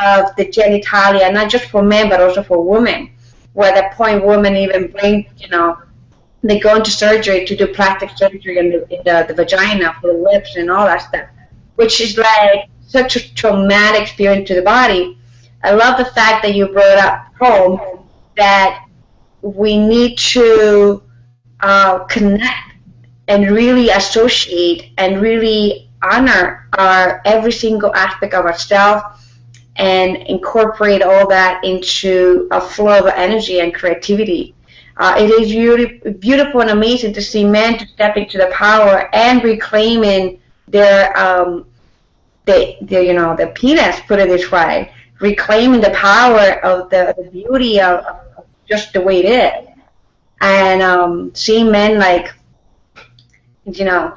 [0.03, 3.11] of the genitalia, not just for men but also for women,
[3.53, 5.79] where the point women even bring, you know,
[6.43, 10.13] they go into surgery to do plastic surgery in the, in the, the vagina for
[10.13, 11.29] the lips and all that stuff,
[11.75, 15.19] which is like such a traumatic experience to the body.
[15.65, 18.05] I love the fact that you brought up home
[18.37, 18.87] that
[19.43, 21.03] we need to
[21.61, 22.75] uh, connect
[23.29, 29.05] and really associate and really honor our every single aspect of ourselves
[29.77, 34.55] and incorporate all that into a flow of energy and creativity
[34.99, 39.45] uh, it is beauty, beautiful and amazing to see men stepping to the power and
[39.45, 41.67] reclaiming their, um,
[42.47, 44.91] the, the, you know, the penis, put it this way,
[45.21, 48.05] reclaiming the power of the, the beauty of,
[48.39, 49.69] of just the way it is.
[50.41, 52.33] And um, seeing men like,
[53.67, 54.17] you know,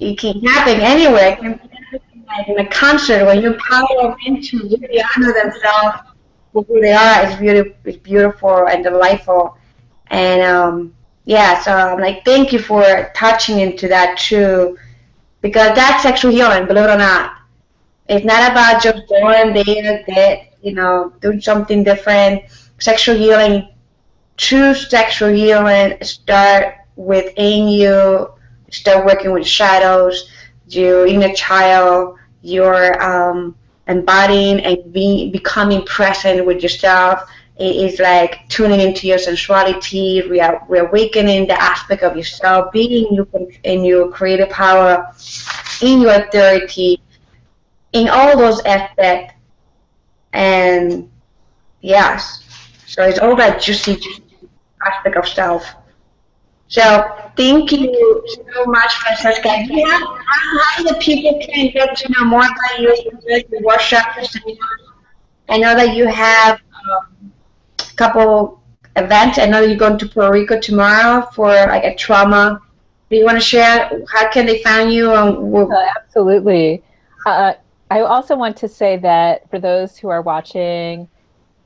[0.00, 1.32] it can happen anywhere.
[1.32, 2.00] It can happen
[2.48, 5.98] in a concert when you power men to really honor themselves
[6.52, 7.24] for who they are.
[7.24, 9.56] It's beautiful, it's beautiful and delightful.
[10.08, 10.94] And um,
[11.24, 14.76] yeah, so I'm like, thank you for touching into that too,
[15.40, 17.38] because that's sexual healing, believe it or not.
[18.08, 22.42] It's not about just going there, that you know, doing something different.
[22.78, 23.68] Sexual healing,
[24.36, 28.28] true sexual healing, start within you.
[28.72, 30.28] Start working with shadows,
[30.68, 33.54] your inner child, your um,
[33.86, 37.28] embodying and be, becoming present with yourself
[37.58, 43.14] it is like tuning into your sensuality, re- reawakening the aspect of yourself, being in
[43.14, 43.28] your,
[43.62, 45.12] in your creative power,
[45.82, 47.00] in your authority,
[47.92, 49.34] in all those aspects.
[50.32, 51.10] And
[51.82, 52.42] yes,
[52.86, 54.24] so it's all that juicy, juicy
[54.84, 55.74] aspect of self.
[56.72, 56.82] So
[57.36, 59.66] thank you so much, for Francesca.
[59.68, 64.06] Yeah, how the people can get to know more about you, your workshop,
[65.50, 67.30] I know that you have um,
[67.96, 68.62] couple
[68.96, 69.38] events.
[69.38, 72.58] I know that you're going to Puerto Rico tomorrow for like a trauma.
[73.10, 75.10] Do you want to share how can they find you?
[75.12, 76.82] Uh, absolutely.
[77.26, 77.52] Uh,
[77.90, 81.06] I also want to say that for those who are watching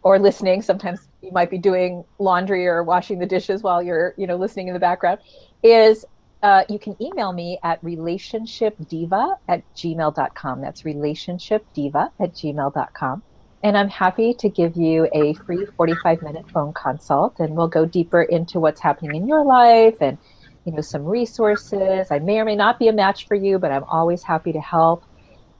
[0.03, 4.27] or listening, sometimes you might be doing laundry or washing the dishes while you're, you
[4.27, 5.19] know, listening in the background.
[5.62, 6.05] Is
[6.43, 10.61] uh, you can email me at relationshipdiva at gmail.com.
[10.61, 13.23] That's relationshipdiva at gmail.com.
[13.65, 17.85] And I'm happy to give you a free 45 minute phone consult and we'll go
[17.85, 20.19] deeper into what's happening in your life and
[20.65, 22.09] you know some resources.
[22.11, 24.61] I may or may not be a match for you, but I'm always happy to
[24.61, 25.03] help.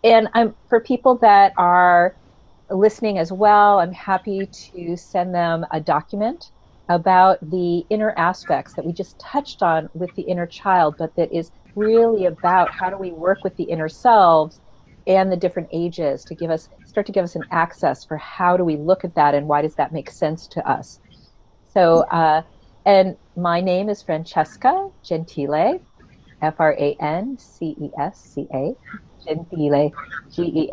[0.05, 2.15] And I'm for people that are
[2.71, 6.51] listening as well, I'm happy to send them a document
[6.89, 11.33] about the inner aspects that we just touched on with the inner child, but that
[11.33, 14.61] is really about how do we work with the inner selves
[15.07, 18.57] and the different ages to give us start to give us an access for how
[18.57, 21.01] do we look at that and why does that make sense to us.
[21.73, 22.43] So uh,
[22.85, 25.81] and my name is francesca gentile
[26.43, 26.77] f-r-a-n-c-e-s-c-a
[29.27, 29.93] gentile
[30.33, 30.69] g-e-n-t-i-l-l-e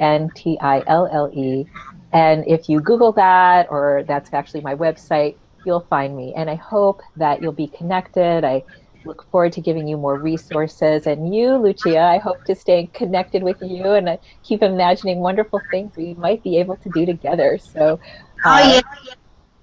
[2.13, 5.35] and if you google that or that's actually my website
[5.65, 6.33] you'll find me.
[6.35, 8.43] And I hope that you'll be connected.
[8.43, 8.63] I
[9.05, 11.07] look forward to giving you more resources.
[11.07, 15.61] And you, Lucia, I hope to stay connected with you and I keep imagining wonderful
[15.71, 17.57] things we might be able to do together.
[17.57, 17.99] So,
[18.45, 18.81] oh, uh,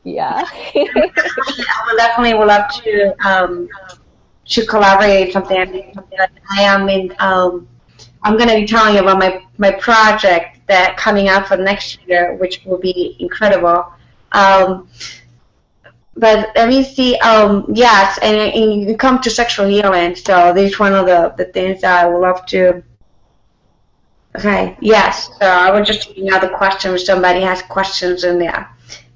[0.04, 0.44] yeah.
[0.44, 0.44] yeah.
[0.74, 3.68] I will definitely would love to um,
[4.46, 5.92] to collaborate something.
[5.94, 6.18] something
[6.56, 7.14] I am in.
[7.20, 7.68] Um,
[8.22, 11.98] I'm going to be telling you about my my project that coming out for next
[12.06, 13.92] year, which will be incredible.
[14.32, 14.88] Um,
[16.16, 17.16] but let me see.
[17.16, 20.14] Um, yes, and, and you come to sexual healing.
[20.14, 22.82] So this is one of the, the things that I would love to.
[24.36, 24.76] Okay.
[24.80, 25.28] Yes.
[25.40, 27.04] So I was just taking out the questions.
[27.04, 28.70] Somebody has questions in there.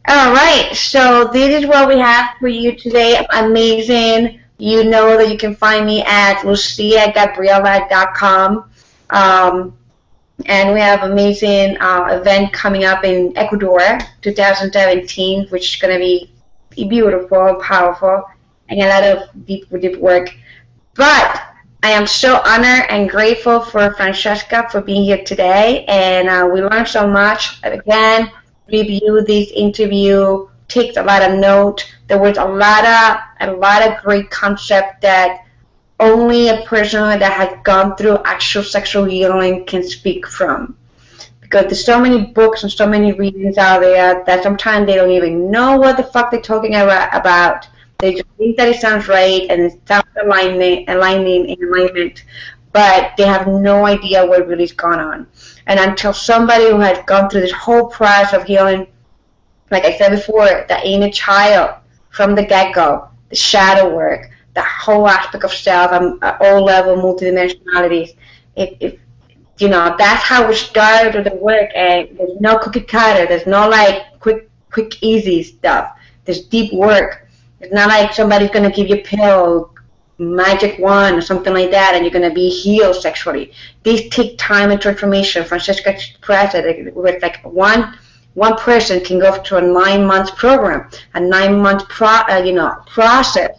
[0.09, 0.71] All right.
[0.75, 3.25] So this is what we have for you today.
[3.33, 4.41] Amazing.
[4.59, 8.71] You know that you can find me at luciagabriela.com.
[9.15, 9.79] Um,
[10.47, 13.81] and we have amazing uh, event coming up in Ecuador,
[14.23, 16.31] 2017, which is going to be
[16.89, 18.25] beautiful, powerful,
[18.69, 20.35] and a lot of deep, deep work.
[20.95, 21.43] But
[21.85, 26.61] I am so honored and grateful for Francesca for being here today, and uh, we
[26.61, 27.61] learned so much.
[27.63, 28.33] Again,
[28.67, 31.87] review this interview, take a lot of note.
[32.09, 35.45] There was a lot of a lot of great concept that
[36.01, 40.77] only a person that has gone through actual sexual healing can speak from
[41.55, 45.13] because there's so many books and so many readings out there that sometimes they don't
[45.13, 47.69] even know what the fuck they're talking about.
[47.99, 52.25] They just think that it sounds right and it sounds aligning, aligning in alignment,
[52.73, 55.29] but they have no idea what really is going on.
[55.69, 58.89] And until somebody who has gone through this whole process of healing,
[59.71, 61.77] like I said before, the inner child
[62.11, 68.17] from the get-go, the shadow work, the whole aspect of self, um, all level multidimensionalities.
[68.57, 69.01] If, if
[69.59, 71.71] you know, that's how we started the work.
[71.75, 73.27] And there's no cookie cutter.
[73.27, 75.97] There's no like quick, quick, easy stuff.
[76.25, 77.29] There's deep work.
[77.61, 79.75] It's not like somebody's gonna give you a pill,
[80.19, 83.53] magic wand, or something like that, and you're gonna be healed sexually.
[83.83, 85.45] These take time and transformation.
[85.45, 87.97] Francesca it with like one
[88.35, 92.53] one person can go through a nine month program, a nine month pro, uh, you
[92.53, 93.59] know process,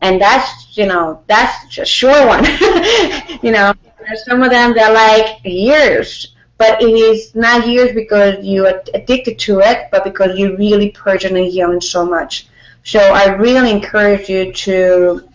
[0.00, 2.44] and that's you know that's a sure one.
[3.42, 8.44] you know, there's some of them they're like years, but it is not years because
[8.44, 10.94] you're addicted to it, but because you really
[11.24, 12.48] and healing so much.
[12.84, 15.28] So I really encourage you to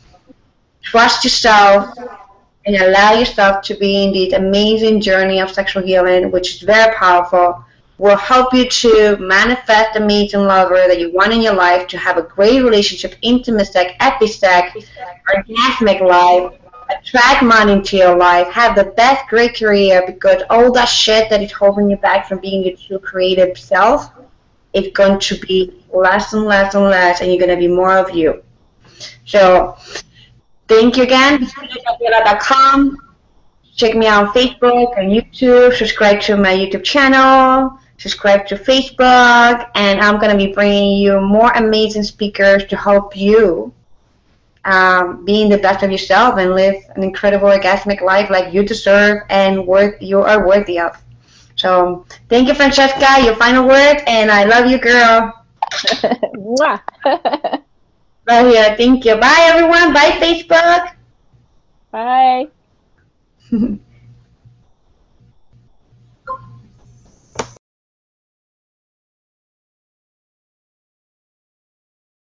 [0.81, 1.95] trust yourself
[2.65, 6.93] and allow yourself to be in this amazing journey of sexual healing, which is very
[6.95, 7.63] powerful.
[7.97, 11.97] Will help you to manifest the amazing lover that you want in your life, to
[11.97, 14.77] have a great relationship, epic sex,
[15.33, 16.59] orgasmic life,
[16.89, 21.41] attract money into your life, have the best great career because all that shit that
[21.41, 24.11] is holding you back from being your true creative self
[24.73, 27.97] is going to be less and less and less and you're going to be more
[27.97, 28.43] of you.
[29.25, 29.77] So
[30.67, 31.47] thank you again.
[33.75, 35.73] Check me out on Facebook and YouTube.
[35.73, 37.79] Subscribe to my YouTube channel.
[37.97, 39.69] Subscribe to Facebook.
[39.75, 43.73] And I'm going to be bringing you more amazing speakers to help you
[44.65, 49.21] um, being the best of yourself and live an incredible orgasmic life like you deserve
[49.29, 51.01] and worth you are worthy of.
[51.55, 53.23] So thank you, Francesca.
[53.23, 55.45] Your final word, and I love you, girl.
[58.27, 58.75] Love you.
[58.75, 59.15] Thank you.
[59.17, 59.93] Bye, everyone.
[59.93, 60.95] Bye, Facebook.
[61.91, 62.47] Bye.